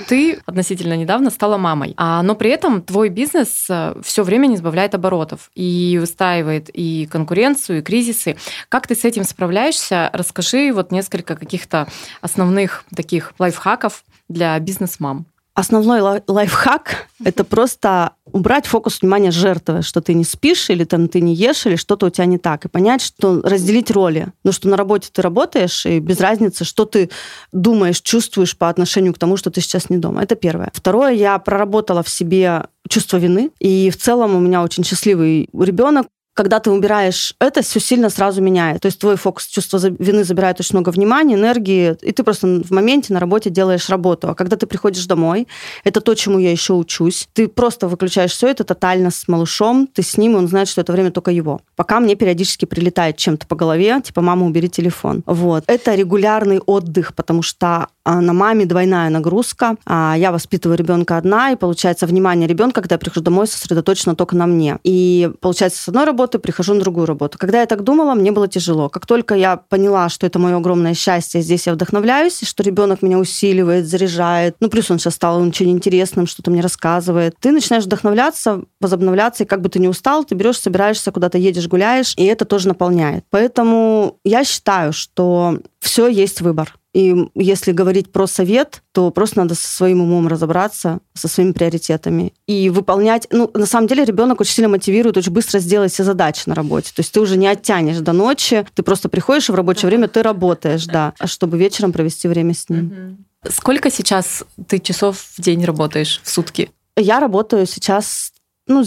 ты 0.07 0.39
относительно 0.45 0.95
недавно 0.95 1.29
стала 1.29 1.57
мамой, 1.57 1.93
а, 1.97 2.23
но 2.23 2.35
при 2.35 2.49
этом 2.49 2.81
твой 2.81 3.09
бизнес 3.09 3.67
э, 3.69 3.95
все 4.01 4.23
время 4.23 4.47
не 4.47 4.57
сбавляет 4.57 4.95
оборотов 4.95 5.51
и 5.55 5.97
выстаивает 5.99 6.69
и 6.73 7.05
конкуренцию, 7.11 7.79
и 7.79 7.81
кризисы. 7.81 8.37
Как 8.69 8.87
ты 8.87 8.95
с 8.95 9.05
этим 9.05 9.23
справляешься? 9.23 10.09
Расскажи 10.13 10.71
вот 10.73 10.91
несколько 10.91 11.35
каких-то 11.35 11.87
основных 12.21 12.85
таких 12.95 13.33
лайфхаков 13.39 14.03
для 14.29 14.57
бизнес-мам. 14.59 15.25
Основной 15.59 16.21
лайфхак– 16.25 17.07
это 17.25 17.43
просто 17.43 18.13
убрать 18.31 18.65
фокус 18.65 19.01
внимания 19.01 19.29
жертвы, 19.29 19.81
что 19.81 19.99
ты 19.99 20.13
не 20.13 20.23
спишь, 20.23 20.69
или 20.69 20.85
там 20.85 21.09
ты 21.09 21.19
не 21.19 21.35
ешь, 21.35 21.65
или 21.65 21.75
что-то 21.75 22.05
у 22.05 22.09
тебя 22.09 22.23
не 22.27 22.37
так, 22.37 22.63
и 22.63 22.69
понять, 22.69 23.01
что 23.01 23.41
разделить 23.41 23.91
роли. 23.91 24.27
Ну, 24.45 24.53
что 24.53 24.69
на 24.69 24.77
работе 24.77 25.09
ты 25.11 25.21
работаешь, 25.21 25.85
и 25.85 25.99
без 25.99 26.21
разницы, 26.21 26.63
что 26.63 26.85
ты 26.85 27.09
думаешь, 27.51 27.99
чувствуешь 27.99 28.57
по 28.57 28.69
отношению 28.69 29.13
к 29.13 29.19
тому, 29.19 29.35
что 29.35 29.51
ты 29.51 29.59
сейчас 29.59 29.89
не 29.89 29.97
дома. 29.97 30.23
Это 30.23 30.35
первое. 30.35 30.71
Второе, 30.73 31.11
я 31.11 31.37
проработала 31.39 32.03
в 32.03 32.09
себе 32.09 32.67
чувство 32.87 33.17
вины, 33.17 33.51
и 33.59 33.89
в 33.89 33.97
целом 33.97 34.37
у 34.37 34.39
меня 34.39 34.63
очень 34.63 34.85
счастливый 34.85 35.49
ребенок, 35.51 36.07
когда 36.39 36.61
ты 36.61 36.71
убираешь 36.71 37.33
это, 37.41 37.61
все 37.61 37.81
сильно 37.81 38.09
сразу 38.09 38.41
меняет. 38.41 38.81
То 38.81 38.85
есть 38.85 38.97
твой 38.97 39.17
фокус 39.17 39.45
чувство 39.45 39.77
вины 39.99 40.23
забирает 40.23 40.57
очень 40.61 40.75
много 40.75 40.89
внимания, 40.89 41.35
энергии, 41.35 41.97
и 42.01 42.13
ты 42.13 42.23
просто 42.23 42.47
в 42.63 42.71
моменте 42.71 43.13
на 43.13 43.19
работе 43.19 43.49
делаешь 43.49 43.89
работу. 43.89 44.29
А 44.29 44.35
когда 44.35 44.55
ты 44.55 44.65
приходишь 44.65 45.05
домой, 45.05 45.49
это 45.83 45.99
то, 45.99 46.15
чему 46.15 46.39
я 46.39 46.49
еще 46.49 46.71
учусь. 46.71 47.27
Ты 47.33 47.49
просто 47.49 47.89
выключаешь 47.89 48.31
все 48.31 48.47
это 48.47 48.63
тотально 48.63 49.11
с 49.11 49.27
малышом, 49.27 49.85
ты 49.87 50.01
с 50.01 50.17
ним, 50.17 50.31
и 50.31 50.35
он 50.35 50.47
знает, 50.47 50.69
что 50.69 50.79
это 50.79 50.93
время 50.93 51.11
только 51.11 51.31
его. 51.31 51.59
Пока 51.75 51.99
мне 51.99 52.15
периодически 52.15 52.63
прилетает 52.63 53.17
чем-то 53.17 53.45
по 53.45 53.57
голове, 53.57 53.99
типа, 54.01 54.21
мама, 54.21 54.45
убери 54.45 54.69
телефон. 54.69 55.23
Вот. 55.25 55.65
Это 55.67 55.93
регулярный 55.93 56.59
отдых, 56.59 57.15
потому 57.15 57.41
что 57.41 57.87
а, 58.05 58.21
на 58.21 58.33
маме 58.33 58.65
двойная 58.65 59.09
нагрузка. 59.09 59.75
А, 59.85 60.15
я 60.17 60.31
воспитываю 60.31 60.77
ребенка 60.77 61.17
одна, 61.17 61.51
и 61.51 61.55
получается 61.55 62.07
внимание 62.07 62.47
ребенка, 62.47 62.81
когда 62.81 62.95
я 62.95 62.99
прихожу 62.99 63.21
домой, 63.21 63.45
сосредоточено 63.45 64.15
только 64.15 64.35
на 64.35 64.47
мне. 64.47 64.79
И 64.83 65.29
получается, 65.41 65.83
с 65.83 65.87
одной 65.89 66.05
работы 66.05 66.28
прихожу 66.37 66.75
на 66.75 66.81
другую 66.81 67.07
работу. 67.07 67.37
Когда 67.39 67.61
я 67.61 67.65
так 67.65 67.83
думала, 67.83 68.13
мне 68.13 68.31
было 68.31 68.47
тяжело. 68.47 68.89
Как 68.89 69.07
только 69.07 69.33
я 69.35 69.57
поняла, 69.57 70.09
что 70.09 70.27
это 70.27 70.37
мое 70.37 70.57
огромное 70.57 70.93
счастье, 70.93 71.41
здесь 71.41 71.65
я 71.65 71.73
вдохновляюсь, 71.73 72.41
что 72.43 72.61
ребенок 72.61 73.01
меня 73.01 73.17
усиливает, 73.17 73.87
заряжает, 73.87 74.55
ну 74.59 74.69
плюс 74.69 74.91
он 74.91 74.99
сейчас 74.99 75.15
стал 75.15 75.41
очень 75.41 75.71
интересным, 75.71 76.27
что-то 76.27 76.51
мне 76.51 76.61
рассказывает, 76.61 77.35
ты 77.39 77.51
начинаешь 77.51 77.85
вдохновляться, 77.85 78.61
возобновляться, 78.79 79.43
и 79.43 79.47
как 79.47 79.61
бы 79.61 79.69
ты 79.69 79.79
не 79.79 79.87
устал, 79.87 80.23
ты 80.25 80.35
берешь, 80.35 80.59
собираешься, 80.59 81.11
куда-то 81.11 81.37
едешь, 81.37 81.67
гуляешь, 81.67 82.13
и 82.17 82.25
это 82.25 82.45
тоже 82.45 82.67
наполняет. 82.67 83.23
Поэтому 83.29 84.17
я 84.23 84.43
считаю, 84.43 84.93
что 84.93 85.59
все 85.79 86.07
есть 86.07 86.41
выбор. 86.41 86.78
И 86.93 87.15
если 87.35 87.71
говорить 87.71 88.11
про 88.11 88.25
совет, 88.25 88.81
то 88.93 89.11
просто 89.11 89.39
надо 89.39 89.53
со 89.53 89.67
своим 89.67 90.01
умом 90.01 90.27
разобраться, 90.27 90.99
со 91.13 91.27
своими 91.27 91.51
приоритетами 91.51 92.33
и 92.47 92.69
выполнять. 92.69 93.27
Ну, 93.31 93.51
на 93.53 93.67
самом 93.67 93.87
деле 93.87 94.05
ребенок 94.05 94.41
очень 94.41 94.53
сильно 94.53 94.69
мотивирует 94.69 95.15
очень 95.15 95.31
быстро 95.31 95.59
сделать 95.59 95.91
все 95.91 96.03
задачи 96.03 96.43
на 96.47 96.55
работе. 96.55 96.91
То 96.95 97.01
есть 97.01 97.11
ты 97.11 97.21
уже 97.21 97.37
не 97.37 97.47
оттянешь 97.47 97.99
до 97.99 98.11
ночи, 98.11 98.65
ты 98.73 98.81
просто 98.81 99.07
приходишь 99.07 99.49
и 99.49 99.51
в 99.51 99.55
рабочее 99.55 99.87
время 99.87 100.07
ты 100.07 100.23
работаешь, 100.23 100.85
да, 100.85 101.13
чтобы 101.25 101.59
вечером 101.59 101.91
провести 101.91 102.27
время 102.27 102.55
с 102.55 102.69
ним. 102.69 103.25
Сколько 103.47 103.91
сейчас 103.91 104.43
ты 104.67 104.79
часов 104.79 105.19
в 105.37 105.41
день 105.41 105.63
работаешь 105.65 106.21
в 106.23 106.29
сутки? 106.29 106.71
Я 106.95 107.19
работаю 107.19 107.65
сейчас 107.67 108.33
ну, 108.69 108.83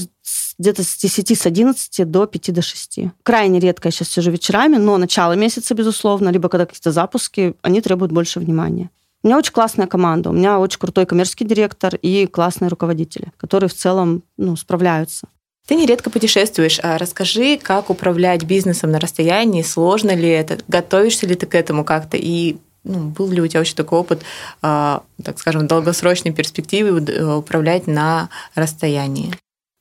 где-то 0.62 0.84
с 0.84 0.96
10, 0.96 1.38
с 1.38 1.46
11 1.46 2.10
до 2.10 2.26
5 2.26 2.54
до 2.54 2.62
6. 2.62 2.98
Крайне 3.22 3.58
редко 3.58 3.88
я 3.88 3.92
сейчас 3.92 4.08
сижу 4.08 4.30
вечерами, 4.30 4.76
но 4.76 4.96
начало 4.96 5.32
месяца, 5.32 5.74
безусловно, 5.74 6.30
либо 6.30 6.48
когда 6.48 6.66
какие-то 6.66 6.92
запуски, 6.92 7.54
они 7.62 7.80
требуют 7.80 8.12
больше 8.12 8.40
внимания. 8.40 8.90
У 9.22 9.26
меня 9.26 9.38
очень 9.38 9.52
классная 9.52 9.86
команда, 9.86 10.30
у 10.30 10.32
меня 10.32 10.58
очень 10.58 10.78
крутой 10.78 11.06
коммерческий 11.06 11.44
директор 11.44 11.96
и 11.96 12.26
классные 12.26 12.68
руководители, 12.68 13.32
которые 13.36 13.68
в 13.68 13.74
целом 13.74 14.22
ну, 14.36 14.56
справляются. 14.56 15.28
Ты 15.66 15.74
нередко 15.74 16.10
путешествуешь. 16.10 16.80
А 16.82 16.98
расскажи, 16.98 17.56
как 17.56 17.90
управлять 17.90 18.44
бизнесом 18.44 18.90
на 18.90 18.98
расстоянии, 18.98 19.62
сложно 19.62 20.14
ли 20.14 20.28
это, 20.28 20.58
готовишься 20.66 21.26
ли 21.26 21.34
ты 21.34 21.46
к 21.46 21.54
этому 21.54 21.84
как-то 21.84 22.16
и 22.16 22.56
ну, 22.84 23.10
был 23.10 23.30
ли 23.30 23.40
у 23.40 23.46
тебя 23.46 23.60
вообще 23.60 23.76
такой 23.76 24.00
опыт, 24.00 24.22
э, 24.62 24.98
так 25.22 25.38
скажем, 25.38 25.68
долгосрочной 25.68 26.32
перспективы 26.32 27.00
э, 27.00 27.34
управлять 27.34 27.86
на 27.86 28.28
расстоянии? 28.56 29.32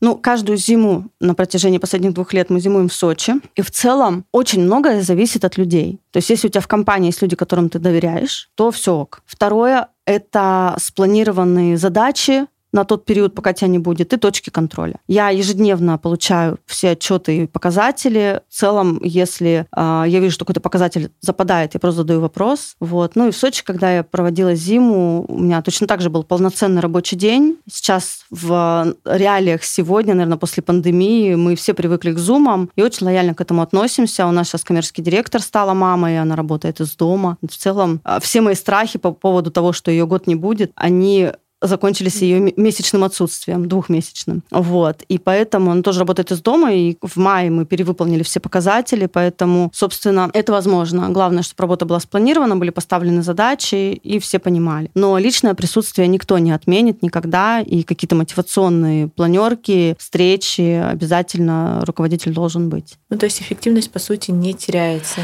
Ну, 0.02 0.16
каждую 0.16 0.58
зиму 0.58 1.10
на 1.20 1.36
протяжении 1.36 1.78
последних 1.78 2.14
двух 2.14 2.34
лет 2.34 2.50
мы 2.50 2.60
зимуем 2.60 2.90
в 2.90 2.94
Сочи. 2.94 3.34
И 3.56 3.62
в 3.62 3.70
целом 3.70 4.26
очень 4.32 4.64
многое 4.64 5.04
зависит 5.04 5.46
от 5.46 5.58
людей. 5.58 6.00
То 6.12 6.18
есть 6.18 6.30
если 6.32 6.48
у 6.48 6.50
тебя 6.50 6.62
в 6.62 6.68
компании 6.68 7.08
есть 7.08 7.22
люди, 7.22 7.36
которым 7.36 7.70
ты 7.70 7.78
доверяешь, 7.78 8.50
то 8.56 8.72
все 8.72 8.96
ок. 8.96 9.22
Второе— 9.28 9.88
это 10.06 10.76
спланированные 10.80 11.78
задачи, 11.78 12.48
на 12.72 12.86
тот 12.86 13.06
период, 13.06 13.36
пока 13.36 13.54
тебя 13.54 13.68
не 13.68 13.80
будет, 13.80 14.14
и 14.14 14.18
точки 14.18 14.50
контроля. 14.50 14.96
Я 15.08 15.30
ежедневно 15.30 15.98
получаю 15.98 16.58
все 16.66 16.92
отчеты 16.92 17.38
и 17.38 17.48
показатели. 17.48 18.42
В 18.50 18.54
целом, 18.54 19.00
если 19.04 19.66
э, 19.76 20.04
я 20.08 20.20
вижу, 20.20 20.34
что 20.34 20.46
какой-то 20.46 20.62
показатель 20.62 21.12
западает, 21.22 21.74
я 21.74 21.80
просто 21.80 22.02
задаю 22.02 22.22
вопрос. 22.22 22.76
Вот. 22.80 23.16
Ну 23.16 23.28
и 23.28 23.32
в 23.32 23.38
Сочи, 23.38 23.64
когда 23.64 23.92
я 23.98 24.04
проводила 24.04 24.56
зиму, 24.56 25.26
у 25.28 25.40
меня 25.40 25.62
точно 25.62 25.88
так 25.88 26.02
же 26.02 26.10
был 26.10 26.24
полноценный 26.24 26.82
рабочий 26.82 27.16
день. 27.16 27.58
Сейчас 27.72 28.26
в 28.30 28.96
реалиях 29.06 29.64
сегодня, 29.64 30.14
наверное, 30.14 30.38
после 30.38 30.64
пандемии, 30.64 31.36
мы 31.36 31.56
все 31.56 31.74
привыкли 31.74 32.14
к 32.14 32.18
зумам 32.18 32.70
и 32.76 32.82
очень 32.82 33.06
лояльно 33.06 33.34
к 33.34 33.42
этому 33.42 33.62
относимся. 33.62 34.28
У 34.28 34.32
нас 34.32 34.48
сейчас 34.48 34.64
коммерческий 34.64 35.02
директор 35.02 35.42
стала 35.42 35.74
мамой, 35.74 36.20
она 36.20 36.36
работает 36.36 36.80
из 36.80 36.96
дома. 36.96 37.38
В 37.42 37.56
целом, 37.56 38.00
а, 38.04 38.20
все 38.20 38.42
мои 38.42 38.56
страхи 38.56 39.00
по 39.00 39.12
поводу 39.12 39.52
того, 39.52 39.74
что 39.74 39.92
ее 39.92 40.06
год 40.06 40.28
не 40.28 40.36
будет, 40.36 40.72
они 40.76 41.32
закончились 41.62 42.22
ее 42.22 42.54
месячным 42.56 43.04
отсутствием, 43.04 43.68
двухмесячным. 43.68 44.44
Вот. 44.52 45.04
И 45.04 45.18
поэтому 45.18 45.72
он 45.72 45.84
тоже 45.84 46.00
работает 46.00 46.32
из 46.32 46.42
дома, 46.42 46.74
и 46.74 46.98
в 47.02 47.18
мае 47.18 47.50
мы 47.50 47.66
перевыполнили 47.66 48.24
все 48.24 48.40
показатели, 48.40 49.06
поэтому, 49.06 49.72
собственно, 49.74 50.30
это 50.34 50.52
возможно. 50.52 51.10
Главное, 51.10 51.44
чтобы 51.44 51.62
работа 51.62 51.86
была 51.86 52.00
спланирована, 52.00 52.56
были 52.56 52.72
поставлены 52.72 53.22
задачи, 53.22 53.94
и 53.94 54.20
все 54.20 54.40
понимали. 54.40 54.90
Но 54.96 55.18
личное 55.18 55.54
присутствие 55.54 56.08
никто 56.08 56.38
не 56.40 56.52
отменит 56.52 57.04
никогда, 57.04 57.62
и 57.62 57.84
какие-то 57.84 58.16
мотивационные 58.16 59.08
планерки, 59.08 59.96
встречи 60.00 60.62
обязательно 60.62 61.84
руководитель 61.86 62.34
должен 62.34 62.70
быть. 62.70 62.96
Ну, 63.10 63.18
то 63.18 63.26
есть 63.26 63.42
эффективность, 63.42 63.92
по 63.92 64.00
сути, 64.00 64.32
не 64.32 64.54
теряется. 64.54 65.22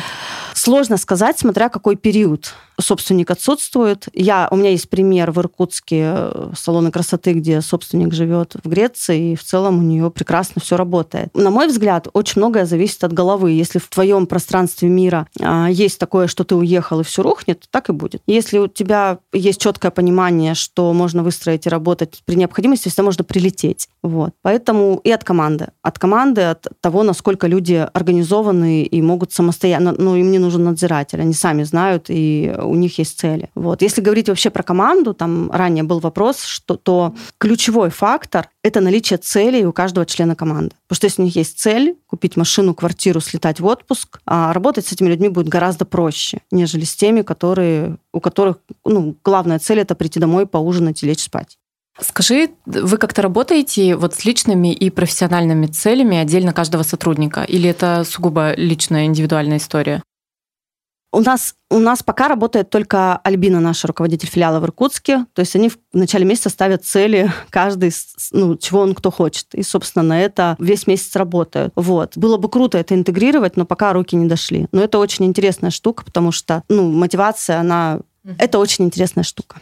Сложно 0.57 0.97
сказать, 0.97 1.37
смотря 1.37 1.69
какой 1.69 1.95
период 1.95 2.55
собственник 2.79 3.29
отсутствует. 3.29 4.07
Я, 4.13 4.47
у 4.49 4.55
меня 4.55 4.71
есть 4.71 4.89
пример 4.89 5.31
в 5.31 5.39
Иркутске 5.39 6.13
э, 6.15 6.51
салоны 6.55 6.91
красоты, 6.91 7.33
где 7.33 7.61
собственник 7.61 8.13
живет 8.13 8.55
в 8.63 8.67
Греции, 8.67 9.33
и 9.33 9.35
в 9.35 9.43
целом 9.43 9.79
у 9.79 9.81
нее 9.83 10.09
прекрасно 10.09 10.59
все 10.61 10.75
работает. 10.75 11.29
На 11.35 11.51
мой 11.51 11.67
взгляд, 11.67 12.07
очень 12.13 12.39
многое 12.39 12.65
зависит 12.65 13.03
от 13.03 13.13
головы. 13.13 13.51
Если 13.51 13.77
в 13.77 13.87
твоем 13.87 14.25
пространстве 14.25 14.89
мира 14.89 15.27
а, 15.39 15.67
есть 15.67 15.99
такое, 15.99 16.27
что 16.27 16.43
ты 16.43 16.55
уехал 16.55 17.01
и 17.01 17.03
все 17.03 17.21
рухнет, 17.21 17.65
так 17.69 17.89
и 17.89 17.93
будет. 17.93 18.21
Если 18.25 18.57
у 18.57 18.67
тебя 18.67 19.19
есть 19.33 19.61
четкое 19.61 19.91
понимание, 19.91 20.55
что 20.55 20.91
можно 20.93 21.21
выстроить 21.21 21.67
и 21.67 21.69
работать 21.69 22.21
при 22.25 22.35
необходимости, 22.35 22.89
всегда 22.89 23.03
можно 23.03 23.23
прилететь. 23.23 23.89
Вот. 24.01 24.33
Поэтому 24.41 25.01
и 25.03 25.11
от 25.11 25.23
команды. 25.23 25.67
От 25.81 25.99
команды, 25.99 26.41
от 26.41 26.67
того, 26.81 27.03
насколько 27.03 27.47
люди 27.47 27.87
организованы 27.93 28.83
и 28.83 29.01
могут 29.01 29.33
самостоятельно, 29.33 29.95
ну, 29.97 30.15
им 30.15 30.31
не 30.31 30.39
нужен 30.47 30.63
надзиратель, 30.63 31.21
они 31.21 31.33
сами 31.33 31.63
знают, 31.63 32.05
и 32.09 32.53
у 32.61 32.75
них 32.75 32.99
есть 32.99 33.19
цели. 33.19 33.49
Вот. 33.55 33.81
Если 33.81 34.01
говорить 34.01 34.29
вообще 34.29 34.49
про 34.49 34.63
команду, 34.63 35.13
там 35.13 35.51
ранее 35.51 35.83
был 35.83 35.99
вопрос, 35.99 36.43
что 36.43 36.75
то 36.75 37.13
ключевой 37.37 37.89
фактор– 37.89 38.49
это 38.63 38.81
наличие 38.81 39.17
целей 39.17 39.65
у 39.65 39.73
каждого 39.73 40.05
члена 40.05 40.35
команды. 40.35 40.75
Потому 40.87 40.97
что 40.97 41.07
если 41.07 41.21
у 41.21 41.25
них 41.25 41.35
есть 41.35 41.59
цель, 41.59 41.95
купить 42.07 42.37
машину, 42.37 42.73
квартиру, 42.73 43.19
слетать 43.19 43.59
в 43.59 43.65
отпуск, 43.65 44.19
а 44.25 44.53
работать 44.53 44.87
с 44.87 44.93
этими 44.93 45.09
людьми 45.09 45.29
будет 45.29 45.49
гораздо 45.49 45.85
проще, 45.85 46.39
нежели 46.51 46.85
с 46.85 46.95
теми, 46.95 47.21
которые, 47.21 47.97
у 48.13 48.19
которых 48.19 48.57
ну, 48.85 49.15
главная 49.23 49.59
цель– 49.59 49.79
это 49.81 49.95
прийти 49.95 50.19
домой, 50.19 50.45
поужинать 50.47 51.03
и 51.03 51.05
лечь 51.05 51.23
спать. 51.23 51.57
Скажи, 51.99 52.51
вы 52.65 52.97
как-то 52.97 53.23
работаете 53.23 53.95
вот 53.95 54.13
с 54.13 54.23
личными 54.23 54.71
и 54.71 54.89
профессиональными 54.91 55.65
целями 55.65 56.17
отдельно 56.17 56.53
каждого 56.53 56.83
сотрудника? 56.83 57.43
Или 57.43 57.69
это 57.69 58.03
сугубо 58.07 58.53
личная, 58.55 59.05
индивидуальная 59.05 59.57
история? 59.57 60.03
У 61.13 61.21
нас, 61.21 61.55
у 61.69 61.79
нас 61.79 62.03
пока 62.03 62.27
работает 62.27 62.69
только 62.69 63.17
Альбина, 63.17 63.61
наша 63.61 63.87
руководитель 63.87 64.27
филиала 64.27 64.59
в 64.59 64.65
Иркутске. 64.65 65.25
То 65.33 65.39
есть 65.39 65.55
они 65.55 65.69
в 65.69 65.77
начале 65.93 66.25
месяца 66.25 66.49
ставят 66.49 66.83
цели 66.83 67.31
каждый, 67.49 67.93
ну, 68.31 68.57
чего 68.57 68.81
он 68.81 68.93
кто 68.93 69.09
хочет. 69.09 69.47
И, 69.53 69.63
собственно, 69.63 70.03
на 70.03 70.21
это 70.21 70.55
весь 70.59 70.85
месяц 70.85 71.15
работают. 71.15 71.71
Вот. 71.75 72.17
Было 72.17 72.37
бы 72.37 72.49
круто 72.49 72.77
это 72.77 72.93
интегрировать, 72.93 73.55
но 73.55 73.65
пока 73.65 73.93
руки 73.93 74.15
не 74.15 74.27
дошли. 74.27 74.67
Но 74.71 74.81
это 74.81 74.99
очень 74.99 75.25
интересная 75.25 75.71
штука, 75.71 76.03
потому 76.03 76.31
что, 76.31 76.63
ну, 76.69 76.91
мотивация, 76.91 77.59
она... 77.59 77.99
Это 78.37 78.59
очень 78.59 78.83
интересная 78.83 79.23
штука. 79.23 79.57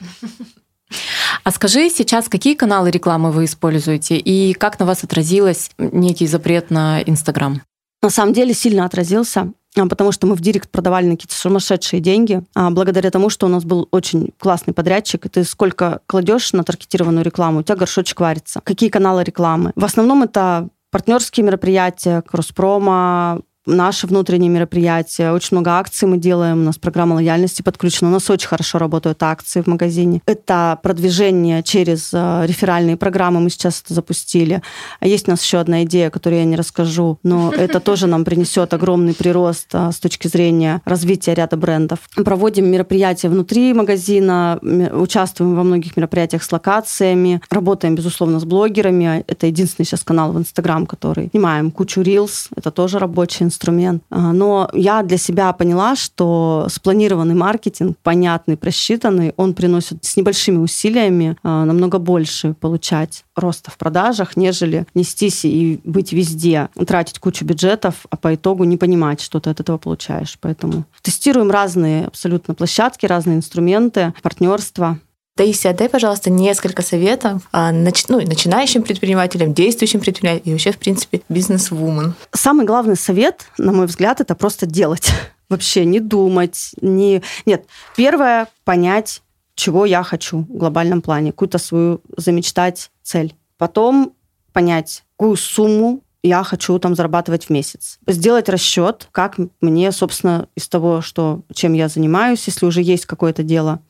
А 1.43 1.51
скажи 1.51 1.89
сейчас, 1.89 2.27
какие 2.27 2.55
каналы 2.55 2.89
рекламы 2.89 3.31
вы 3.31 3.45
используете 3.45 4.17
и 4.17 4.53
как 4.53 4.79
на 4.79 4.85
вас 4.85 5.03
отразилось 5.03 5.71
некий 5.77 6.25
запрет 6.25 6.71
на 6.71 7.01
Инстаграм? 7.03 7.61
На 8.01 8.09
самом 8.09 8.33
деле 8.33 8.53
сильно 8.53 8.85
отразился 8.85 9.51
потому 9.75 10.11
что 10.11 10.27
мы 10.27 10.35
в 10.35 10.41
Директ 10.41 10.69
продавали 10.69 11.05
на 11.05 11.11
какие-то 11.15 11.35
сумасшедшие 11.35 11.99
деньги, 11.99 12.41
а 12.55 12.69
благодаря 12.69 13.11
тому, 13.11 13.29
что 13.29 13.45
у 13.45 13.49
нас 13.49 13.63
был 13.63 13.87
очень 13.91 14.29
классный 14.37 14.73
подрядчик, 14.73 15.25
и 15.25 15.29
ты 15.29 15.43
сколько 15.43 15.99
кладешь 16.07 16.53
на 16.53 16.63
таргетированную 16.63 17.23
рекламу, 17.23 17.59
у 17.59 17.63
тебя 17.63 17.75
горшочек 17.75 18.19
варится. 18.19 18.61
Какие 18.63 18.89
каналы 18.89 19.23
рекламы? 19.23 19.71
В 19.75 19.83
основном 19.83 20.23
это 20.23 20.69
партнерские 20.91 21.45
мероприятия, 21.45 22.21
Кросспрома, 22.21 23.41
наши 23.65 24.07
внутренние 24.07 24.49
мероприятия. 24.49 25.31
Очень 25.31 25.57
много 25.57 25.71
акций 25.71 26.07
мы 26.07 26.17
делаем. 26.17 26.61
У 26.61 26.65
нас 26.65 26.77
программа 26.77 27.15
лояльности 27.15 27.61
подключена. 27.61 28.09
У 28.09 28.13
нас 28.13 28.29
очень 28.29 28.47
хорошо 28.47 28.77
работают 28.77 29.21
акции 29.23 29.61
в 29.61 29.67
магазине. 29.67 30.21
Это 30.25 30.79
продвижение 30.83 31.63
через 31.63 32.11
э, 32.13 32.45
реферальные 32.45 32.97
программы. 32.97 33.39
Мы 33.39 33.49
сейчас 33.49 33.81
это 33.83 33.93
запустили. 33.93 34.61
А 34.99 35.07
есть 35.07 35.27
у 35.27 35.31
нас 35.31 35.43
еще 35.43 35.57
одна 35.57 35.83
идея, 35.83 36.09
которую 36.09 36.39
я 36.39 36.45
не 36.45 36.55
расскажу, 36.55 37.19
но 37.23 37.51
это 37.57 37.79
тоже 37.79 38.07
нам 38.07 38.25
принесет 38.25 38.73
огромный 38.73 39.13
прирост 39.13 39.67
э, 39.73 39.91
с 39.91 39.99
точки 39.99 40.27
зрения 40.27 40.81
развития 40.85 41.33
ряда 41.33 41.57
брендов. 41.57 41.99
Проводим 42.15 42.67
мероприятия 42.67 43.29
внутри 43.29 43.73
магазина, 43.73 44.59
участвуем 44.61 45.55
во 45.55 45.63
многих 45.63 45.97
мероприятиях 45.97 46.43
с 46.43 46.51
локациями, 46.51 47.41
работаем, 47.49 47.95
безусловно, 47.95 48.39
с 48.39 48.45
блогерами. 48.45 49.23
Это 49.27 49.47
единственный 49.47 49.85
сейчас 49.85 50.03
канал 50.03 50.31
в 50.31 50.37
Инстаграм, 50.37 50.85
который 50.85 51.29
снимаем 51.31 51.71
кучу 51.71 52.01
рилс. 52.01 52.49
Это 52.55 52.71
тоже 52.71 52.99
рабочий 52.99 53.45
инструмент. 53.55 54.03
Но 54.09 54.69
я 54.73 55.01
для 55.03 55.17
себя 55.17 55.51
поняла, 55.53 55.95
что 55.95 56.67
спланированный 56.69 57.35
маркетинг, 57.35 57.97
понятный, 58.03 58.57
просчитанный, 58.57 59.33
он 59.37 59.53
приносит 59.53 60.03
с 60.03 60.17
небольшими 60.17 60.57
усилиями 60.57 61.37
а, 61.43 61.65
намного 61.65 61.99
больше 61.99 62.53
получать 62.53 63.23
роста 63.35 63.71
в 63.71 63.77
продажах, 63.77 64.35
нежели 64.35 64.85
нестись 64.93 65.45
и 65.45 65.79
быть 65.83 66.11
везде, 66.11 66.69
тратить 66.87 67.19
кучу 67.19 67.45
бюджетов, 67.45 68.05
а 68.09 68.17
по 68.17 68.35
итогу 68.35 68.63
не 68.63 68.77
понимать, 68.77 69.21
что 69.21 69.39
ты 69.39 69.49
от 69.49 69.59
этого 69.59 69.77
получаешь. 69.77 70.37
Поэтому 70.41 70.85
тестируем 71.01 71.51
разные 71.51 72.07
абсолютно 72.07 72.53
площадки, 72.53 73.05
разные 73.05 73.37
инструменты, 73.37 74.13
партнерства. 74.21 74.99
Таисия, 75.37 75.73
дай, 75.73 75.89
пожалуйста, 75.89 76.29
несколько 76.29 76.81
советов 76.81 77.41
а, 77.51 77.73
нач... 77.73 78.07
ну, 78.07 78.21
начинающим 78.21 78.83
предпринимателям, 78.83 79.53
действующим 79.53 79.99
предпринимателям 79.99 80.45
и 80.45 80.51
вообще, 80.51 80.71
в 80.71 80.77
принципе, 80.77 81.23
бизнес-вумен. 81.27 82.13
Самый 82.31 82.65
главный 82.65 82.95
совет, 82.95 83.45
на 83.57 83.73
мой 83.73 83.87
взгляд, 83.87 84.21
это 84.21 84.33
просто 84.35 84.65
делать. 84.65 85.09
Вообще 85.49 85.85
не 85.85 85.99
думать, 85.99 86.71
не... 86.81 87.21
Нет, 87.45 87.65
первое— 87.95 88.47
понять, 88.63 89.21
чего 89.55 89.85
я 89.85 90.01
хочу 90.03 90.39
в 90.39 90.57
глобальном 90.57 91.01
плане, 91.01 91.31
какую-то 91.31 91.57
свою 91.57 92.01
замечтать 92.17 92.89
цель. 93.03 93.35
Потом 93.57 94.13
понять, 94.53 95.03
какую 95.17 95.35
сумму 95.35 96.01
я 96.23 96.43
хочу 96.43 96.79
там 96.79 96.95
зарабатывать 96.95 97.45
в 97.45 97.49
месяц. 97.51 97.99
Сделать 98.07 98.49
расчет, 98.49 99.07
как 99.11 99.35
мне, 99.61 99.91
собственно, 99.91 100.47
из 100.55 100.67
того, 100.67 101.01
что, 101.01 101.41
чем 101.53 101.73
я 101.73 101.87
занимаюсь, 101.87 102.47
если 102.47 102.65
уже 102.65 102.81
есть 102.81 103.05
какое-то 103.05 103.43
дело, 103.43 103.81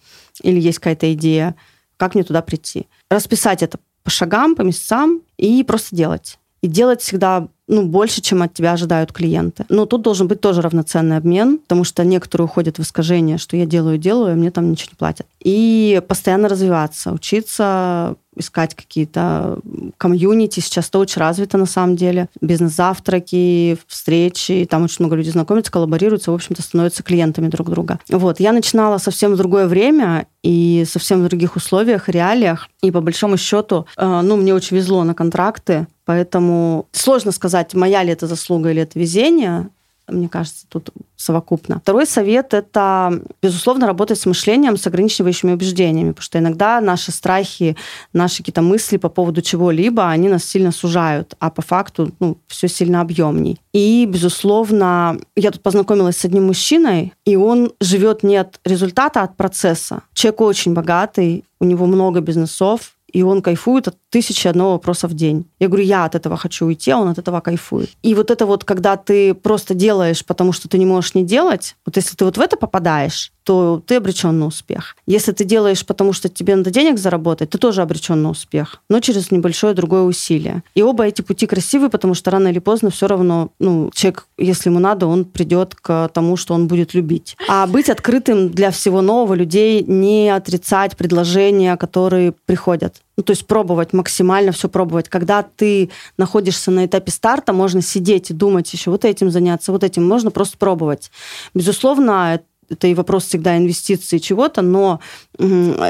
или 0.42 0.60
есть 0.60 0.80
какая-то 0.80 1.14
идея, 1.14 1.56
как 1.98 2.16
мне 2.16 2.24
туда 2.24 2.42
прийти. 2.42 2.88
Расписать 3.10 3.64
это 3.64 3.80
по 4.04 4.10
шагам, 4.10 4.56
по 4.56 4.62
месяцам 4.62 5.22
и 5.38 5.64
просто 5.64 5.96
делать. 5.96 6.40
И 6.62 6.68
делать 6.68 7.02
всегда 7.02 7.48
ну, 7.68 7.84
больше, 7.84 8.22
чем 8.22 8.42
от 8.44 8.54
тебя 8.54 8.74
ожидают 8.74 9.12
клиенты. 9.12 9.66
Но 9.70 9.86
тут 9.86 10.02
должен 10.02 10.28
быть 10.28 10.42
тоже 10.42 10.62
равноценный 10.62 11.18
обмен, 11.18 11.58
потому 11.58 11.84
что 11.84 12.04
некоторые 12.04 12.46
уходят 12.46 12.78
в 12.78 12.82
искажение, 12.82 13.38
что 13.38 13.58
я 13.58 13.66
делаю, 13.66 13.98
делаю, 13.98 14.34
а 14.34 14.36
мне 14.36 14.52
там 14.52 14.72
ничего 14.72 14.90
не 14.92 14.98
платят. 14.98 15.28
И 15.44 16.02
постоянно 16.08 16.48
развиваться, 16.48 17.12
учиться 17.12 18.16
искать 18.38 18.76
какие-то 18.76 19.60
комьюнити. 19.98 20.60
Сейчас 20.60 20.90
это 20.90 21.00
очень 21.00 21.22
развито 21.22 21.58
на 21.58 21.66
самом 21.66 21.96
деле. 21.96 22.28
Бизнес-завтраки, 22.42 23.78
встречи. 23.88 24.68
Там 24.70 24.84
очень 24.84 24.98
много 25.00 25.16
людей 25.16 25.32
знакомятся, 25.32 25.72
коллаборируются, 25.72 26.32
в 26.32 26.36
общем-то, 26.36 26.62
становятся 26.62 27.04
клиентами 27.04 27.48
друг 27.48 27.70
друга. 27.70 28.00
Вот. 28.10 28.40
Я 28.40 28.52
начинала 28.52 28.98
совсем 28.98 29.34
в 29.34 29.38
другое 29.38 29.68
время 29.68 30.28
и 30.44 30.86
совсем 30.88 31.24
в 31.24 31.28
других 31.28 31.56
условиях, 31.56 32.10
реалиях. 32.10 32.68
И 32.82 32.92
по 32.92 33.02
большому 33.02 33.38
счету, 33.38 33.86
э, 33.98 34.22
ну, 34.22 34.36
мне 34.36 34.54
очень 34.54 34.78
везло 34.78 35.04
на 35.04 35.14
контракты, 35.14 35.88
поэтому 36.06 36.88
сложно 36.92 37.32
сказать, 37.32 37.74
моя 37.74 38.04
ли 38.04 38.12
это 38.12 38.28
заслуга 38.28 38.72
или 38.72 38.82
это 38.82 39.00
везение 39.00 39.70
мне 40.08 40.30
кажется, 40.30 40.66
тут 40.70 40.90
совокупно. 41.16 41.80
Второй 41.80 42.06
совет– 42.06 42.54
это, 42.54 43.22
безусловно, 43.42 43.88
работать 43.88 44.20
с 44.20 44.26
мышлением, 44.26 44.78
с 44.78 44.86
ограничивающими 44.86 45.54
убеждениями, 45.54 46.10
потому 46.10 46.24
что 46.24 46.40
иногда 46.40 46.82
наши 46.82 47.12
страхи, 47.12 47.76
наши 48.14 48.38
какие-то 48.38 48.62
мысли 48.62 48.98
по 48.98 49.10
поводу 49.10 49.42
чего-либо, 49.42 50.10
они 50.10 50.30
нас 50.30 50.44
сильно 50.44 50.72
сужают, 50.72 51.36
а 51.40 51.50
по 51.50 51.62
факту 51.62 52.12
ну, 52.20 52.38
все 52.48 52.68
сильно 52.68 53.02
объемней. 53.02 53.60
И, 53.74 54.06
безусловно, 54.06 55.20
я 55.36 55.52
тут 55.52 55.64
познакомилась 55.64 56.18
с 56.18 56.26
одним 56.26 56.48
мужчиной, 56.48 57.14
и 57.26 57.36
он 57.36 57.72
живет 57.82 58.24
не 58.24 58.38
от 58.38 58.60
результата, 58.64 59.22
а 59.22 59.24
от 59.24 59.38
процесса. 59.38 60.04
Человек 60.14 60.42
очень 60.42 60.74
богатый, 60.74 61.46
у 61.60 61.66
него 61.66 61.86
много 61.86 62.22
бизнесов, 62.22 62.96
и 63.12 63.24
он 63.24 63.42
кайфует 63.42 63.88
от 63.88 63.98
тысячи 64.16 64.48
одного 64.48 64.72
вопроса 64.72 65.10
в 65.10 65.14
день. 65.14 65.46
Я 65.60 65.68
говорю, 65.68 65.84
я 65.84 66.06
от 66.06 66.16
этого 66.16 66.38
хочу 66.38 66.66
уйти, 66.66 66.90
а 66.90 67.00
он 67.00 67.10
от 67.10 67.18
этого 67.18 67.42
кайфует. 67.42 67.90
И 68.02 68.16
вот 68.16 68.32
это 68.32 68.46
вот, 68.46 68.64
когда 68.64 68.96
ты 68.96 69.34
просто 69.34 69.74
делаешь, 69.74 70.24
потому 70.24 70.54
что 70.54 70.70
ты 70.70 70.78
не 70.78 70.86
можешь 70.86 71.16
не 71.16 71.26
делать, 71.26 71.76
вот 71.86 71.98
если 71.98 72.16
ты 72.16 72.24
вот 72.24 72.38
в 72.38 72.40
это 72.40 72.56
попадаешь, 72.56 73.34
то 73.44 73.84
ты 73.86 73.96
обречен 73.96 74.40
на 74.40 74.48
успех. 74.48 74.96
Если 75.06 75.34
ты 75.34 75.44
делаешь, 75.44 75.86
потому 75.86 76.14
что 76.14 76.30
тебе 76.30 76.56
надо 76.56 76.72
денег 76.72 76.98
заработать, 76.98 77.50
ты 77.50 77.58
тоже 77.58 77.82
обречен 77.82 78.24
на 78.24 78.30
успех, 78.30 78.82
но 78.90 79.02
через 79.02 79.32
небольшое 79.32 79.74
другое 79.74 80.02
усилие. 80.04 80.64
И 80.76 80.82
оба 80.82 81.06
эти 81.06 81.22
пути 81.22 81.46
красивые, 81.46 81.90
потому 81.90 82.14
что 82.16 82.32
рано 82.32 82.48
или 82.48 82.60
поздно 82.60 82.90
все 82.90 83.08
равно, 83.08 83.50
ну, 83.60 83.92
человек, 83.94 84.28
если 84.38 84.70
ему 84.70 84.80
надо, 84.80 85.08
он 85.08 85.26
придет 85.26 85.76
к 85.76 86.10
тому, 86.14 86.38
что 86.38 86.54
он 86.54 86.68
будет 86.68 86.94
любить. 86.94 87.36
А 87.48 87.68
быть 87.68 87.90
открытым 87.90 88.50
для 88.50 88.72
всего 88.72 89.02
нового 89.02 89.36
людей, 89.36 89.84
не 89.84 90.30
отрицать 90.30 90.98
предложения, 90.98 91.76
которые 91.76 92.32
приходят. 92.32 93.02
Ну, 93.18 93.24
то 93.24 93.32
есть 93.32 93.48
пробовать, 93.48 93.94
максимально 93.94 94.52
все 94.52 94.68
пробовать. 94.68 95.08
Когда 95.10 95.44
ты 95.44 95.90
находишься 96.18 96.72
на 96.72 96.86
этапе 96.86 97.12
старта, 97.12 97.54
можно 97.54 97.82
сидеть 97.82 98.32
и 98.32 98.34
думать 98.34 98.72
еще 98.74 98.92
вот 98.92 99.06
этим 99.06 99.32
заняться, 99.32 99.72
вот 99.72 99.84
этим. 99.84 100.06
Можно 100.06 100.32
просто 100.32 100.58
пробовать. 100.58 101.12
Безусловно, 101.54 102.42
это 102.70 102.88
и 102.88 102.94
вопрос 102.94 103.26
всегда 103.26 103.58
инвестиций 103.58 104.20
чего-то, 104.20 104.62
но 104.62 105.00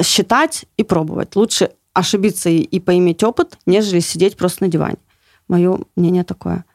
считать 0.03 0.65
и 0.77 0.83
пробовать. 0.83 1.35
Лучше 1.35 1.71
ошибиться 1.93 2.49
и, 2.49 2.57
и 2.57 2.79
поиметь 2.79 3.23
опыт, 3.23 3.57
нежели 3.65 4.01
сидеть 4.01 4.37
просто 4.37 4.65
на 4.65 4.69
диване. 4.69 4.97
Мое 5.47 5.79
мнение 5.95 6.23
такое. 6.23 6.65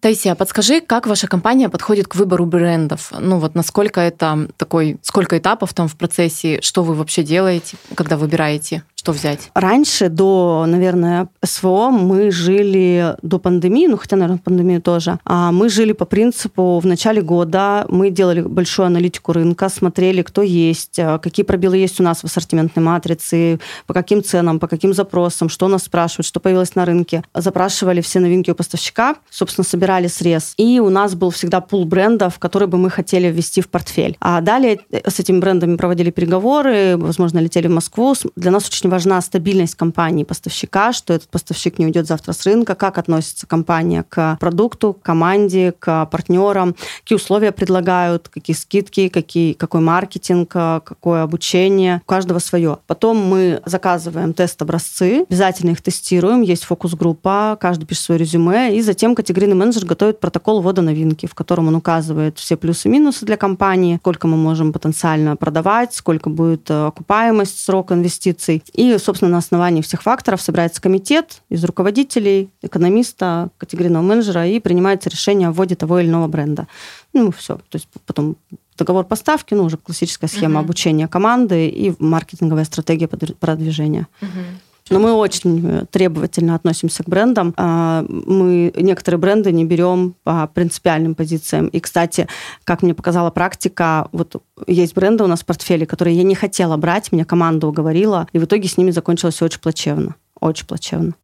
Таисия, 0.00 0.36
подскажи, 0.36 0.80
как 0.80 1.08
ваша 1.08 1.26
компания 1.26 1.68
подходит 1.68 2.06
к 2.06 2.14
выбору 2.14 2.46
брендов? 2.46 3.10
Ну 3.18 3.38
вот 3.38 3.56
насколько 3.56 4.00
это 4.00 4.48
такой, 4.56 4.98
сколько 5.02 5.36
этапов 5.36 5.74
там 5.74 5.88
в 5.88 5.96
процессе, 5.96 6.60
что 6.62 6.84
вы 6.84 6.94
вообще 6.94 7.24
делаете, 7.24 7.76
когда 7.96 8.16
выбираете? 8.16 8.84
Что 8.98 9.12
взять? 9.12 9.52
Раньше, 9.54 10.08
до, 10.08 10.64
наверное, 10.66 11.28
СВО, 11.44 11.90
мы 11.90 12.32
жили 12.32 13.14
до 13.22 13.38
пандемии, 13.38 13.86
ну 13.86 13.96
хотя, 13.96 14.16
наверное, 14.16 14.40
пандемию 14.42 14.82
тоже, 14.82 15.20
а 15.24 15.52
мы 15.52 15.68
жили 15.68 15.92
по 15.92 16.04
принципу 16.04 16.80
в 16.80 16.84
начале 16.84 17.22
года, 17.22 17.86
мы 17.88 18.10
делали 18.10 18.40
большую 18.40 18.86
аналитику 18.86 19.32
рынка, 19.32 19.68
смотрели, 19.68 20.22
кто 20.22 20.42
есть, 20.42 20.98
а, 20.98 21.18
какие 21.18 21.46
пробелы 21.46 21.76
есть 21.76 22.00
у 22.00 22.02
нас 22.02 22.22
в 22.22 22.24
ассортиментной 22.24 22.82
матрице, 22.82 23.60
по 23.86 23.94
каким 23.94 24.24
ценам, 24.24 24.58
по 24.58 24.66
каким 24.66 24.92
запросам, 24.92 25.48
что 25.48 25.68
нас 25.68 25.84
спрашивают, 25.84 26.26
что 26.26 26.40
появилось 26.40 26.74
на 26.74 26.84
рынке. 26.84 27.22
Запрашивали 27.32 28.00
все 28.00 28.18
новинки 28.18 28.50
у 28.50 28.56
поставщика, 28.56 29.14
собственно, 29.30 29.64
собирали 29.64 30.08
срез. 30.08 30.54
И 30.56 30.80
у 30.80 30.90
нас 30.90 31.14
был 31.14 31.30
всегда 31.30 31.60
пул 31.60 31.84
брендов, 31.84 32.40
которые 32.40 32.68
бы 32.68 32.78
мы 32.78 32.90
хотели 32.90 33.28
ввести 33.28 33.60
в 33.60 33.68
портфель. 33.68 34.16
А 34.18 34.40
далее 34.40 34.80
э, 34.90 35.08
с 35.08 35.20
этими 35.20 35.38
брендами 35.38 35.76
проводили 35.76 36.10
переговоры, 36.10 36.96
возможно, 36.96 37.38
летели 37.38 37.68
в 37.68 37.70
Москву. 37.70 38.16
Для 38.34 38.50
нас 38.50 38.66
очень 38.66 38.87
очень 38.88 38.90
важна 38.90 39.20
стабильность 39.20 39.74
компании 39.74 40.24
поставщика, 40.24 40.92
что 40.92 41.12
этот 41.12 41.28
поставщик 41.28 41.78
не 41.78 41.86
уйдет 41.86 42.06
завтра 42.06 42.32
с 42.32 42.46
рынка, 42.46 42.74
как 42.74 42.96
относится 42.96 43.46
компания 43.46 44.04
к 44.08 44.38
продукту, 44.40 44.94
к 44.94 45.02
команде, 45.02 45.72
к 45.78 46.06
партнерам, 46.06 46.74
какие 47.02 47.16
условия 47.16 47.52
предлагают, 47.52 48.28
какие 48.28 48.56
скидки, 48.56 49.08
какие, 49.08 49.52
какой 49.52 49.80
маркетинг, 49.80 50.50
какое 50.50 51.22
обучение. 51.22 52.00
У 52.06 52.08
каждого 52.08 52.38
свое. 52.38 52.78
Потом 52.86 53.18
мы 53.18 53.60
заказываем 53.66 54.32
тест-образцы, 54.32 55.26
обязательно 55.28 55.72
их 55.72 55.82
тестируем, 55.82 56.42
есть 56.42 56.64
фокус-группа, 56.64 57.58
каждый 57.60 57.84
пишет 57.84 58.04
свое 58.04 58.18
резюме, 58.18 58.76
и 58.76 58.80
затем 58.80 59.14
категорийный 59.14 59.56
менеджер 59.56 59.84
готовит 59.84 60.20
протокол 60.20 60.62
ввода 60.62 60.82
новинки, 60.82 61.26
в 61.26 61.34
котором 61.34 61.68
он 61.68 61.74
указывает 61.74 62.38
все 62.38 62.56
плюсы 62.56 62.88
и 62.88 62.90
минусы 62.90 63.26
для 63.26 63.36
компании, 63.36 63.98
сколько 64.00 64.26
мы 64.26 64.36
можем 64.36 64.72
потенциально 64.72 65.36
продавать, 65.36 65.94
сколько 65.94 66.30
будет 66.30 66.70
э, 66.70 66.86
окупаемость, 66.86 67.60
срок 67.60 67.92
инвестиций. 67.92 68.62
И, 68.78 68.96
собственно, 68.98 69.32
на 69.32 69.38
основании 69.38 69.82
всех 69.82 70.02
факторов 70.02 70.40
собирается 70.40 70.80
комитет 70.80 71.42
из 71.48 71.64
руководителей, 71.64 72.48
экономиста, 72.62 73.48
категорийного 73.58 74.04
менеджера 74.04 74.46
и 74.46 74.60
принимается 74.60 75.10
решение 75.10 75.48
о 75.48 75.52
вводе 75.52 75.74
того 75.74 75.98
или 75.98 76.06
иного 76.06 76.28
бренда. 76.28 76.68
Ну, 77.12 77.32
все. 77.32 77.56
То 77.56 77.74
есть 77.74 77.88
потом 78.06 78.36
договор 78.76 79.04
поставки, 79.04 79.54
ну, 79.54 79.64
уже 79.64 79.78
классическая 79.78 80.28
схема 80.28 80.60
uh-huh. 80.60 80.64
обучения 80.64 81.08
команды 81.08 81.66
и 81.66 81.92
маркетинговая 81.98 82.64
стратегия 82.64 83.08
продвижения. 83.08 84.06
Uh-huh. 84.20 84.44
Но 84.90 84.98
мы 84.98 85.12
очень 85.12 85.66
э, 85.66 85.84
требовательно 85.90 86.54
относимся 86.54 87.02
к 87.02 87.08
брендам. 87.08 87.54
А, 87.56 88.04
мы 88.08 88.72
некоторые 88.76 89.18
бренды 89.18 89.52
не 89.52 89.64
берем 89.64 90.14
по 90.24 90.46
принципиальным 90.46 91.14
позициям. 91.14 91.68
И, 91.68 91.80
кстати, 91.80 92.28
как 92.64 92.82
мне 92.82 92.94
показала 92.94 93.30
практика, 93.30 94.08
вот 94.12 94.42
есть 94.66 94.94
бренды 94.94 95.24
у 95.24 95.26
нас 95.26 95.40
в 95.40 95.44
портфеле, 95.44 95.86
которые 95.86 96.16
я 96.16 96.22
не 96.22 96.34
хотела 96.34 96.76
брать, 96.76 97.12
меня 97.12 97.24
команда 97.24 97.66
уговорила, 97.66 98.26
и 98.32 98.38
в 98.38 98.44
итоге 98.44 98.68
с 98.68 98.76
ними 98.76 98.90
закончилось 98.90 99.42
очень 99.42 99.60
плачевно. 99.60 100.14
Очень 100.40 100.66
плачевно. 100.66 101.14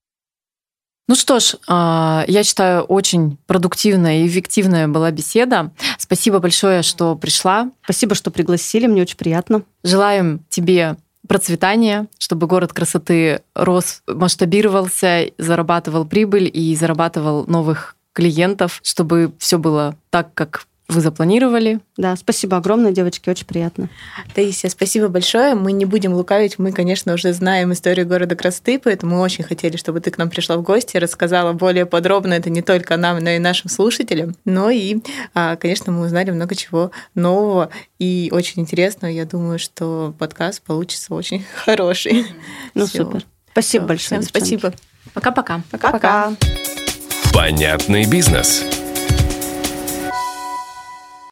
Ну 1.06 1.14
что 1.14 1.38
ж, 1.38 1.56
а, 1.68 2.24
я 2.28 2.42
считаю, 2.42 2.82
очень 2.82 3.36
продуктивная 3.46 4.22
и 4.22 4.26
эффективная 4.26 4.88
была 4.88 5.10
беседа. 5.10 5.70
Спасибо 5.98 6.38
большое, 6.38 6.82
что 6.82 7.14
пришла. 7.14 7.70
Спасибо, 7.84 8.14
что 8.14 8.30
пригласили, 8.30 8.86
мне 8.86 9.02
очень 9.02 9.18
приятно. 9.18 9.64
Желаем 9.82 10.40
тебе 10.48 10.96
процветания, 11.28 12.08
чтобы 12.18 12.46
город 12.46 12.72
красоты 12.72 13.42
рос, 13.54 14.02
масштабировался, 14.06 15.30
зарабатывал 15.38 16.04
прибыль 16.04 16.50
и 16.52 16.74
зарабатывал 16.76 17.46
новых 17.46 17.96
клиентов, 18.12 18.80
чтобы 18.82 19.32
все 19.38 19.58
было 19.58 19.96
так, 20.10 20.32
как 20.34 20.66
вы 20.94 21.00
запланировали. 21.00 21.80
Да, 21.96 22.16
спасибо 22.16 22.56
огромное, 22.56 22.92
девочки, 22.92 23.28
очень 23.28 23.46
приятно. 23.46 23.88
Таисия, 24.34 24.70
спасибо 24.70 25.08
большое. 25.08 25.54
Мы 25.54 25.72
не 25.72 25.84
будем 25.84 26.14
лукавить, 26.14 26.58
мы, 26.58 26.72
конечно, 26.72 27.12
уже 27.14 27.32
знаем 27.32 27.72
историю 27.72 28.06
города 28.06 28.36
красоты, 28.36 28.78
поэтому 28.78 29.16
мы 29.16 29.20
очень 29.22 29.44
хотели, 29.44 29.76
чтобы 29.76 30.00
ты 30.00 30.10
к 30.10 30.18
нам 30.18 30.30
пришла 30.30 30.56
в 30.56 30.62
гости 30.62 30.96
и 30.96 30.98
рассказала 31.00 31.52
более 31.52 31.86
подробно 31.86 32.34
это 32.34 32.50
не 32.50 32.62
только 32.62 32.96
нам, 32.96 33.18
но 33.18 33.30
и 33.30 33.38
нашим 33.38 33.68
слушателям. 33.70 34.36
Но 34.44 34.70
и, 34.70 34.98
а, 35.34 35.56
конечно, 35.56 35.92
мы 35.92 36.06
узнали 36.06 36.30
много 36.30 36.54
чего 36.54 36.90
нового 37.14 37.70
и 37.98 38.30
очень 38.32 38.62
интересного. 38.62 39.10
Я 39.10 39.24
думаю, 39.24 39.58
что 39.58 40.14
подкаст 40.18 40.62
получится 40.62 41.14
очень 41.14 41.44
хороший. 41.64 42.26
Ну, 42.74 42.86
Всё. 42.86 43.04
супер. 43.04 43.24
Спасибо 43.52 43.84
Всё. 43.84 43.88
большое. 43.88 44.20
Всем 44.20 44.28
спасибо. 44.28 44.74
Пока-пока. 45.12 45.62
Пока-пока. 45.70 46.32
Понятный 47.32 48.06
бизнес. 48.06 48.83